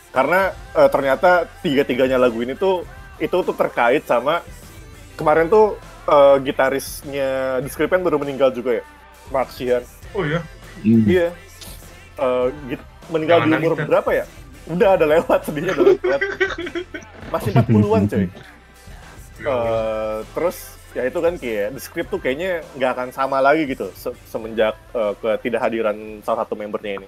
karena 0.10 0.56
eh, 0.74 0.88
ternyata 0.88 1.46
tiga-tiganya 1.60 2.16
lagu 2.16 2.40
ini 2.40 2.56
tuh 2.56 2.88
itu 3.20 3.36
tuh 3.44 3.52
terkait 3.52 4.08
sama 4.08 4.40
kemarin 5.14 5.52
tuh 5.52 5.76
eh, 6.08 6.36
gitarisnya 6.42 7.60
kan 7.92 8.02
baru 8.02 8.18
meninggal 8.18 8.56
juga 8.56 8.80
ya 8.80 8.84
Mark 9.28 9.52
Sheehan 9.52 9.84
Oh 10.16 10.24
iya. 10.24 10.40
Iya 10.82 11.36
Eh, 12.16 12.48
git- 12.68 12.88
meninggal 13.08 13.44
di 13.44 13.48
Jangan 13.48 13.60
umur 13.60 13.74
nangis, 13.76 13.88
berapa 13.88 14.10
ya 14.12 14.26
udah 14.70 14.90
ada 14.96 15.06
lewat 15.10 15.40
sedihnya 15.50 15.74
udah 15.74 15.86
lewat 15.98 16.22
masih 17.30 17.52
40-an 17.54 18.04
coy 18.08 18.26
Eh, 19.40 20.20
terus 20.36 20.76
ya 20.92 21.08
itu 21.08 21.16
kan 21.24 21.40
kayak 21.40 21.72
The 21.72 21.80
Script 21.80 22.12
tuh 22.12 22.20
kayaknya 22.20 22.60
nggak 22.76 22.92
akan 22.92 23.10
sama 23.16 23.40
lagi 23.40 23.64
gitu 23.72 23.88
se- 23.96 24.20
semenjak 24.28 24.76
eh, 24.92 25.16
ketidakhadiran 25.16 26.20
salah 26.28 26.44
satu 26.44 26.60
membernya 26.60 27.00
ini. 27.00 27.08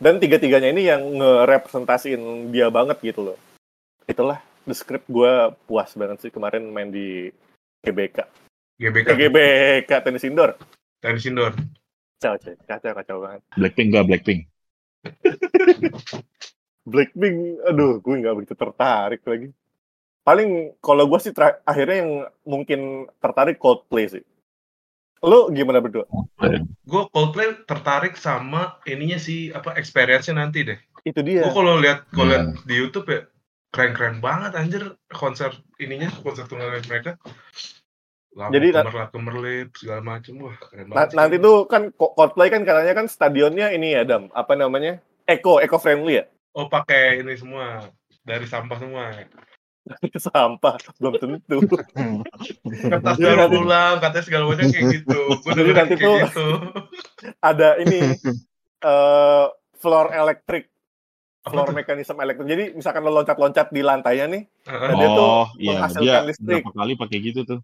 Dan 0.00 0.16
tiga-tiganya 0.16 0.72
ini 0.72 0.88
yang 0.88 1.04
ngerepresentasiin 1.20 2.48
dia 2.48 2.72
banget 2.72 2.96
gitu 3.04 3.28
loh. 3.28 3.36
Itulah 4.08 4.40
The 4.64 4.72
Script 4.72 5.04
gue 5.04 5.52
puas 5.68 5.92
banget 5.92 6.24
sih 6.24 6.32
kemarin 6.32 6.64
main 6.72 6.88
di 6.88 7.28
GBK. 7.84 8.24
GBK. 8.80 9.06
Eh, 9.12 9.16
GBK 9.20 9.90
tenis 10.00 10.24
indoor. 10.24 10.56
Tenis 11.04 11.28
indoor. 11.28 11.52
Kacau, 12.16 12.56
kacau, 12.64 12.92
kacau 12.96 13.16
banget. 13.20 13.40
Blackpink 13.52 13.88
nggak 13.92 14.06
Blackpink. 14.08 14.40
Blackpink, 16.86 17.66
aduh, 17.66 17.98
gue 17.98 18.14
nggak 18.16 18.34
begitu 18.38 18.54
tertarik 18.54 19.22
lagi. 19.26 19.50
Paling 20.22 20.78
kalau 20.78 21.06
gue 21.06 21.18
sih 21.18 21.30
tra- 21.30 21.58
akhirnya 21.62 21.96
yang 22.02 22.12
mungkin 22.42 22.80
tertarik 23.18 23.58
Coldplay 23.58 24.06
sih. 24.06 24.24
Lo 25.18 25.50
gimana 25.50 25.82
berdua? 25.82 26.06
Gue 26.82 27.02
Coldplay 27.10 27.58
tertarik 27.66 28.14
sama 28.14 28.78
ininya 28.86 29.18
sih 29.18 29.50
apa 29.50 29.74
experience-nya 29.74 30.38
nanti 30.38 30.62
deh. 30.62 30.78
Itu 31.02 31.22
dia. 31.22 31.42
Gue 31.42 31.54
kalau 31.54 31.74
lihat 31.78 32.06
kalau 32.10 32.30
lihat 32.30 32.44
Hmm. 32.54 32.58
di 32.62 32.74
YouTube 32.74 33.06
ya 33.06 33.26
keren-keren 33.70 34.22
banget 34.22 34.54
anjir 34.54 34.82
konser 35.10 35.50
ininya 35.76 36.10
konser 36.22 36.46
tunggal 36.46 36.70
mereka. 36.70 37.18
Lampu 38.30 38.52
Jadi, 38.52 38.68
kemerlap 38.68 39.10
kemerlip 39.10 39.68
segala 39.74 40.00
macam 40.04 40.32
wah 40.44 40.56
keren 40.60 40.86
banget. 40.86 41.08
sih. 41.08 41.16
nanti 41.16 41.36
tuh 41.40 41.56
kan 41.66 41.82
Co- 41.90 42.12
Coldplay 42.12 42.46
kan 42.46 42.62
katanya 42.62 42.94
kan 42.94 43.06
stadionnya 43.08 43.72
ini 43.72 43.96
ya 43.96 44.04
Dam, 44.04 44.28
apa 44.30 44.52
namanya? 44.54 45.00
Eco, 45.24 45.58
eco 45.58 45.80
friendly 45.80 46.20
ya. 46.20 46.24
Oh 46.56 46.66
pakai 46.72 47.20
ini 47.20 47.36
semua 47.36 47.92
dari 48.24 48.48
sampah 48.48 48.78
semua. 48.80 49.04
Sampah 50.18 50.74
belum 50.98 51.14
tentu. 51.14 51.62
Kertas 52.90 53.16
daur 53.22 53.46
ulang 53.54 54.02
katanya 54.02 54.24
segala 54.26 54.44
macam 54.50 54.66
kayak 54.66 54.86
gitu. 54.98 55.20
Gue 55.46 55.52
dengerin 55.54 55.76
nanti 55.78 55.94
kayak 55.94 56.10
tuh- 56.10 56.20
gitu. 56.26 56.48
Ada 57.38 57.68
ini 57.86 58.18
eh 58.82 59.46
floor 59.78 60.10
elektrik, 60.10 60.66
floor 61.46 61.70
mekanisme 61.70 62.18
elektrik. 62.18 62.50
Jadi 62.50 62.64
misalkan 62.74 63.06
lo 63.06 63.14
loncat-loncat 63.14 63.70
di 63.70 63.80
lantainya 63.86 64.26
nih, 64.26 64.42
dia 64.66 65.08
tuh 65.14 65.22
oh 65.22 65.46
iya 65.54 65.78
menghasilkan 65.78 66.02
dia 66.02 66.28
listrik. 66.34 66.62
berapa 66.66 66.72
kali 66.74 66.92
pakai 66.98 67.18
gitu 67.22 67.40
tuh. 67.46 67.60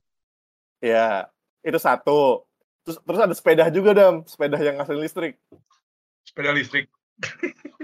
ya 0.78 1.26
itu 1.66 1.78
satu. 1.82 2.46
Terus 2.86 2.98
terus 3.02 3.20
ada 3.22 3.34
sepeda 3.34 3.66
juga 3.70 3.94
Dam, 3.94 4.22
sepeda 4.26 4.58
yang 4.62 4.78
ngasilin 4.78 5.02
listrik. 5.02 5.34
Sepeda 6.22 6.54
listrik. 6.54 6.86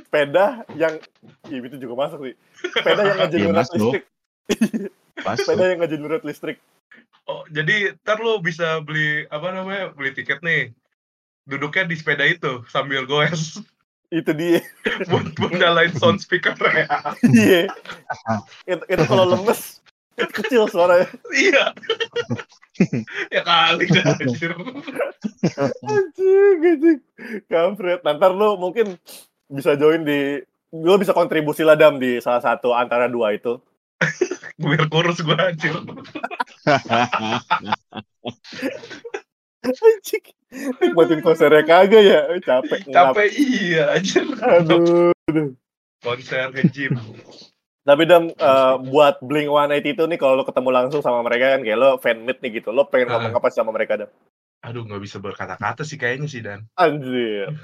Sepeda 0.08 0.64
yang 0.74 0.96
ya, 1.52 1.58
itu 1.60 1.76
juga 1.76 1.94
masuk 2.08 2.18
sih. 2.30 2.34
Sepeda 2.72 3.02
yang 3.04 3.18
ngegenerate 3.20 3.58
masuk. 3.60 3.76
listrik. 3.76 4.04
Pas 5.26 5.36
Sepeda 5.36 5.64
yang 5.68 5.78
ngegenerate 5.84 6.24
listrik. 6.26 6.58
Oh, 7.28 7.44
jadi 7.52 7.92
ntar 8.00 8.24
lo 8.24 8.40
bisa 8.40 8.80
beli 8.80 9.28
apa 9.28 9.52
namanya 9.52 9.92
beli 9.92 10.16
tiket 10.16 10.40
nih. 10.40 10.72
Duduknya 11.44 11.84
di 11.88 11.96
sepeda 11.96 12.24
itu 12.24 12.64
sambil 12.68 13.04
goes 13.04 13.60
Itu 14.08 14.32
dia. 14.32 14.64
buat 15.12 15.36
buat 15.36 15.52
nyalain 15.52 15.92
sound 16.00 16.24
speaker 16.24 16.56
ya. 16.56 16.88
Iya. 17.28 17.68
itu, 18.64 18.84
itu 18.88 19.02
kalau 19.04 19.28
lemes 19.28 19.84
itu 20.18 20.32
kecil 20.32 20.66
suaranya. 20.72 21.06
iya. 21.30 21.70
ya 23.28 23.42
kali 23.44 23.86
dah 23.92 24.16
anjir. 24.18 24.50
Anjing, 25.84 26.58
anjing. 26.64 27.00
Kampret. 27.46 28.00
Nah, 28.02 28.16
Ntar 28.16 28.32
lu 28.34 28.56
mungkin 28.56 28.96
bisa 29.48 29.74
join 29.74 30.04
di 30.04 30.38
lu 30.70 30.94
bisa 30.96 31.12
kontribusi 31.12 31.64
lah 31.64 31.74
Dam 31.74 31.96
di 31.96 32.20
salah 32.20 32.40
satu 32.40 32.72
antara 32.72 33.08
dua 33.08 33.32
itu. 33.32 33.56
Biar 34.60 34.86
kurus 34.86 35.18
gue 35.18 35.34
anjir. 35.34 35.74
Anjing. 39.64 40.24
Nikmatin 40.80 41.20
konsernya 41.20 41.62
kagak 41.62 42.02
ya? 42.02 42.20
Eh, 42.32 42.40
Capek. 42.40 42.80
Capek 42.88 43.28
iya 43.36 43.92
anjir. 43.92 44.24
Aduh. 44.38 45.12
Konser 46.00 46.48
nge-gym. 46.54 46.94
Tapi 47.82 48.02
Dam, 48.04 48.28
eh, 48.28 48.74
buat 48.86 49.18
Blink 49.24 49.48
182 49.48 49.92
itu 49.96 50.02
nih 50.04 50.18
kalau 50.20 50.36
lo 50.36 50.44
ketemu 50.44 50.68
langsung 50.70 51.00
sama 51.00 51.24
mereka 51.24 51.56
kan 51.56 51.64
kayak 51.64 51.78
lo 51.78 51.90
fan 51.98 52.20
meet 52.22 52.38
nih 52.40 52.60
gitu. 52.60 52.68
Lo 52.70 52.86
pengen 52.86 53.08
Ah. 53.08 53.12
ngomong 53.18 53.40
apa 53.40 53.48
sih 53.48 53.58
sama 53.60 53.72
mereka 53.72 53.96
Dam? 53.96 54.10
Aduh 54.58 54.82
nggak 54.82 55.02
bisa 55.02 55.22
berkata-kata 55.22 55.86
sih 55.86 55.94
kayaknya 55.94 56.26
sih 56.26 56.42
Dan. 56.42 56.66
Anjir. 56.74 57.54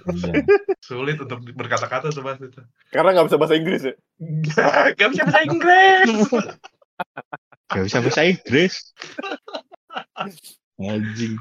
Sulit 0.79 1.19
untuk 1.19 1.43
berkata-kata 1.55 2.15
tuh 2.15 2.23
bahas 2.23 2.39
itu. 2.39 2.63
Karena 2.95 3.11
nggak 3.19 3.27
bisa 3.27 3.39
bahasa 3.39 3.55
Inggris 3.59 3.83
ya? 3.83 3.95
Gak 4.99 5.11
bisa 5.11 5.23
bahasa 5.27 5.43
Inggris. 5.43 6.09
Gak 7.67 7.85
bisa 7.91 7.99
bahasa 7.99 8.23
Inggris. 8.23 8.75
Anjing. 10.79 11.35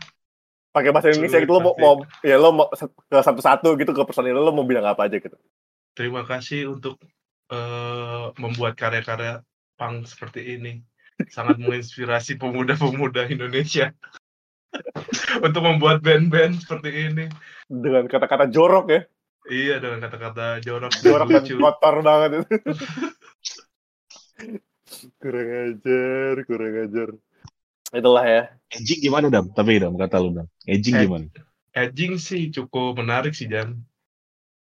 Pakai 0.73 0.89
bahasa 0.89 1.13
Indonesia 1.13 1.37
Sulit 1.37 1.45
gitu 1.45 1.53
lo 1.53 1.61
mau, 1.61 1.73
mau 1.77 1.95
ya 2.25 2.35
lo 2.41 2.49
mau 2.49 2.67
ke 2.73 3.17
satu-satu 3.21 3.77
gitu 3.77 3.93
ke 3.93 4.01
personil 4.09 4.33
lo, 4.33 4.49
lo 4.49 4.57
mau 4.57 4.65
bilang 4.65 4.89
apa 4.89 5.05
aja 5.05 5.21
gitu. 5.21 5.37
Terima 5.93 6.25
kasih 6.25 6.73
untuk 6.73 6.97
eh, 7.53 8.25
membuat 8.41 8.73
karya-karya 8.73 9.45
punk 9.77 10.09
seperti 10.09 10.57
ini. 10.57 10.81
Sangat 11.29 11.61
menginspirasi 11.61 12.41
pemuda-pemuda 12.41 13.29
Indonesia. 13.29 13.93
untuk 15.45 15.61
membuat 15.63 16.01
band-band 16.01 16.61
seperti 16.61 16.89
ini. 17.11 17.25
Dengan 17.69 18.07
kata-kata 18.07 18.49
jorok 18.49 18.85
ya. 18.89 19.01
Iya 19.43 19.75
dengan 19.83 19.99
kata-kata 20.07 20.63
jorok 20.63 20.91
dan 20.95 21.03
Jorok 21.03 21.27
dan 21.27 21.43
lucu. 21.43 21.55
kotor 21.59 21.95
banget 21.99 22.29
itu. 22.39 22.47
kurang 25.21 25.49
ajar, 25.51 26.33
kurang 26.47 26.73
ajar. 26.87 27.09
Itulah 27.93 28.25
ya. 28.25 28.41
Edging 28.71 28.99
gimana 29.03 29.27
dam? 29.29 29.51
Tapi 29.51 29.77
dam 29.77 29.93
kata 29.93 30.17
lu 30.17 30.33
dam. 30.33 30.47
Edging 30.65 30.95
Eh, 30.97 31.01
gimana? 31.05 31.25
Edging 31.73 32.17
sih 32.17 32.49
cukup 32.49 32.97
menarik 32.97 33.35
sih 33.35 33.45
Jan. 33.45 33.83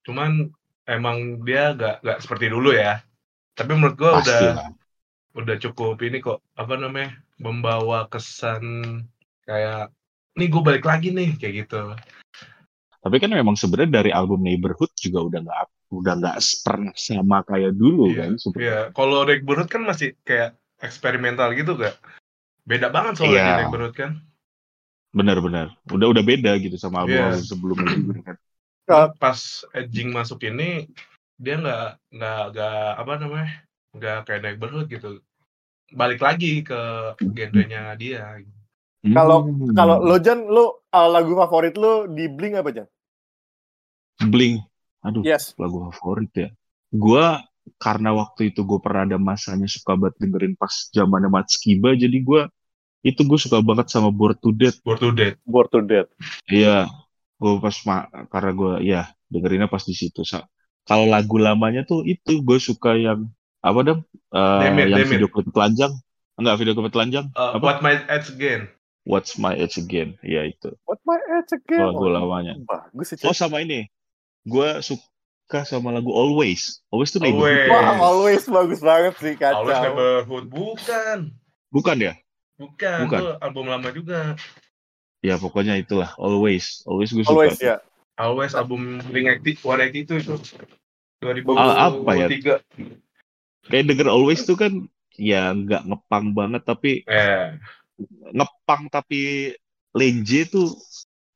Cuman 0.04 0.50
emang 0.86 1.42
dia 1.44 1.74
gak, 1.76 2.02
gak 2.02 2.20
seperti 2.24 2.50
dulu 2.50 2.74
ya. 2.74 3.04
Tapi 3.54 3.72
menurut 3.78 3.96
gua 4.00 4.18
Pasti 4.18 4.32
udah 4.32 4.42
lah. 4.58 4.70
udah 5.34 5.56
cukup 5.62 5.98
ini 6.02 6.18
kok 6.22 6.42
apa 6.56 6.74
namanya 6.78 7.14
membawa 7.38 8.10
kesan 8.10 8.64
kayak 9.44 9.92
nih 10.34 10.48
gue 10.50 10.62
balik 10.64 10.86
lagi 10.88 11.10
nih 11.14 11.36
kayak 11.38 11.54
gitu. 11.68 11.82
Tapi 13.04 13.16
kan 13.20 13.32
memang 13.36 13.60
sebenarnya 13.60 14.00
dari 14.00 14.12
album 14.16 14.40
Neighborhood 14.42 14.92
juga 14.96 15.20
udah 15.28 15.40
nggak 15.44 15.60
udah 15.94 16.14
nggak 16.24 16.38
pernah 16.64 16.96
sama 16.96 17.44
kayak 17.46 17.76
dulu 17.76 18.16
Iya, 18.16 18.18
kan. 18.18 18.32
sebenarnya. 18.40 18.64
Iya, 18.64 18.80
kalau 18.96 19.20
Neighborhood 19.28 19.70
kan 19.70 19.82
masih 19.84 20.16
kayak 20.24 20.56
eksperimental 20.80 21.52
gitu 21.54 21.76
gak? 21.78 21.96
Beda 22.64 22.88
banget 22.90 23.20
soalnya 23.20 23.44
di 23.44 23.54
Neighborhood 23.68 23.96
kan. 23.96 24.12
Benar-benar. 25.14 25.76
Udah 25.92 26.08
udah 26.10 26.24
beda 26.26 26.56
gitu 26.58 26.80
sama 26.80 27.06
Iya. 27.06 27.38
sebelumnya 27.44 27.92
juga 27.94 28.34
kan. 28.34 28.38
Ah. 28.90 29.08
Pas 29.16 29.64
Edging 29.76 30.12
masuk 30.12 30.44
ini 30.44 30.88
dia 31.40 31.60
nggak 31.60 31.88
nggak 32.16 32.42
nggak 32.56 32.84
apa 33.00 33.14
namanya 33.20 33.50
nggak 33.94 34.18
kayak 34.26 34.42
Neighborhood 34.48 34.88
gitu. 34.90 35.20
Balik 35.94 36.24
lagi 36.24 36.64
ke 36.66 36.80
genrenya 37.36 37.94
dia. 38.00 38.40
Kalau- 39.04 39.44
Hmm. 39.44 39.76
Kalau 39.76 39.96
lo 40.00 40.16
Jan, 40.18 40.48
lo 40.48 40.88
uh, 40.88 41.10
lagu 41.12 41.36
favorit 41.36 41.76
lo 41.76 42.08
di 42.08 42.32
Blink 42.32 42.56
apa 42.56 42.72
Jan? 42.72 42.88
Blink, 44.24 44.64
aduh 45.02 45.20
Yes. 45.22 45.52
lagu 45.60 45.92
favorit 45.92 46.32
ya. 46.32 46.50
Gua 46.88 47.44
karena 47.80 48.12
waktu 48.12 48.52
itu 48.52 48.64
gue 48.64 48.80
pernah 48.80 49.04
ada 49.04 49.18
masanya 49.18 49.68
suka 49.68 49.96
banget 49.96 50.20
dengerin 50.20 50.56
pas 50.56 50.72
zamannya 50.92 51.28
Matskiba, 51.28 51.96
jadi 51.96 52.16
gua 52.24 52.48
itu 53.04 53.20
gue 53.20 53.36
suka 53.36 53.60
banget 53.60 53.92
sama 53.92 54.08
Bored 54.08 54.40
to 54.40 54.56
Death. 54.56 54.80
Bored 54.80 55.04
to 55.04 55.12
Death. 55.12 55.36
Bored 55.44 55.68
to 55.72 55.84
Death. 55.84 56.08
Iya, 56.48 56.88
gue 57.36 57.52
pas 57.60 57.76
ma- 57.84 58.08
karena 58.32 58.52
gue 58.54 58.74
ya 58.88 59.02
dengerinnya 59.28 59.68
pas 59.68 59.84
di 59.84 59.92
situ. 59.92 60.24
Sa- 60.24 60.48
Kalau 60.84 61.08
lagu 61.08 61.36
lamanya 61.36 61.84
tuh 61.84 62.04
itu 62.04 62.40
gue 62.40 62.60
suka 62.60 62.96
yang 62.96 63.28
apa 63.60 63.80
dong? 63.84 64.00
Eh, 64.32 64.60
Damn 64.68 64.80
it, 64.80 64.88
yang 64.88 65.00
damn 65.00 65.08
it. 65.08 65.12
video 65.16 65.28
klip 65.28 65.48
telanjang. 65.52 65.92
Enggak 66.36 66.56
video 66.60 66.74
klip 66.74 66.92
telanjang. 66.92 67.26
Uh, 67.32 67.56
Apa? 67.56 67.64
What 67.64 67.80
My 67.80 67.96
Edge 68.08 68.32
Again. 68.32 68.68
What's 69.04 69.36
My 69.36 69.52
Age 69.56 69.84
Again? 69.84 70.16
Ya 70.24 70.48
itu 70.48 70.72
What 70.88 71.04
my 71.04 71.20
age 71.20 71.52
again? 71.60 71.92
lagu 71.92 72.08
lamanya. 72.08 72.56
Bagus 72.64 73.12
sih. 73.12 73.28
Oh 73.28 73.36
sama 73.36 73.60
ini, 73.60 73.92
gue 74.48 74.70
suka 74.80 75.68
sama 75.68 75.92
lagu 75.92 76.12
Always. 76.16 76.80
Always 76.88 77.12
tuh. 77.12 77.20
Always. 77.20 77.68
Wah, 77.68 78.00
always 78.00 78.44
bagus 78.48 78.80
banget 78.80 79.14
sih 79.20 79.36
kacau. 79.36 79.68
Always 79.68 79.80
Neighborhood. 79.84 80.46
Bukan. 80.48 81.20
Bukan 81.68 81.98
ya? 82.00 82.14
Bukan. 82.56 83.00
Bukan. 83.08 83.20
Itu 83.20 83.30
album 83.44 83.66
lama 83.68 83.90
juga. 83.92 84.40
Ya 85.20 85.36
pokoknya 85.36 85.76
itulah 85.76 86.16
Always. 86.16 86.88
Always 86.88 87.12
gue 87.12 87.28
suka. 87.28 87.36
Always 87.36 87.60
ya. 87.60 87.84
Always 88.16 88.56
album 88.56 89.04
Blink 89.12 89.44
180 89.60 90.06
itu 90.08 90.14
itu. 90.22 90.36
2003. 91.20 91.60
Ah, 91.60 91.92
apa 91.92 92.12
ya? 92.16 92.28
Kayak 93.68 93.86
denger 93.92 94.08
Always 94.08 94.48
tuh 94.48 94.56
kan 94.56 94.88
ya 95.20 95.52
nggak 95.52 95.92
ngepang 95.92 96.34
banget 96.34 96.62
tapi 96.66 97.06
Eh, 97.06 97.58
ngepang 98.32 98.88
tapi 98.88 99.54
lenje 99.94 100.46
tuh 100.46 100.74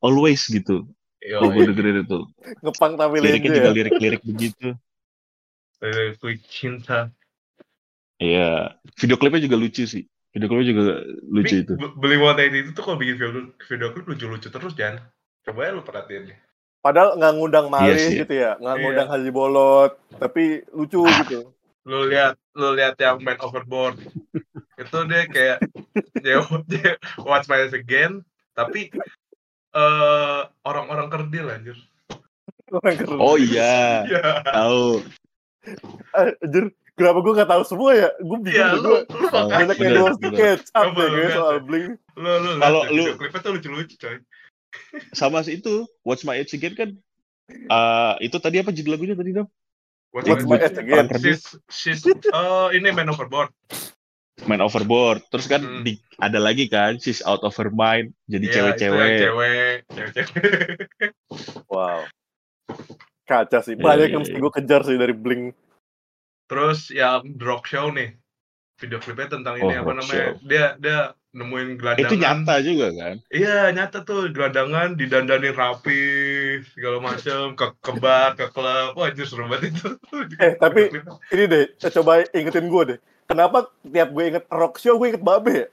always 0.00 0.46
gitu. 0.46 0.86
yo, 1.18 1.42
gue 1.50 1.68
dengerin 1.68 2.06
itu. 2.06 2.18
Ngepang 2.62 2.94
tapi 2.94 3.18
Liriknya 3.18 3.50
lenje 3.50 3.58
juga 3.58 3.70
ya. 3.70 3.76
lirik-lirik 3.76 4.22
begitu. 4.22 4.68
eh, 5.78 6.14
Quick 6.18 6.42
Cinta. 6.46 7.10
Iya. 8.18 8.74
Video 8.98 9.14
klipnya 9.14 9.46
juga 9.46 9.54
lucu 9.54 9.86
sih. 9.86 10.02
Video 10.34 10.46
klipnya 10.50 10.66
juga 10.74 10.82
lucu 11.30 11.54
Ini 11.54 11.62
itu. 11.62 11.72
be- 11.78 11.94
Beli 11.94 12.16
What 12.18 12.38
itu 12.42 12.70
tuh 12.74 12.82
kalau 12.82 12.98
bikin 12.98 13.14
video, 13.14 13.30
video 13.54 13.88
klip 13.94 14.06
lucu-lucu 14.06 14.48
terus, 14.50 14.74
Jan. 14.74 14.98
Coba 15.46 15.60
ya 15.64 15.70
lu 15.72 15.82
perhatiin 15.86 16.34
deh. 16.34 16.38
Padahal 16.78 17.14
nggak 17.18 17.32
ngundang 17.34 17.66
Maris 17.70 17.98
Iya 17.98 18.06
sih. 18.06 18.18
gitu 18.22 18.34
ya, 18.34 18.50
nggak 18.58 18.74
Iya. 18.74 18.82
ngundang 18.82 19.08
Haji 19.10 19.30
Bolot, 19.30 19.92
tapi 20.18 20.42
lucu 20.70 21.02
gitu. 21.02 21.50
Lu 21.86 22.04
lihat, 22.06 22.34
lu 22.54 22.74
lihat 22.74 22.94
yang 22.98 23.16
Man 23.22 23.38
Overboard. 23.38 23.96
Itu 24.78 24.98
dia 25.10 25.22
kayak 25.26 25.58
dia, 26.22 26.38
dia 26.70 26.90
Watch 27.20 27.50
My 27.50 27.66
Eyes 27.66 27.74
Again, 27.74 28.22
tapi 28.54 28.94
eh 29.74 30.40
orang-orang 30.62 31.10
kerdil 31.10 31.50
anjir. 31.50 31.76
Orang 32.70 32.96
keren. 32.96 33.18
Oh 33.18 33.34
iya, 33.34 34.06
Iya. 34.06 34.22
tahu. 34.44 35.02
Anjir, 36.14 36.64
kenapa 36.94 37.18
gue 37.20 37.32
nggak 37.36 37.50
tahu 37.50 37.62
semua 37.66 37.90
ya? 37.92 38.08
Gue 38.22 38.38
bingung 38.40 38.54
Iya, 38.54 38.66
deh, 38.70 38.78
lu 38.78 38.82
gue 38.84 39.00
lu 39.18 39.26
Oh, 39.28 39.48
banyak 39.50 39.76
yang 39.76 39.88
deh 39.88 39.98
lu 39.98 40.04
kayaknya 40.06 40.32
lihat 40.38 40.60
soal 41.34 41.56
lu 41.64 41.76
lu 42.16 42.30
lihat 42.38 42.62
Kalau 42.62 42.80
lu- 42.94 43.16
klipnya 43.18 43.40
tuh 43.42 43.52
lucu-lucu, 43.58 43.94
coy. 43.98 44.16
Sama 45.16 45.40
sih 45.42 45.58
itu, 45.58 45.88
What's 46.04 46.22
My 46.22 46.36
Age 46.38 46.54
Again 46.54 46.74
kan. 46.76 46.90
eh 47.48 48.14
itu 48.20 48.36
tadi 48.36 48.60
apa 48.60 48.68
judul 48.70 48.92
lagunya 48.94 49.16
tadi 49.16 49.32
dong? 49.32 49.48
Watch 50.12 50.28
What's 50.28 50.44
My 50.44 50.60
age 50.60 50.76
again? 50.76 51.08
She's, 51.16 51.44
she's, 51.68 52.00
oh 52.32 52.68
ini 52.68 52.92
Man 52.92 53.08
Overboard. 53.08 53.48
Man 54.44 54.60
Overboard. 54.60 55.26
Terus 55.28 55.46
kan 55.46 55.60
Hmm. 55.60 55.82
di, 55.82 55.96
ada 56.16 56.38
lagi 56.38 56.66
kan, 56.66 56.96
She's 56.96 57.18
Out 57.20 57.42
of 57.42 57.54
Her 57.54 57.68
Mind. 57.68 58.14
Jadi 58.26 58.46
Iya, 58.46 58.54
cewek-cewek. 58.54 59.10
cewek, 59.18 59.74
cewek-cewek. 59.88 60.78
Wow. 61.68 62.06
Kaca 63.24 63.58
sih, 63.60 63.74
Iya, 63.74 63.82
banyak 63.82 64.06
iya, 64.08 64.12
yang 64.14 64.22
mesti 64.22 64.36
iya. 64.36 64.40
gue 64.40 64.52
kejar 64.52 64.80
sih 64.84 64.96
dari 64.96 65.12
Blink. 65.12 65.52
Terus 66.46 66.88
yang 66.88 67.34
Drop 67.34 67.64
Show 67.64 67.90
nih. 67.90 68.16
Video 68.78 69.02
klipnya 69.02 69.26
tentang 69.28 69.58
ini 69.58 69.74
Oh, 69.74 69.74
apa 69.74 69.90
Rock 69.90 69.98
namanya? 70.00 70.14
Show. 70.14 70.46
Dia 70.46 70.66
dia 70.78 70.98
nemuin 71.28 71.68
gelandangan. 71.76 72.08
Itu 72.08 72.14
nyata 72.14 72.54
juga 72.62 72.86
kan? 72.94 73.14
Iya, 73.28 73.58
nyata 73.74 73.98
tuh 74.00 74.30
gelandangan 74.30 74.94
didandanin 74.94 75.50
rapi, 75.52 76.02
segala 76.72 77.02
macem, 77.02 77.52
ke 77.52 77.66
ke 77.82 77.92
bar, 77.98 78.32
ke 78.32 78.46
klub. 78.48 78.94
Wah, 78.94 79.10
anjir 79.10 79.26
seru 79.26 79.50
banget 79.50 79.74
itu. 79.74 79.98
Eh, 80.38 80.54
tapi- 80.56 80.94
Ini 81.34 81.44
deh, 81.44 81.64
eh, 81.74 81.90
coba 81.90 82.22
ingetin 82.30 82.70
gue 82.70 82.82
deh. 82.94 82.98
Kenapa 83.28 83.68
tiap 83.84 84.08
gue 84.08 84.24
inget 84.24 84.44
rock 84.48 84.80
show, 84.80 84.96
gue 84.96 85.12
inget 85.12 85.20
Babe 85.22 85.52
ya? 85.52 85.66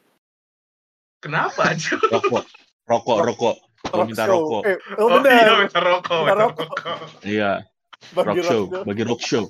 kenapa 1.24 1.74
aja? 1.74 1.98
Rokok. 1.98 2.46
Rokok, 2.86 3.18
rokok. 3.26 3.56
Rock 3.90 4.08
minta 4.12 4.26
show. 4.30 4.34
rokok. 4.38 4.64
Eh, 4.68 4.78
oh, 5.02 5.08
Oh, 5.10 5.20
iya, 5.26 5.54
minta 5.58 5.80
rokok, 5.82 6.20
Minta 6.22 6.36
rokok. 6.38 6.70
rokok. 6.70 6.98
Iya, 7.26 7.52
Bagi 8.14 8.28
rock 8.30 8.46
show. 8.46 8.62
Bagi 8.86 9.04
rock 9.08 9.22
show. 9.24 9.44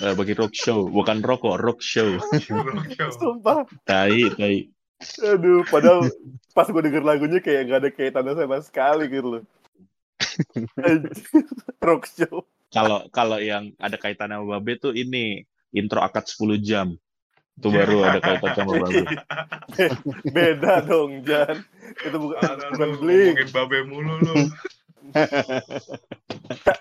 Eh, 0.00 0.14
bagi 0.16 0.32
rock 0.32 0.54
show. 0.56 0.78
Bukan 0.88 1.18
rokok, 1.20 1.60
rock 1.60 1.80
show. 1.84 2.16
Rock 2.16 2.88
show. 2.96 3.10
Sumpah. 3.12 3.68
Tai, 3.84 4.16
tai. 4.38 4.70
Aduh, 5.20 5.66
padahal 5.66 6.06
pas 6.54 6.64
gue 6.64 6.78
denger 6.80 7.02
lagunya 7.02 7.42
kayak 7.42 7.62
gak 7.68 7.78
ada 7.82 7.90
kaitannya 7.90 8.32
sama 8.38 8.62
sekali 8.62 9.04
gitu 9.10 9.28
loh. 9.36 9.42
Rock 11.82 12.06
show. 12.06 12.46
Kalau 12.70 13.04
kalau 13.10 13.36
yang 13.42 13.74
ada 13.76 13.98
kaitan 13.98 14.30
sama 14.30 14.46
Babe 14.62 14.78
tuh 14.78 14.94
ini 14.94 15.42
intro 15.74 15.98
akad 16.00 16.24
10 16.24 16.56
jam. 16.62 16.94
Itu 17.62 17.70
baru 17.70 18.02
ada 18.02 18.18
kaitan 18.18 18.52
sama 18.58 18.74
Babe. 18.74 19.06
Beda 20.34 20.82
dong, 20.82 21.22
Jan. 21.22 21.62
Itu 22.02 22.18
bukan, 22.18 22.42
Aduh, 22.42 22.66
bukan 22.74 22.90
Blink. 22.98 23.38
ngomongin 23.38 23.48
babe 23.54 23.78
mulu 23.86 24.14
lu. 24.18 24.34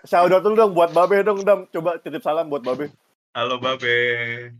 Shout 0.09 0.33
out 0.33 0.41
dulu 0.41 0.57
dong 0.57 0.73
buat 0.73 0.89
Babe 0.89 1.21
dong, 1.21 1.45
Dam. 1.45 1.69
Coba 1.69 2.01
titip 2.01 2.25
salam 2.25 2.49
buat 2.49 2.65
Babe. 2.65 2.89
Halo 3.37 3.61
babe. 3.61 4.57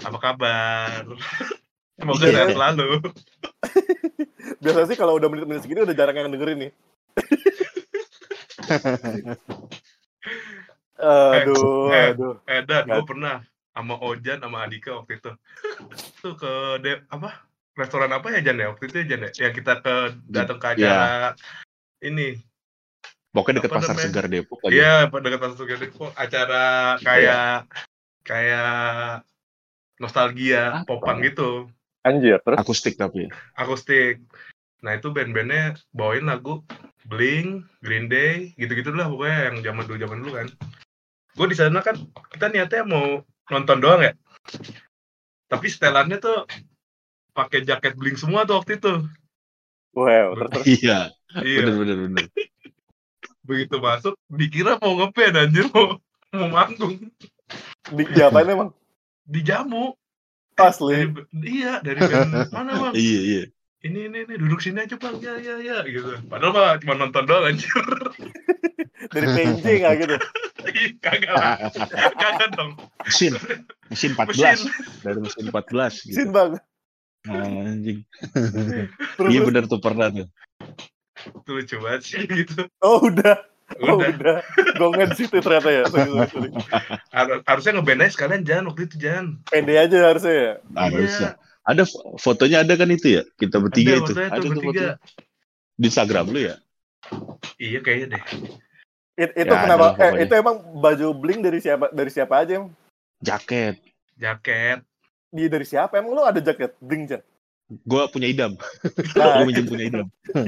Apa 0.00 0.16
kabar? 0.18 1.04
Semoga 2.00 2.24
Iya. 2.24 2.32
sehat 2.32 2.48
selalu. 2.56 2.88
Biasanya 4.64 4.86
sih 4.88 4.96
kalau 4.96 5.20
udah 5.20 5.28
menit-menit 5.28 5.60
segini 5.66 5.84
udah 5.84 5.92
jarang 5.92 6.16
yang 6.16 6.32
dengerin 6.32 6.58
nih. 6.64 6.72
aduh, 10.98 11.90
eh. 11.92 12.14
aduh. 12.14 12.34
Eh, 12.46 12.62
Dan, 12.64 12.82
gue 12.86 13.04
pernah 13.04 13.42
sama 13.74 13.94
Ojan 14.02 14.38
sama 14.42 14.64
Adika 14.66 14.96
waktu 14.98 15.18
itu. 15.20 15.32
Tuh 16.22 16.34
ke 16.34 16.52
de, 16.82 17.02
apa? 17.08 17.46
Restoran 17.78 18.10
apa 18.10 18.34
ya 18.34 18.42
Jan 18.42 18.58
ya 18.58 18.74
waktu 18.74 18.90
itu 18.90 18.96
ya 19.02 19.06
Jan 19.14 19.26
ya? 19.26 19.30
Yang 19.48 19.54
kita 19.62 19.72
ke 19.84 19.94
datang 20.26 20.58
ke 20.58 20.66
acara 20.74 21.34
ini. 22.02 22.42
Pokoknya 23.28 23.60
deket 23.60 23.70
Apa 23.70 23.76
pasar 23.78 23.92
namanya? 23.94 24.06
segar 24.08 24.26
Depok 24.26 24.58
aja. 24.66 24.72
Iya, 24.72 24.94
pada 25.12 25.24
dekat 25.28 25.40
Pasar 25.44 25.56
Sugeng 25.60 25.80
Depok, 25.84 26.10
acara 26.16 26.64
kayak 27.04 27.68
kayak 28.24 29.22
nostalgia 30.00 30.82
Apa? 30.82 30.88
popang 30.88 31.20
gitu, 31.22 31.68
Anjir, 32.02 32.40
terus 32.42 32.56
Akustik 32.58 32.96
tapi. 32.96 33.28
akustik. 33.54 34.24
Nah, 34.80 34.96
itu 34.96 35.10
band-bandnya 35.12 35.76
bawain 35.92 36.24
lagu 36.24 36.64
Blink, 37.04 37.68
Green 37.84 38.08
Day, 38.08 38.56
gitu-gitu 38.56 38.94
lah 38.96 39.10
pokoknya 39.12 39.38
yang 39.52 39.56
zaman 39.60 39.84
dulu 39.86 39.98
zaman 40.00 40.18
dulu 40.24 40.32
kan. 40.38 40.48
Gue 41.36 41.46
di 41.52 41.56
sana 41.58 41.78
kan 41.84 41.94
kita 42.32 42.48
niatnya 42.48 42.82
mau 42.88 43.22
nonton 43.48 43.78
doang 43.80 44.00
ya. 44.04 44.12
Tapi 45.48 45.66
setelannya 45.68 46.20
tuh 46.20 46.44
pakai 47.32 47.64
jaket 47.64 47.96
Blink 47.96 48.20
semua 48.20 48.44
tuh 48.44 48.60
waktu 48.60 48.76
itu. 48.80 48.94
Wow, 49.96 50.36
terus. 50.36 50.64
Iya, 50.80 51.12
Iya. 51.44 51.58
bener 51.64 51.74
bener 51.76 51.96
bener. 52.08 52.24
Begitu 53.44 53.76
masuk, 53.80 54.14
dikira 54.28 54.76
mau 54.80 54.96
ngeband 54.96 55.36
anjir 55.36 55.68
mau 55.72 55.96
mau 56.32 56.48
manggung. 56.52 56.96
Di, 57.88 58.04
diapain 58.12 58.48
emang? 58.48 58.70
Dijamu. 59.24 59.96
Asli. 60.58 61.08
Dari, 61.08 61.08
iya, 61.48 61.80
dari 61.80 62.00
band 62.00 62.32
mana 62.56 62.72
bang? 62.88 62.94
Iya 62.96 63.20
iya. 63.24 63.42
Ini, 63.78 64.10
ini, 64.10 64.18
ini, 64.26 64.34
duduk 64.42 64.58
sini 64.58 64.82
aja 64.82 64.98
bang, 64.98 65.22
ya, 65.22 65.38
ya, 65.38 65.54
ya, 65.62 65.76
gitu. 65.86 66.18
Padahal 66.26 66.50
mah 66.50 66.70
cuma 66.82 66.98
nonton 66.98 67.24
doang 67.30 67.46
anjir. 67.46 67.70
Dari 69.08 69.26
PNJ 69.26 69.64
nggak 69.80 69.94
gitu? 70.02 70.16
Kagak 71.00 71.32
lah, 71.32 71.56
kagak 72.12 72.48
dong. 72.54 72.76
Mesin, 73.02 73.32
mesin 73.88 74.10
14 74.12 74.36
Mesin. 74.36 74.58
dari 75.00 75.18
mesin 75.18 75.44
14 75.48 75.94
gitu. 76.04 76.14
Sin 76.14 76.28
bang. 76.30 76.50
Anjing. 77.26 77.98
Terus, 79.16 79.28
Iya 79.32 79.40
bener 79.42 79.64
tuh 79.66 79.80
pernah 79.80 80.08
tuh. 80.08 80.28
Itu 81.18 81.50
lucu 81.50 81.76
banget 81.80 82.02
sih 82.04 82.22
gitu. 82.24 82.68
Oh 82.78 83.02
udah. 83.02 83.36
Oh 83.84 84.00
Udah, 84.00 84.08
udah. 84.16 84.36
Gongen 84.80 85.12
di 85.12 85.16
situ 85.18 85.44
ternyata 85.44 85.68
ya. 85.68 85.84
Sorry, 85.92 86.08
sorry, 86.08 86.28
sorry. 86.32 86.50
Har- 87.12 87.42
harusnya 87.44 87.72
ngeband 87.76 88.00
aja 88.00 88.12
sekalian 88.16 88.42
jangan 88.44 88.64
waktu 88.72 88.82
itu 88.88 88.96
jangan. 88.96 89.26
Pede 89.44 89.74
aja 89.76 89.96
harusnya 90.08 90.34
ya. 90.34 90.52
Harusnya. 90.72 91.30
Ada 91.68 91.82
fo- 91.84 92.16
fotonya 92.16 92.64
ada 92.64 92.74
kan 92.80 92.88
itu 92.88 93.20
ya? 93.20 93.22
Kita 93.36 93.60
bertiga 93.60 93.92
Ada 93.92 94.00
itu. 94.00 94.12
Ada 94.16 94.46
bertiga. 94.48 94.86
Di 95.76 95.84
Instagram 95.84 96.24
lu 96.32 96.40
ya? 96.40 96.56
Iya 97.60 97.78
kayaknya 97.84 98.16
deh. 98.16 98.22
It- 99.18 99.34
itu 99.34 99.50
Ya, 99.50 99.62
kenapa? 99.66 99.98
Eh, 99.98 100.30
itu 100.30 100.34
emang 100.38 100.56
baju 100.78 101.06
bling 101.10 101.42
dari 101.42 101.58
siapa? 101.58 101.90
Dari 101.90 102.10
siapa 102.14 102.38
aja? 102.38 102.62
Em? 102.62 102.70
Jaket. 103.18 103.82
Jaket. 104.14 104.86
Di 105.34 105.50
dari 105.50 105.66
siapa? 105.66 105.98
Emang 105.98 106.14
lu 106.14 106.22
ada 106.22 106.38
jaket 106.38 106.78
bling 106.78 107.10
Jan? 107.10 107.22
Gua 107.84 108.06
punya 108.06 108.30
idam. 108.30 108.54
Nah, 109.18 109.42
Gua 109.42 109.44
minjem 109.44 109.66
punya 109.66 109.84
idam. 109.90 110.06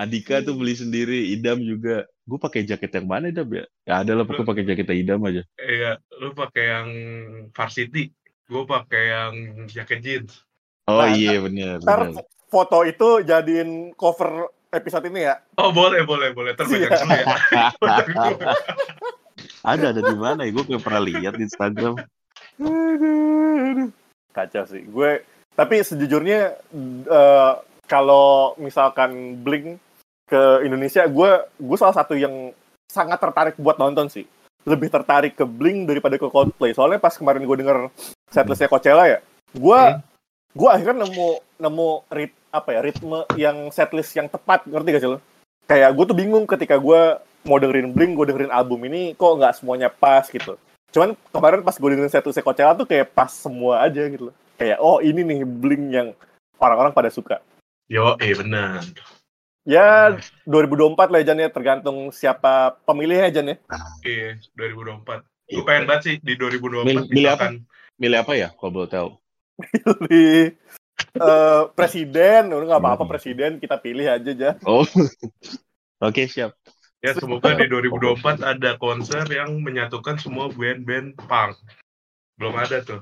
Adika 0.00 0.42
tuh 0.42 0.58
beli 0.58 0.74
sendiri, 0.74 1.30
idam 1.30 1.60
juga. 1.62 2.08
Gue 2.26 2.42
pakai 2.42 2.66
jaket 2.66 2.90
yang 2.98 3.06
mana 3.06 3.30
idam 3.30 3.46
ya? 3.54 3.64
Ya 3.86 4.02
ada 4.02 4.12
lah 4.18 4.24
pokoknya 4.26 4.48
pakai 4.50 4.64
jaket 4.66 4.88
idam 4.98 5.22
aja. 5.22 5.46
Iya, 5.62 6.02
lu 6.18 6.34
pakai 6.34 6.64
yang 6.66 6.88
varsity. 7.54 8.10
Gue 8.50 8.66
pakai 8.66 9.02
yang 9.14 9.34
jaket 9.70 10.00
jeans. 10.02 10.42
Oh 10.90 11.02
Nah, 11.02 11.14
iya 11.14 11.38
bener. 11.38 11.78
Ntar 11.82 12.10
bener. 12.10 12.26
foto 12.50 12.78
itu 12.82 13.22
jadiin 13.22 13.94
cover 13.94 14.50
episode 14.76 15.08
ini 15.08 15.24
ya. 15.24 15.40
Oh 15.56 15.72
boleh, 15.72 16.04
boleh, 16.04 16.30
boleh. 16.30 16.52
Pegang 16.52 16.86
Iya. 16.86 16.88
dulu 16.92 17.12
ya. 17.12 17.26
Ada 19.66 19.90
ada 19.90 20.00
di 20.00 20.14
mana 20.14 20.46
ya? 20.46 20.50
Gue 20.54 20.78
pernah 20.78 21.02
lihat 21.02 21.34
di 21.34 21.42
Instagram. 21.44 21.98
Kacau 24.30 24.64
sih. 24.68 24.82
Gue 24.86 25.24
tapi 25.56 25.80
sejujurnya 25.80 26.40
eh, 27.08 27.52
kalau 27.88 28.52
misalkan 28.58 29.40
Blink 29.40 29.80
ke 30.26 30.62
Indonesia, 30.62 31.06
gue 31.06 31.30
gue 31.56 31.76
salah 31.78 31.94
satu 31.94 32.14
yang 32.14 32.50
sangat 32.86 33.18
tertarik 33.18 33.54
buat 33.56 33.76
nonton 33.76 34.06
sih. 34.06 34.24
Lebih 34.66 34.90
tertarik 34.90 35.34
ke 35.34 35.42
Blink 35.46 35.86
daripada 35.86 36.14
ke 36.14 36.26
Coldplay. 36.26 36.70
Soalnya 36.70 36.98
pas 36.98 37.14
kemarin 37.14 37.42
gue 37.42 37.56
denger 37.56 37.90
setlistnya 38.28 38.68
Coachella 38.68 39.04
ya, 39.06 39.18
gue 39.50 39.80
Hmm. 39.80 40.02
Gue 40.56 40.68
akhirnya 40.72 41.04
nemu 41.04 41.28
nemu 41.60 41.88
rit 42.08 42.32
apa 42.48 42.68
ya 42.72 42.80
ritme 42.80 43.28
yang 43.36 43.68
setlist 43.68 44.16
yang 44.16 44.32
tepat 44.32 44.64
ngerti 44.64 44.88
gak 44.96 45.02
sih 45.04 45.10
lo? 45.12 45.20
Kayak 45.68 45.92
gue 45.92 46.04
tuh 46.08 46.16
bingung 46.16 46.48
ketika 46.48 46.80
gue 46.80 47.20
mau 47.44 47.60
dengerin 47.60 47.92
Blink, 47.92 48.16
gue 48.16 48.26
dengerin 48.32 48.54
album 48.54 48.80
ini 48.88 49.12
kok 49.12 49.36
nggak 49.36 49.60
semuanya 49.60 49.92
pas 49.92 50.24
gitu. 50.26 50.56
Cuman 50.90 51.12
kemarin 51.30 51.60
pas 51.60 51.76
gue 51.76 51.88
dengerin 51.92 52.10
setlistnya 52.10 52.42
Coachella 52.42 52.72
tuh 52.72 52.88
kayak 52.88 53.12
pas 53.12 53.28
semua 53.28 53.84
aja 53.84 54.02
gitu 54.08 54.32
loh. 54.32 54.34
Kayak 54.56 54.80
oh 54.80 55.04
ini 55.04 55.20
nih 55.20 55.44
Blink 55.44 55.84
yang 55.92 56.08
orang-orang 56.56 56.96
pada 56.96 57.12
suka. 57.12 57.44
Yo, 57.86 58.16
eh 58.18 58.32
benar. 58.32 58.82
Ya 59.66 60.14
2024 60.46 61.10
lah 61.10 61.20
Jan 61.26 61.42
ya 61.42 61.50
tergantung 61.50 62.08
siapa 62.14 62.78
pemilihnya 62.86 63.30
Jan 63.34 63.52
ya. 63.52 63.56
Iya, 64.06 64.40
2024. 64.54 65.26
Gue 65.46 65.62
pengen 65.66 65.84
banget 65.86 66.02
sih 66.02 66.14
di 66.22 66.34
2024 66.38 66.86
Mil- 66.86 67.06
milih 67.10 67.30
apa? 67.30 67.46
Milih 67.98 68.18
apa 68.22 68.32
ya 68.34 68.48
kalau 68.54 68.72
boleh 68.72 68.90
tahu? 68.90 69.08
Pilih 70.08 70.52
eh, 71.16 71.62
presiden, 71.72 72.52
udah 72.52 72.66
nggak 72.76 72.82
apa-apa 72.82 73.04
Hmm. 73.04 73.12
presiden 73.12 73.50
kita 73.60 73.76
pilih 73.80 74.06
aja 74.08 74.32
Jan. 74.32 74.56
Oh. 74.64 74.84
Oke, 76.06 76.28
siap. 76.28 76.52
ya 77.04 77.12
semoga 77.14 77.54
di 77.54 77.68
2024 77.70 78.42
ada 78.42 78.74
konser 78.80 79.24
yang 79.30 79.62
menyatukan 79.62 80.18
semua 80.18 80.50
band-band 80.50 81.14
punk. 81.16 81.54
Belum 82.36 82.56
ada 82.56 82.82
tuh. 82.82 83.00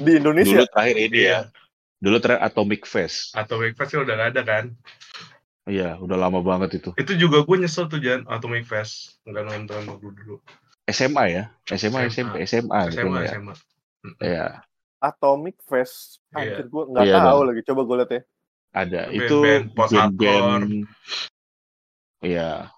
Di 0.00 0.20
Indonesia. 0.20 0.62
Dulu 0.62 0.68
terakhir 0.72 0.96
ini 0.96 1.20
ya. 1.26 1.40
Dulu 2.00 2.16
terakhir 2.22 2.42
Atomic 2.44 2.82
Fest. 2.86 3.32
Wake 3.34 3.76
Fest 3.76 3.96
udah 3.96 4.14
gak 4.16 4.30
ada 4.36 4.42
kan? 4.44 4.64
Iya, 5.66 5.98
udah 5.98 6.14
lama 6.14 6.38
banget 6.44 6.78
itu. 6.78 6.90
Itu 6.94 7.18
juga 7.18 7.42
gue 7.42 7.56
nyesel 7.58 7.90
tuh 7.90 7.98
Jan, 7.98 8.22
Atomic 8.30 8.68
Fest. 8.68 9.18
Nggak 9.26 9.44
nonton 9.50 9.80
dulu 9.98 10.08
dulu. 10.14 10.36
SMA 10.86 11.24
ya? 11.34 11.44
SMA, 11.66 12.06
SMP, 12.06 12.46
SMA. 12.46 12.46
SMA, 12.46 12.78
gitu 12.94 13.10
SMA, 13.10 13.20
ya. 13.26 13.30
SMA. 13.34 13.54
Iya, 14.22 14.46
Atomic 14.98 15.56
Fest. 15.64 16.20
Iya. 16.32 16.60
Anjir 16.60 16.66
gue 16.66 16.82
nggak 16.88 17.04
Iya, 17.04 17.16
tahu 17.20 17.38
dong. 17.40 17.46
lagi. 17.48 17.60
Coba 17.64 17.80
gue 17.82 17.96
liat 17.96 18.12
ya. 18.12 18.22
ada. 18.72 19.00
Band-band 19.08 19.16
Itu 19.16 19.36
band-band 19.88 20.70
Iya, 22.20 22.72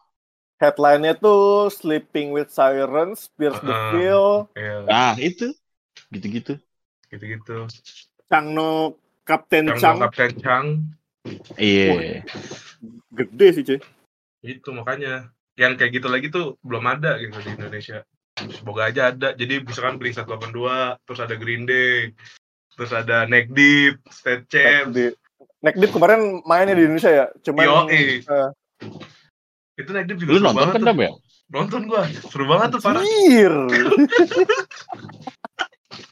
Headline-nya 0.59 1.15
tuh 1.15 1.71
Sleeping 1.71 2.35
with 2.35 2.51
Sirens, 2.51 3.31
Pierce 3.35 3.63
the 3.63 3.71
Uh-uh. 3.71 3.91
Veil, 3.95 4.27
Iya, 4.59 4.77
nah 4.85 5.15
itu 5.15 5.55
gitu-gitu. 6.11 6.59
gitu-gitu. 7.09 7.71
Changno 8.27 8.99
Captain 9.23 9.71
Chang. 9.79 10.03
Kapten 10.03 10.33
Chang, 10.43 10.67
Iya. 11.55 12.23
Gede 13.15 13.47
sih 13.55 13.63
cuy. 13.63 13.79
itu 14.41 14.71
makanya. 14.71 15.31
Yang 15.59 15.73
kayak 15.83 15.93
gitu 15.99 16.07
lagi 16.07 16.27
tuh 16.31 16.55
belum 16.63 16.85
ada 16.87 17.19
gitu 17.19 17.35
di 17.43 17.51
Indonesia. 17.55 18.07
Semoga 18.53 18.83
aja 18.87 19.11
ada. 19.11 19.33
Jadi 19.33 19.63
misalkan 19.63 19.97
Blink 19.97 20.15
182, 20.15 21.01
terus 21.03 21.19
ada 21.19 21.35
Green 21.35 21.65
Day, 21.65 22.13
terus 22.73 22.91
ada 22.91 23.25
Neck 23.25 23.51
Deep, 23.51 23.99
State 24.09 24.47
Champ. 24.47 24.95
Neck 24.95 25.15
Neck 25.59 25.75
Deep 25.75 25.91
kemarin 25.91 26.39
mainnya 26.47 26.75
di 26.75 26.87
Indonesia 26.87 27.11
ya. 27.11 27.27
Cuman 27.43 27.65
Yoi. 27.67 28.23
eh, 28.23 28.49
Itu 29.75 29.91
Neck 29.91 30.07
Deep 30.07 30.19
juga 30.19 30.31
Lu 30.31 30.39
seru 30.39 30.47
nonton 30.47 30.61
banget 30.63 30.75
kan 30.87 30.97
ya? 30.99 31.13
Nonton 31.49 31.81
gua. 31.87 32.03
Seru 32.07 32.45
banget 32.47 32.69
tuh 32.77 32.81
parah. 32.81 33.03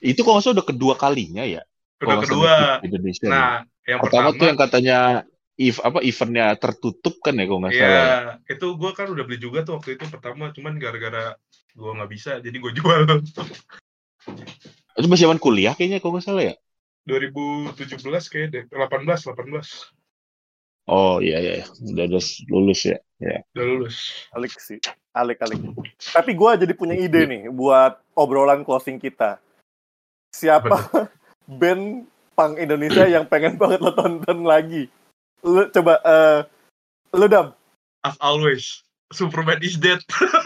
Itu 0.03 0.21
kalau 0.23 0.41
salah 0.41 0.63
udah 0.63 0.67
kedua 0.67 0.95
kalinya 0.97 1.45
ya. 1.45 1.63
Udah 2.03 2.19
kedua. 2.23 2.53
Indonesia. 2.83 3.27
ya. 3.27 3.33
Nah, 3.33 3.55
yang 3.87 3.99
pertama, 4.03 4.31
pertama, 4.33 4.41
tuh 4.41 4.47
yang 4.51 4.59
katanya 4.59 4.99
if 5.57 5.81
apa 5.81 6.05
eventnya 6.05 6.53
tertutup 6.61 7.17
kan 7.25 7.33
ya 7.33 7.49
kalau 7.49 7.61
nggak 7.65 7.73
Iya, 7.73 7.81
salah. 7.81 7.97
ya. 8.45 8.53
itu 8.53 8.67
gua 8.77 8.91
kan 8.93 9.07
udah 9.09 9.25
beli 9.25 9.39
juga 9.41 9.65
tuh 9.65 9.81
waktu 9.81 9.97
itu 9.97 10.05
pertama, 10.11 10.53
cuman 10.53 10.77
gara-gara 10.77 11.33
gua 11.77 11.93
nggak 12.01 12.11
bisa, 12.11 12.41
jadi 12.41 12.57
gua 12.57 12.73
jual. 12.73 13.01
Itu 14.97 15.07
masih 15.07 15.29
zaman 15.29 15.39
kuliah 15.39 15.77
kayaknya 15.77 16.01
kalau 16.01 16.17
nggak 16.17 16.27
salah 16.27 16.45
ya. 16.49 16.55
2017 17.07 18.03
kayak 18.33 18.49
deh, 18.51 18.65
18, 18.73 19.07
18. 19.07 19.95
Oh 20.87 21.19
iya 21.19 21.43
iya, 21.43 21.53
iya. 21.63 21.67
udah 21.67 22.05
udah 22.15 22.23
lulus 22.47 22.87
ya. 22.87 22.99
Ya. 23.19 23.43
Udah 23.59 23.67
lulus. 23.67 23.97
Alik 24.31 24.55
sih. 24.55 24.79
Alik 25.11 25.43
alik. 25.43 25.59
Tapi 25.99 26.31
gue 26.39 26.51
jadi 26.63 26.73
punya 26.79 26.95
ide 26.95 27.27
nih 27.27 27.43
buat 27.51 27.99
obrolan 28.15 28.63
closing 28.63 29.03
kita. 29.03 29.43
Siapa 30.31 31.11
band 31.61 32.07
punk 32.39 32.63
Indonesia 32.63 33.03
yang 33.03 33.27
pengen 33.27 33.59
banget 33.59 33.83
lo 33.83 33.91
tonton 33.99 34.47
lagi? 34.47 34.87
Lu 35.43 35.67
coba 35.75 35.99
eh 36.07 36.41
lu 37.19 37.27
dam. 37.27 37.51
As 38.07 38.15
always, 38.23 38.87
Superman 39.11 39.59
is 39.67 39.75
dead. 39.75 39.99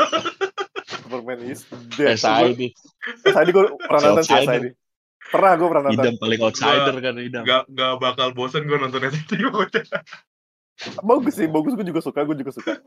Superman 1.11 1.42
is 1.42 1.66
dead. 1.98 2.14
SID, 2.14 2.70
Tadi 3.26 3.50
gue 3.50 3.64
pernah 3.82 4.14
nonton 4.14 4.22
sih. 4.22 4.46
SID. 4.46 4.78
Pernah 5.26 5.52
gue 5.58 5.66
pernah 5.66 5.84
nonton. 5.90 6.04
idam 6.06 6.14
paling 6.22 6.40
outsider 6.46 6.94
kan 7.02 7.14
idam. 7.18 7.42
Gak, 7.42 7.66
gak 7.74 7.92
bakal 7.98 8.30
bosen 8.30 8.62
gua 8.70 8.78
nonton 8.78 9.11
itu. 9.11 9.34
Bagus 11.02 11.34
sih, 11.34 11.50
bagus 11.50 11.74
gue 11.74 11.82
juga 11.82 11.98
suka, 11.98 12.22
gue 12.22 12.38
juga 12.38 12.54
suka. 12.54 12.78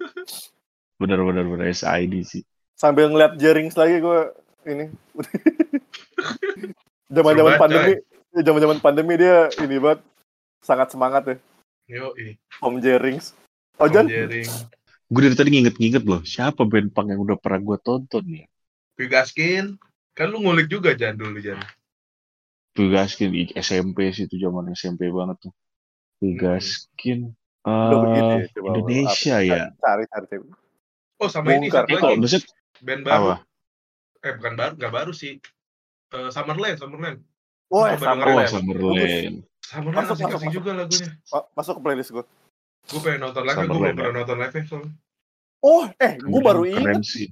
Bener 1.04 1.20
bener 1.20 1.44
bener 1.44 1.68
SID 1.76 2.14
sih. 2.24 2.48
Sambil 2.80 3.12
ngeliat 3.12 3.36
Jerings 3.36 3.76
lagi 3.76 4.00
gue 4.00 4.20
ini. 4.72 4.88
Zaman-zaman 7.16 7.60
pandemi, 7.60 7.94
zaman-zaman 8.40 8.80
pandemi 8.80 9.14
dia 9.20 9.52
ini 9.60 9.84
banget 9.84 10.00
sangat 10.64 10.96
semangat 10.96 11.24
ya. 11.28 11.36
Yo. 11.92 12.16
Om 12.64 12.80
Jerings. 12.80 13.36
Oh 13.84 13.92
Jan, 13.92 14.08
Jaring. 14.08 14.48
Gue 15.08 15.22
dari 15.22 15.36
tadi 15.36 15.50
nginget-nginget 15.52 16.04
loh, 16.04 16.22
siapa 16.24 16.64
band 16.64 16.90
punk 16.90 17.08
yang 17.10 17.22
udah 17.22 17.38
pernah 17.38 17.60
gue 17.60 17.78
tonton 17.80 18.24
ya? 18.26 18.46
Pigaskin. 18.96 19.78
Kan 20.14 20.30
lu 20.30 20.40
ngulik 20.40 20.70
juga 20.70 20.94
Jan 20.94 21.18
dulu 21.18 21.38
Jan. 21.38 21.58
Pugaskin 22.74 23.30
di 23.30 23.50
SMP 23.54 24.10
sih 24.10 24.26
itu 24.26 24.38
zaman 24.38 24.70
SMP 24.72 25.10
banget 25.10 25.38
tuh. 25.42 25.54
Pugaskin 26.18 27.34
Udah 27.64 27.98
begitu 28.04 28.24
eh 28.28 28.36
ya, 28.36 28.48
coba 28.52 28.68
Indonesia 28.70 29.36
apa- 29.36 29.48
ya. 29.48 29.64
Cari 29.74 30.04
cari. 30.06 30.36
Oh 31.16 31.30
sama 31.32 31.48
ini 31.50 31.70
Bongkar. 31.70 31.84
satu 31.86 31.90
Eh 31.90 32.02
lagi. 32.02 32.20
maksud 32.20 32.44
Band 32.84 33.02
baru. 33.02 33.14
apa? 33.16 33.36
Eh 34.20 34.32
bukan 34.36 34.54
baru, 34.54 34.74
gak 34.76 34.94
baru 34.94 35.12
sih. 35.12 35.34
Eh, 36.12 36.30
Summerland, 36.30 36.78
Summerland. 36.78 37.18
Oh, 37.70 37.88
sama 37.88 38.04
dengerin 38.20 38.36
Oh. 38.36 38.48
Summerland. 38.52 39.36
Summerland 39.64 40.06
Masuk, 40.06 40.16
asik-asik 40.20 40.36
masuk, 40.44 40.54
juga 40.54 40.70
lagunya. 40.76 41.10
Ma- 41.32 41.48
Masuk 41.56 41.74
ke 41.74 41.82
playlist 41.82 42.12
gue. 42.12 42.26
Gue 42.92 43.00
pengen 43.02 43.20
nonton 43.26 43.44
live, 43.48 43.58
gue 43.58 43.68
belum 43.70 43.96
pernah 43.96 44.12
ya. 44.12 44.18
nonton 44.22 44.38
live 44.40 44.56
soalnya. 44.68 44.92
Oh, 45.64 45.84
eh, 45.96 46.14
gue 46.20 46.42
baru 46.44 46.64
ingat 46.68 47.00
sih. 47.08 47.32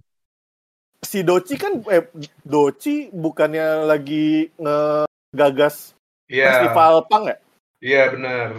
si 1.02 1.20
Doci 1.26 1.58
kan, 1.58 1.82
eh, 1.92 2.08
Doci 2.46 3.10
bukannya 3.12 3.84
lagi 3.84 4.48
ngegagas 4.56 5.98
Iya, 6.32 6.48
festival 6.64 7.04
punk 7.12 7.24
ya? 7.28 7.38
iya 7.84 8.02
benar. 8.14 8.56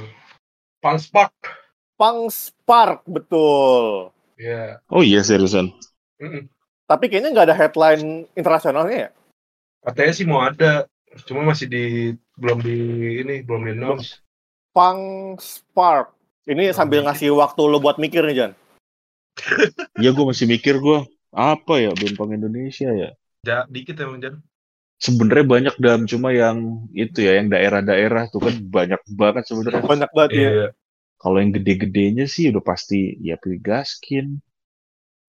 Punk 0.82 0.99
Spark. 1.01 1.32
Punk 1.97 2.28
Spark, 2.28 3.07
betul. 3.09 4.11
Iya. 4.36 4.82
Oh 4.90 5.01
iya 5.01 5.22
seriusan. 5.22 5.70
Mm-mm. 6.20 6.51
Tapi 6.84 7.09
kayaknya 7.09 7.30
nggak 7.32 7.47
ada 7.49 7.57
headline 7.57 8.26
internasionalnya 8.36 9.09
ya? 9.09 9.11
Katanya 9.80 10.12
sih 10.12 10.26
mau 10.28 10.43
ada, 10.45 10.84
cuma 11.24 11.47
masih 11.47 11.70
di 11.70 11.84
belum 12.36 12.59
di 12.61 12.76
ini 13.22 13.40
belum 13.40 13.62
di 13.64 13.72
announce. 13.72 14.20
Punk 14.74 15.38
Spark. 15.40 16.12
Ini 16.43 16.74
sambil 16.74 17.07
ngasih 17.07 17.30
waktu 17.38 17.61
lo 17.66 17.78
buat 17.78 18.03
mikir 18.03 18.26
nih, 18.26 18.36
Jan. 18.36 18.53
Ya 20.05 20.11
gue 20.12 20.24
masih 20.26 20.45
mikir 20.51 20.82
gue 20.82 21.09
apa 21.32 21.74
ya 21.80 21.97
punk 21.97 22.36
Indonesia 22.36 22.90
ya. 22.93 23.11
Ja, 23.47 23.64
dikit 23.70 23.97
emang 24.03 24.20
Jan. 24.20 24.43
Sebenarnya 25.03 25.47
banyak 25.47 25.74
dam 25.82 26.07
cuma 26.07 26.30
yang 26.30 26.86
itu 26.95 27.26
ya 27.26 27.43
yang 27.43 27.51
daerah-daerah 27.51 28.30
tuh 28.30 28.38
kan 28.38 28.55
banyak 28.59 29.03
banget 29.14 29.45
sebenarnya. 29.51 29.82
Banyak 29.82 30.11
banget 30.14 30.30
ya. 30.30 30.40
Iya. 30.43 30.68
Kalau 31.18 31.36
yang 31.38 31.55
gede-gedenya 31.55 32.26
sih 32.26 32.51
udah 32.51 32.62
pasti 32.62 33.18
ya 33.22 33.38
Gaskin, 33.38 34.43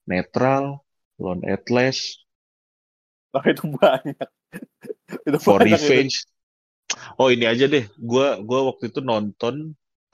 Netral, 0.10 0.82
Lone 1.22 1.46
Atlas, 1.46 2.24
Nah, 3.34 3.46
itu 3.50 3.66
banyak. 3.66 4.28
itu 5.28 5.38
For 5.42 5.58
banyak 5.58 5.74
itu. 5.74 5.90
Revenge. 5.90 6.16
Oh 7.18 7.34
ini 7.34 7.50
aja 7.50 7.66
deh, 7.66 7.90
gua 7.98 8.38
gua 8.38 8.70
waktu 8.70 8.94
itu 8.94 9.02
nonton, 9.02 9.74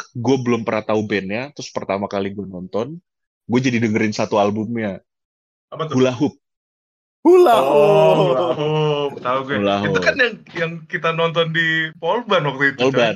gue 0.10 0.38
belum 0.39 0.62
pernah 0.62 0.84
tahu 0.86 1.02
bandnya, 1.04 1.52
terus 1.52 1.70
pertama 1.70 2.06
kali 2.06 2.30
gue 2.30 2.43
nonton, 2.43 2.97
gue 3.45 3.60
jadi 3.60 3.78
dengerin 3.80 4.12
satu 4.12 4.36
albumnya, 4.36 5.04
Apa 5.70 5.86
tuh? 5.86 5.97
Hula 5.97 6.14
Hoop. 6.14 6.34
Hula 7.20 7.52
Oh, 7.54 7.68
hoop. 7.68 7.76
Hula 8.26 8.47
Hoop. 8.56 9.12
tahu 9.20 9.39
gue. 9.43 9.56
Hula 9.60 9.76
Itu 9.78 9.89
Hoop. 9.91 10.02
kan 10.02 10.16
yang 10.16 10.34
yang 10.52 10.72
kita 10.84 11.10
nonton 11.12 11.52
di 11.52 11.68
Polban 11.95 12.41
waktu 12.43 12.74
itu. 12.74 12.80
coy. 12.80 12.88
Olban. 12.88 13.16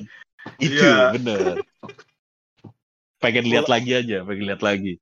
Itu 0.59 0.75
Iya. 0.75 1.15
bener. 1.15 1.63
Pengen 3.17 3.47
lihat 3.47 3.65
lagi 3.65 3.95
aja, 3.95 4.21
pengen 4.21 4.45
lihat 4.45 4.59
lagi. 4.59 4.99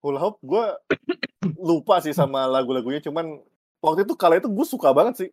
Hula 0.00 0.18
hoop 0.18 0.42
gue 0.42 0.64
lupa 1.54 2.00
sih 2.00 2.10
sama 2.10 2.44
lagu-lagunya 2.44 2.98
cuman 3.00 3.38
waktu 3.78 4.02
itu 4.02 4.12
kala 4.14 4.36
itu 4.36 4.48
gue 4.48 4.66
suka 4.66 4.90
banget 4.90 5.14
sih 5.16 5.30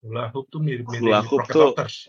Hula 0.00 0.28
Hoop 0.30 0.48
tuh 0.48 0.58
mirip-mirip 0.58 1.00
Hula 1.00 1.20
Hoop 1.22 1.44
tuh- 1.46 1.72
Rockers. 1.72 2.08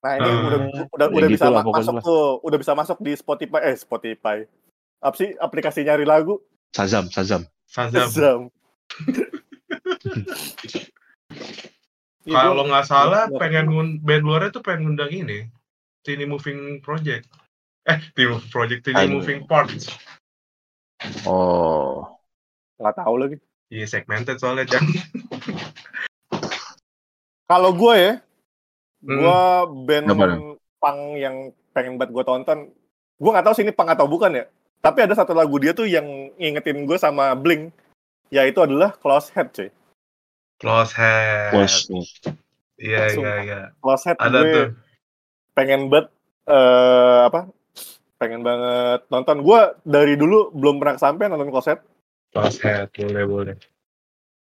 nah 0.00 0.16
ini 0.16 0.24
Hmm. 0.24 0.40
udah 0.42 0.58
udah 0.90 1.06
Ya 1.06 1.12
udah 1.12 1.28
gitu 1.28 1.34
bisa 1.36 1.46
lah 1.46 1.62
masuk 1.62 1.94
lah. 1.94 2.02
tuh 2.02 2.24
udah 2.40 2.58
bisa 2.58 2.72
masuk 2.72 2.98
di 2.98 3.12
Spotify 3.12 3.60
eh 3.62 3.76
Spotify 3.76 4.36
apa 4.98 5.14
sih 5.14 5.32
aplikasi 5.34 5.80
nyari 5.82 6.04
lagu 6.04 6.40
Sazam, 6.70 7.06
Sazam. 7.06 7.44
Shazam. 7.66 8.08
Zam. 8.08 8.40
Iya, 12.22 12.34
Kalau 12.46 12.62
nggak 12.64 12.86
salah 12.86 13.26
nggak- 13.26 13.40
pengen 13.40 13.66
band 13.98 14.22
luarnya 14.22 14.50
tuh 14.50 14.60
pengen 14.60 14.86
ngundang 14.86 15.10
ini. 15.10 15.50
Tiny 16.00 16.24
Moving 16.24 16.78
Project. 16.78 17.26
Eh, 17.84 17.98
Tiny 18.12 18.30
Moving 18.30 18.48
Project, 18.48 18.80
Tiny 18.82 19.02
Aduh. 19.02 19.12
Moving 19.16 19.40
Parts. 19.44 19.90
Oh. 21.22 22.06
nggak 22.76 22.96
tahu 22.96 23.14
lagi 23.16 23.36
Iya, 23.68 23.84
segmented 23.86 24.36
soalnya, 24.36 24.64
Jan. 24.64 24.82
kalau 27.44 27.70
gue 27.72 27.94
ya. 27.94 28.12
Gue 29.00 29.40
band 29.84 30.06
Apa? 30.06 30.26
punk 30.76 31.00
yang 31.16 31.36
pengen 31.72 31.96
buat 31.96 32.10
gue 32.10 32.24
tonton 32.24 32.58
gue 33.16 33.30
nggak 33.30 33.44
tahu 33.44 33.54
sih 33.54 33.64
ini 33.64 33.72
punk 33.72 33.92
atau 33.92 34.04
bukan 34.04 34.32
ya 34.32 34.44
tapi 34.80 35.04
ada 35.04 35.12
satu 35.12 35.32
lagu 35.32 35.56
dia 35.56 35.72
tuh 35.72 35.84
yang 35.84 36.04
ngingetin 36.36 36.84
gue 36.84 36.96
sama 36.96 37.32
Blink 37.34 37.72
yaitu 38.28 38.60
adalah 38.60 38.92
Close 38.96 39.28
Head 39.32 39.52
cuy 39.52 39.68
Close 40.60 40.92
Head. 40.92 41.56
Close. 41.56 41.88
Iya, 42.76 43.08
iya, 43.08 43.08
Sumpah. 43.12 43.36
iya. 43.40 43.60
Close 43.80 44.04
Head 44.04 44.16
Ada 44.20 44.38
gue 44.38 44.52
tuh. 44.52 44.66
pengen 45.52 45.88
banget 45.88 46.06
eh 46.44 47.20
apa 47.24 47.40
pengen 48.16 48.40
banget 48.40 49.00
nonton 49.08 49.40
gue 49.40 49.60
dari 49.82 50.16
dulu 50.16 50.52
belum 50.52 50.76
pernah 50.76 51.00
kesampean 51.00 51.32
nonton 51.32 51.48
Close 51.48 51.68
Head 51.72 51.80
Close 52.30 52.58
Head, 52.60 52.92
boleh, 52.92 53.24
boleh. 53.24 53.54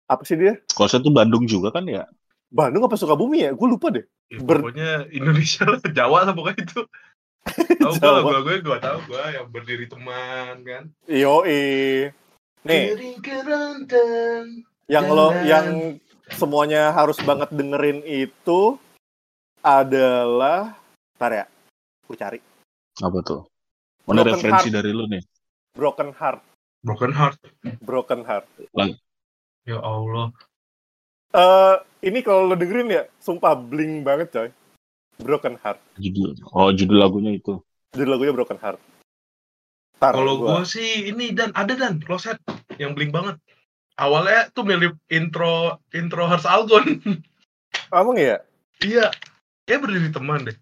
apa 0.05 0.21
sih 0.25 0.35
dia 0.35 0.57
Kalau 0.69 0.89
saya 0.89 1.01
tuh 1.01 1.13
Bandung 1.13 1.45
juga 1.45 1.69
kan 1.69 1.85
ya. 1.85 2.03
Bandung 2.49 2.83
apa 2.83 2.97
Sukabumi 2.97 3.45
ya 3.45 3.51
gue 3.53 3.67
lupa 3.69 3.93
deh 3.93 4.05
Ya, 4.28 4.43
Ber- 4.43 4.59
Pokoknya 4.59 5.07
Indonesia 5.07 5.63
lah, 5.63 5.80
Jawa 5.97 6.19
lah 6.28 6.34
pokoknya 6.36 6.61
itu. 6.67 6.82
Tahu 7.80 7.93
gue 7.95 8.11
lagu 8.11 8.43
gue, 8.43 8.59
gue 8.59 8.78
tahu 8.84 8.97
gue 9.07 9.23
yang 9.32 9.47
berdiri 9.47 9.86
teman 9.88 10.55
kan. 10.67 10.84
Yo 11.07 11.47
nih 12.67 12.91
yang 14.91 15.05
lo 15.07 15.32
yang 15.47 15.95
semuanya 16.36 16.91
harus 16.91 17.15
banget 17.23 17.47
dengerin 17.55 18.03
itu 18.03 18.75
adalah 19.63 20.75
ntar 21.15 21.32
ya 21.32 21.45
gue 22.07 22.17
cari 22.19 22.39
Apa 22.99 23.19
tuh? 23.23 23.47
Mana 24.07 24.23
Broken 24.23 24.36
referensi 24.36 24.67
Heart. 24.67 24.75
dari 24.75 24.91
lu 24.91 25.05
nih? 25.07 25.23
Broken 25.75 26.11
Heart 26.11 26.41
Broken 26.84 27.11
Heart. 27.15 27.38
Broken 27.84 28.21
Heart 28.28 28.45
Ya 29.67 29.80
Allah. 29.84 30.32
Eh 31.30 31.75
ini 32.01 32.19
kalau 32.21 32.45
lo 32.45 32.55
dengerin 32.55 32.88
ya 32.89 33.03
sumpah 33.17 33.53
bling 33.53 34.01
banget 34.01 34.30
coy 34.30 34.49
Broken 35.17 35.57
Heart 35.57 35.82
Judul. 35.97 36.38
Oh, 36.51 36.69
judul 36.69 36.93
lagunya 36.95 37.34
itu. 37.34 37.57
jadi 37.89 38.05
lagunya 38.07 38.32
Broken 38.32 38.55
Heart 38.55 38.80
Kalau 39.97 40.38
gua- 40.38 40.61
gue 40.61 40.69
sih 40.69 41.09
ini 41.09 41.34
dan 41.34 41.49
ada 41.51 41.73
dan 41.73 41.97
Head 41.97 42.38
yang 42.78 42.93
bling 42.93 43.09
banget. 43.09 43.41
Awalnya 43.97 44.53
tuh 44.53 44.61
mirip 44.61 44.93
intro 45.09 45.82
intro 45.89 46.30
Hearts 46.30 46.45
Algon. 46.45 46.86
emang 47.91 48.13
ya 48.15 48.38
Iya. 48.78 49.09
Kayak 49.65 49.82
berdiri 49.84 50.09
teman 50.11 50.45
deh. 50.45 50.57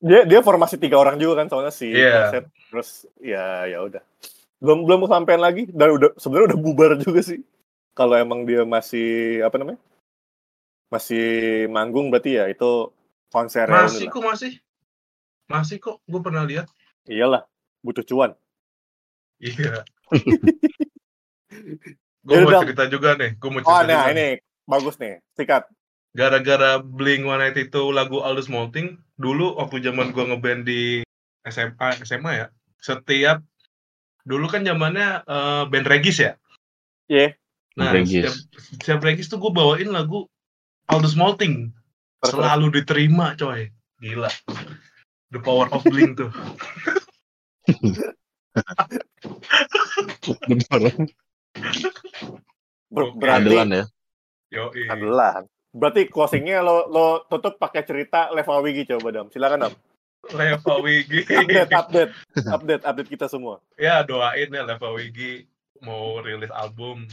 dia 0.00 0.24
dia 0.24 0.40
formasi 0.40 0.74
tiga 0.74 0.96
orang 0.96 1.16
juga 1.16 1.38
kan 1.38 1.46
soalnya 1.46 1.70
si 1.70 1.86
Iya. 1.86 2.28
Closet. 2.28 2.44
terus 2.70 2.88
ya 3.20 3.64
ya 3.66 3.78
udah 3.80 4.02
belum 4.58 4.84
belum 4.84 5.00
kesampaian 5.04 5.38
lagi 5.38 5.68
dan 5.68 5.88
udah 5.90 6.10
sebenarnya 6.16 6.52
udah 6.52 6.60
bubar 6.60 6.90
juga 6.96 7.20
sih 7.20 7.40
kalau 7.92 8.14
emang 8.14 8.42
dia 8.42 8.62
masih 8.62 9.08
apa 9.40 9.54
namanya 9.54 9.80
masih 10.90 11.24
manggung 11.70 12.10
berarti 12.10 12.36
ya 12.36 12.50
itu 12.50 12.90
konser 13.30 13.70
Masih 13.70 14.10
kok 14.10 14.20
masih. 14.20 14.52
Masih 15.46 15.78
kok. 15.78 16.02
Gue 16.04 16.20
pernah 16.20 16.42
lihat. 16.42 16.66
iyalah 17.08 17.46
butuh 17.80 18.04
cuan 18.04 18.36
Iya. 19.40 19.82
gue 22.26 22.36
mau 22.44 22.50
Dam. 22.52 22.62
cerita 22.68 22.84
juga 22.90 23.16
nih. 23.16 23.40
Gue 23.40 23.50
mau 23.50 23.60
cerita 23.64 23.72
oh 23.72 23.82
nah 23.82 24.02
juga. 24.06 24.12
ini 24.12 24.26
bagus 24.68 24.94
nih 25.00 25.18
sikat 25.34 25.64
Gara-gara 26.10 26.82
Blink 26.82 27.22
182 27.22 27.70
itu 27.70 27.82
lagu 27.94 28.18
All 28.18 28.34
the 28.34 28.42
Small 28.42 28.74
Thing, 28.74 28.98
dulu 29.14 29.54
waktu 29.54 29.78
zaman 29.78 30.10
gue 30.10 30.24
ngeband 30.26 30.66
di 30.66 31.06
SMA, 31.46 32.02
SMA 32.02 32.32
ya, 32.34 32.46
setiap 32.82 33.38
dulu 34.26 34.50
kan 34.50 34.66
zamannya 34.66 35.22
eh, 35.22 35.62
band 35.70 35.86
regis 35.86 36.18
ya. 36.18 36.32
Iya. 37.06 37.38
Nah, 37.78 37.94
Regis. 37.94 38.26
setiap, 38.26 38.34
setiap 38.82 39.00
regis 39.06 39.30
tuh 39.30 39.38
gue 39.38 39.54
bawain 39.54 39.86
lagu 39.86 40.26
All 40.90 40.98
the 40.98 41.08
Small 41.08 41.38
Thing. 41.38 41.70
Terus, 42.20 42.34
Selalu 42.36 42.66
diterima, 42.74 43.32
coy. 43.34 43.70
Gila. 44.02 44.28
The 45.30 45.38
power 45.38 45.70
of 45.70 45.86
Blink 45.86 46.18
tuh. 46.18 46.30
ber- 52.90 53.06
Oke. 53.06 53.18
berarti 53.18 53.54
ya. 54.50 54.64
Andalan 54.90 55.42
berarti 55.70 56.10
closingnya 56.10 56.66
lo 56.66 56.90
lo 56.90 57.06
tutup 57.30 57.54
pakai 57.54 57.86
cerita 57.86 58.26
Leva 58.34 58.58
Wigi 58.58 58.82
coba 58.90 59.14
dam 59.14 59.26
silakan 59.30 59.70
dam 59.70 59.72
Leva 60.34 60.74
Wigi. 60.82 61.22
update 61.30 61.70
update 61.70 62.12
update 62.50 62.82
update 62.82 63.08
kita 63.08 63.30
semua 63.30 63.62
ya 63.78 64.02
doain 64.02 64.50
ya 64.50 64.66
Leva 64.66 64.90
Wigi 64.90 65.46
mau 65.80 66.18
rilis 66.18 66.50
album 66.50 67.06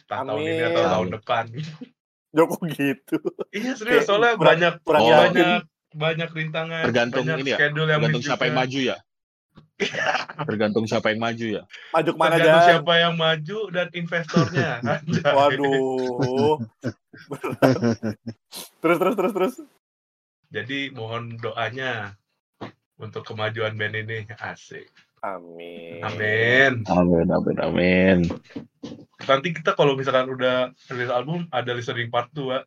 entah 0.00 0.24
tahun 0.24 0.40
ini 0.40 0.64
atau 0.64 0.82
tahun 0.88 1.08
depan. 1.20 1.44
Joko 2.38 2.56
gitu 2.64 3.18
Iya 3.50 3.74
serius 3.74 3.82
Kayak 3.82 4.04
soalnya 4.06 4.32
kurang- 4.32 4.46
banyak 4.54 4.74
kurang 4.82 5.02
Oh. 5.02 5.10
banyak 5.10 5.62
banyak 5.90 6.30
rintangan, 6.30 6.82
Tergantung 6.84 7.24
banyak 7.24 7.38
ini 7.40 7.50
ya, 7.50 7.56
schedule 7.58 7.88
yang 7.88 7.98
Tergantung 7.98 8.22
siapa 8.22 8.44
yang 8.44 8.56
maju 8.56 8.80
ya. 8.84 8.96
Tergantung 10.48 10.84
siapa 10.84 11.06
yang 11.08 11.20
maju 11.20 11.46
ya. 11.48 11.62
Maju 11.90 12.10
ke 12.10 12.18
mana 12.18 12.30
Tergantung 12.30 12.60
aja? 12.60 12.68
siapa 12.68 12.92
yang 12.94 13.14
maju 13.14 13.58
dan 13.70 13.86
investornya. 13.92 14.70
Anjay. 14.94 15.22
Waduh. 15.24 16.54
Terus 18.78 18.96
terus 18.96 19.14
terus 19.16 19.32
terus. 19.32 19.54
Jadi 20.48 20.78
mohon 20.90 21.36
doanya 21.36 22.16
untuk 22.96 23.24
kemajuan 23.24 23.74
band 23.74 23.96
ini 23.98 24.18
asik. 24.34 24.88
Amin. 25.20 26.00
Amin. 26.00 26.72
Amin, 26.86 27.26
amin, 27.26 27.56
amin. 27.58 28.18
Nanti 29.26 29.50
kita 29.50 29.74
kalau 29.74 29.98
misalkan 29.98 30.30
udah 30.30 30.70
rilis 30.88 31.10
album 31.10 31.50
ada 31.50 31.74
listening 31.74 32.08
part 32.08 32.30
2. 32.32 32.62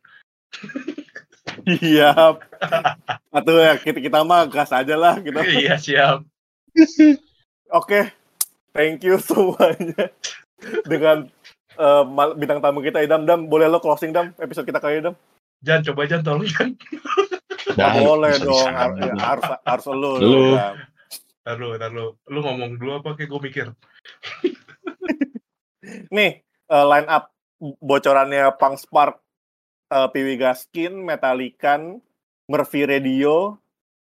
Iya. 1.80 2.36
Atau 3.32 3.54
ya 3.56 3.76
kita 3.76 3.98
kita 3.98 4.20
mah 4.22 4.44
gas 4.46 4.70
aja 4.70 4.94
lah 4.94 5.16
kita. 5.18 5.40
iya 5.64 5.76
siap. 5.76 6.24
Oke. 7.72 8.12
Thank 8.72 9.04
you 9.04 9.20
semuanya. 9.20 10.12
Dengan 10.88 11.28
eh, 11.76 12.04
mal- 12.08 12.36
bintang 12.36 12.60
tamu 12.60 12.80
kita 12.80 13.04
Idam 13.04 13.24
Dam 13.24 13.48
boleh 13.48 13.68
lo 13.68 13.80
closing 13.80 14.12
Dam 14.12 14.32
episode 14.40 14.64
kita 14.64 14.80
kali 14.80 15.00
ini 15.00 15.12
Dam 15.12 15.16
Jangan 15.62 15.82
coba 15.92 16.00
jangan 16.08 16.24
tolong 16.26 16.46
jangan. 16.48 16.70
Nggak 17.72 17.90
boleh 18.02 18.32
dong 18.42 18.50
disangka 18.52 18.82
har- 18.82 18.96
ya, 18.98 19.14
harus 19.16 19.44
harus 19.62 19.86
lo 19.88 20.10
Lu. 20.18 20.44
Ntar 21.42 21.56
lu, 21.58 21.74
ntar 21.74 21.90
lu. 21.90 22.06
Lu 22.30 22.38
ngomong 22.42 22.78
dulu 22.78 22.90
apa 23.02 23.18
kayak 23.18 23.30
gue 23.30 23.40
mikir. 23.42 23.66
nih 26.16 26.30
eh, 26.46 26.86
line 26.86 27.08
up 27.10 27.34
bocorannya 27.60 28.54
Punk 28.58 28.78
Spark 28.78 29.18
eh, 29.90 30.08
Piwi 30.10 30.38
Gaskin 30.38 31.02
Metalikan 31.02 31.98
Murphy 32.46 32.86
Radio 32.86 33.58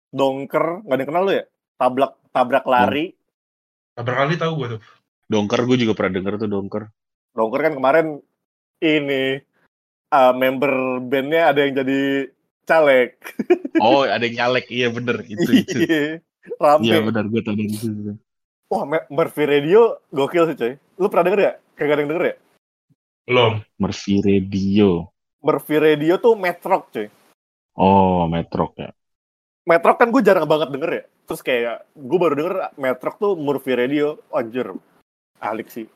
Donker 0.09 0.81
nggak 0.85 0.97
ada 0.97 1.01
yang 1.05 1.09
kenal 1.13 1.23
lu 1.25 1.33
ya 1.37 1.45
tabrak 1.77 2.17
tabrak 2.33 2.65
lari 2.65 3.13
Berapa 3.99 4.15
kali 4.15 4.39
tahu 4.39 4.63
gue 4.63 4.67
tuh. 4.79 4.81
Dongker 5.27 5.59
gue 5.67 5.77
juga 5.83 5.91
pernah 5.91 6.23
denger 6.23 6.39
tuh 6.39 6.47
dongker. 6.47 6.87
Donker 7.35 7.59
kan 7.67 7.73
kemarin 7.75 8.07
ini 8.79 9.43
eh, 10.07 10.33
member 10.39 11.03
bandnya 11.03 11.51
ada 11.51 11.67
yang 11.67 11.83
jadi 11.83 12.31
caleg 12.63 13.19
Oh, 13.83 14.07
ada 14.07 14.23
yang 14.23 14.39
nyalek. 14.39 14.71
Iya 14.71 14.87
bener 14.95 15.19
itu 15.27 15.51
itu. 15.51 15.79
rame 16.55 16.83
Iya 16.83 16.97
benar 16.99 17.25
gue 17.25 17.39
tahu 17.39 17.55
dari 17.55 17.69
situ. 17.71 18.13
wah 18.65 18.83
Murphy 19.07 19.43
Radio 19.43 19.81
gokil 20.07 20.43
sih 20.47 20.55
coy 20.55 20.73
lu 20.95 21.07
pernah 21.07 21.25
denger 21.25 21.39
ya 21.39 21.51
kagak 21.73 21.93
ada 21.93 22.01
yang 22.01 22.11
denger 22.11 22.25
ya 22.25 22.35
Belum. 23.21 23.53
Murphy 23.75 24.15
Radio. 24.19 25.05
Murphy 25.39 25.77
Radio 25.77 26.17
tuh 26.17 26.33
metrok 26.33 26.89
coy 26.89 27.07
Oh, 27.75 28.25
Metrok 28.25 28.75
ya. 28.75 28.89
Metrok 29.63 29.95
kan 29.95 30.09
gue 30.09 30.19
jarang 30.19 30.43
banget 30.43 30.67
denger 30.67 30.91
ya. 30.91 31.03
Terus 31.23 31.39
kayak 31.39 31.87
gue 31.93 32.17
baru 32.17 32.35
denger 32.35 32.55
Metrok 32.75 33.15
tuh 33.15 33.33
Murphy 33.33 33.71
Radio. 33.71 34.19
Anjir. 34.29 34.73
Alik 35.39 35.69
sih. 35.69 35.87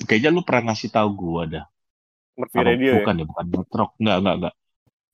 Kayaknya 0.00 0.30
lu 0.32 0.42
pernah 0.42 0.72
ngasih 0.72 0.88
tahu 0.88 1.08
gua 1.12 1.42
dah. 1.44 1.64
Murphy 2.34 2.56
Apa- 2.56 2.66
Radio 2.66 2.88
ya. 2.88 2.96
bukan 2.98 3.14
ya, 3.14 3.24
bukan 3.26 3.46
Metrok. 3.52 3.90
Enggak, 3.96 4.16
enggak, 4.16 4.34
enggak. 4.34 4.54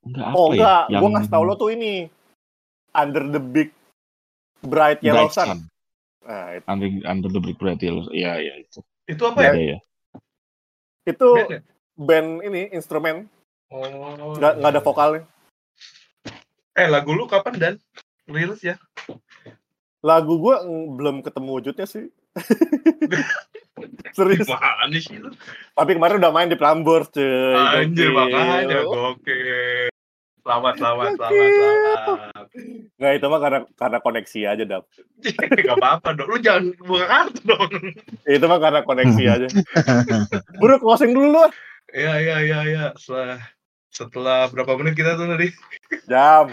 Enggak 0.04 0.24
apa 0.24 0.34
Oh 0.34 0.46
ya? 0.46 0.52
enggak, 0.54 0.82
Yang 0.86 1.00
gue 1.00 1.10
ngasih 1.10 1.30
tau 1.30 1.42
lo 1.42 1.54
tuh 1.54 1.70
ini. 1.70 1.92
Under 2.94 3.24
the 3.26 3.42
Big 3.42 3.68
Bright 4.64 5.00
Yellow 5.04 5.28
Bright 5.28 5.36
Sun. 5.36 5.46
Sun. 5.48 5.60
Nah, 6.24 6.56
itu, 6.56 6.66
Under, 6.66 6.88
under 7.04 7.30
the 7.30 7.40
Brick 7.40 7.58
Bright 7.60 7.80
Yellow. 7.84 8.08
Iya, 8.10 8.40
iya 8.40 8.54
itu. 8.64 8.80
Itu 9.04 9.22
apa 9.28 9.40
ya? 9.44 9.52
Ya. 9.76 9.78
itu 11.04 11.28
Band 11.36 11.52
ya? 11.52 11.60
band 12.00 12.28
ini 12.48 12.72
instrumen 12.72 13.28
Oh. 13.74 14.38
nggak 14.38 14.62
nggak 14.62 14.70
ada 14.70 14.82
vokalnya. 14.84 15.22
Eh 16.78 16.86
lagu 16.86 17.10
lu 17.10 17.26
kapan 17.26 17.54
dan 17.58 17.74
rilis 18.30 18.62
ya? 18.62 18.78
Lagu 20.04 20.38
gue 20.38 20.56
belum 20.94 21.26
ketemu 21.26 21.50
wujudnya 21.58 21.86
sih. 21.88 22.06
Serius. 24.16 24.46
Mana 24.46 24.94
sih 25.00 25.18
lu? 25.18 25.34
Tapi 25.74 25.98
kemarin 25.98 26.22
udah 26.22 26.30
main 26.30 26.46
di 26.46 26.54
Prambors 26.54 27.10
cuy. 27.10 27.24
Anjir 27.56 28.14
makanya 28.14 28.86
gokil. 28.86 29.90
Selamat, 30.44 30.76
selamat, 30.76 31.16
selamat, 31.16 31.50
selamat. 31.56 32.46
Nggak 33.00 33.12
itu 33.16 33.26
mah 33.32 33.40
karena 33.40 33.60
karena 33.80 33.98
koneksi 34.04 34.40
aja 34.44 34.64
dap. 34.68 34.84
Gak 35.64 35.76
apa-apa 35.80 36.08
dong. 36.12 36.28
Lu 36.28 36.36
jangan 36.36 36.64
buka 36.84 37.06
kartu 37.08 37.40
dong. 37.48 37.72
Itu 38.28 38.44
mah 38.44 38.60
karena 38.60 38.80
koneksi 38.84 39.22
aja. 39.40 39.48
Buru 40.60 40.76
closing 40.84 41.16
dulu 41.16 41.32
lu. 41.32 41.44
Iya, 41.96 42.20
iya, 42.20 42.36
iya, 42.44 42.60
iya. 42.68 42.86
Setelah 43.00 43.40
setelah 43.88 44.52
berapa 44.52 44.76
menit 44.76 45.00
kita 45.00 45.16
tuh 45.16 45.32
tadi? 45.32 45.48
Jam. 46.12 46.52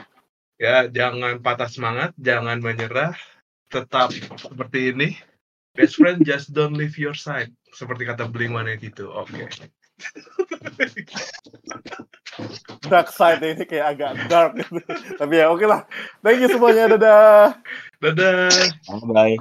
Ya, 0.55 0.87
jangan 0.87 1.43
patah 1.43 1.67
semangat, 1.67 2.15
jangan 2.15 2.63
menyerah. 2.63 3.11
Tetap 3.67 4.15
seperti 4.39 4.95
ini. 4.95 5.19
Best 5.75 5.99
friend 5.99 6.23
just 6.23 6.55
don't 6.55 6.79
leave 6.79 6.95
your 6.95 7.15
side. 7.15 7.51
Seperti 7.75 8.07
kata 8.07 8.31
Blink-182. 8.31 9.03
Oke. 9.03 9.51
Dark 12.91 13.09
side 13.13 13.43
ini 13.43 13.63
kayak 13.67 13.87
agak 13.95 14.11
dark 14.27 14.51
gitu. 14.57 14.81
Tapi 15.19 15.33
ya 15.39 15.51
oke 15.51 15.65
lah. 15.67 15.85
Thank 16.23 16.43
you 16.43 16.49
semuanya. 16.49 16.91
Dadah. 16.95 17.59
Dadah. 18.01 18.49
Bye. 19.11 19.37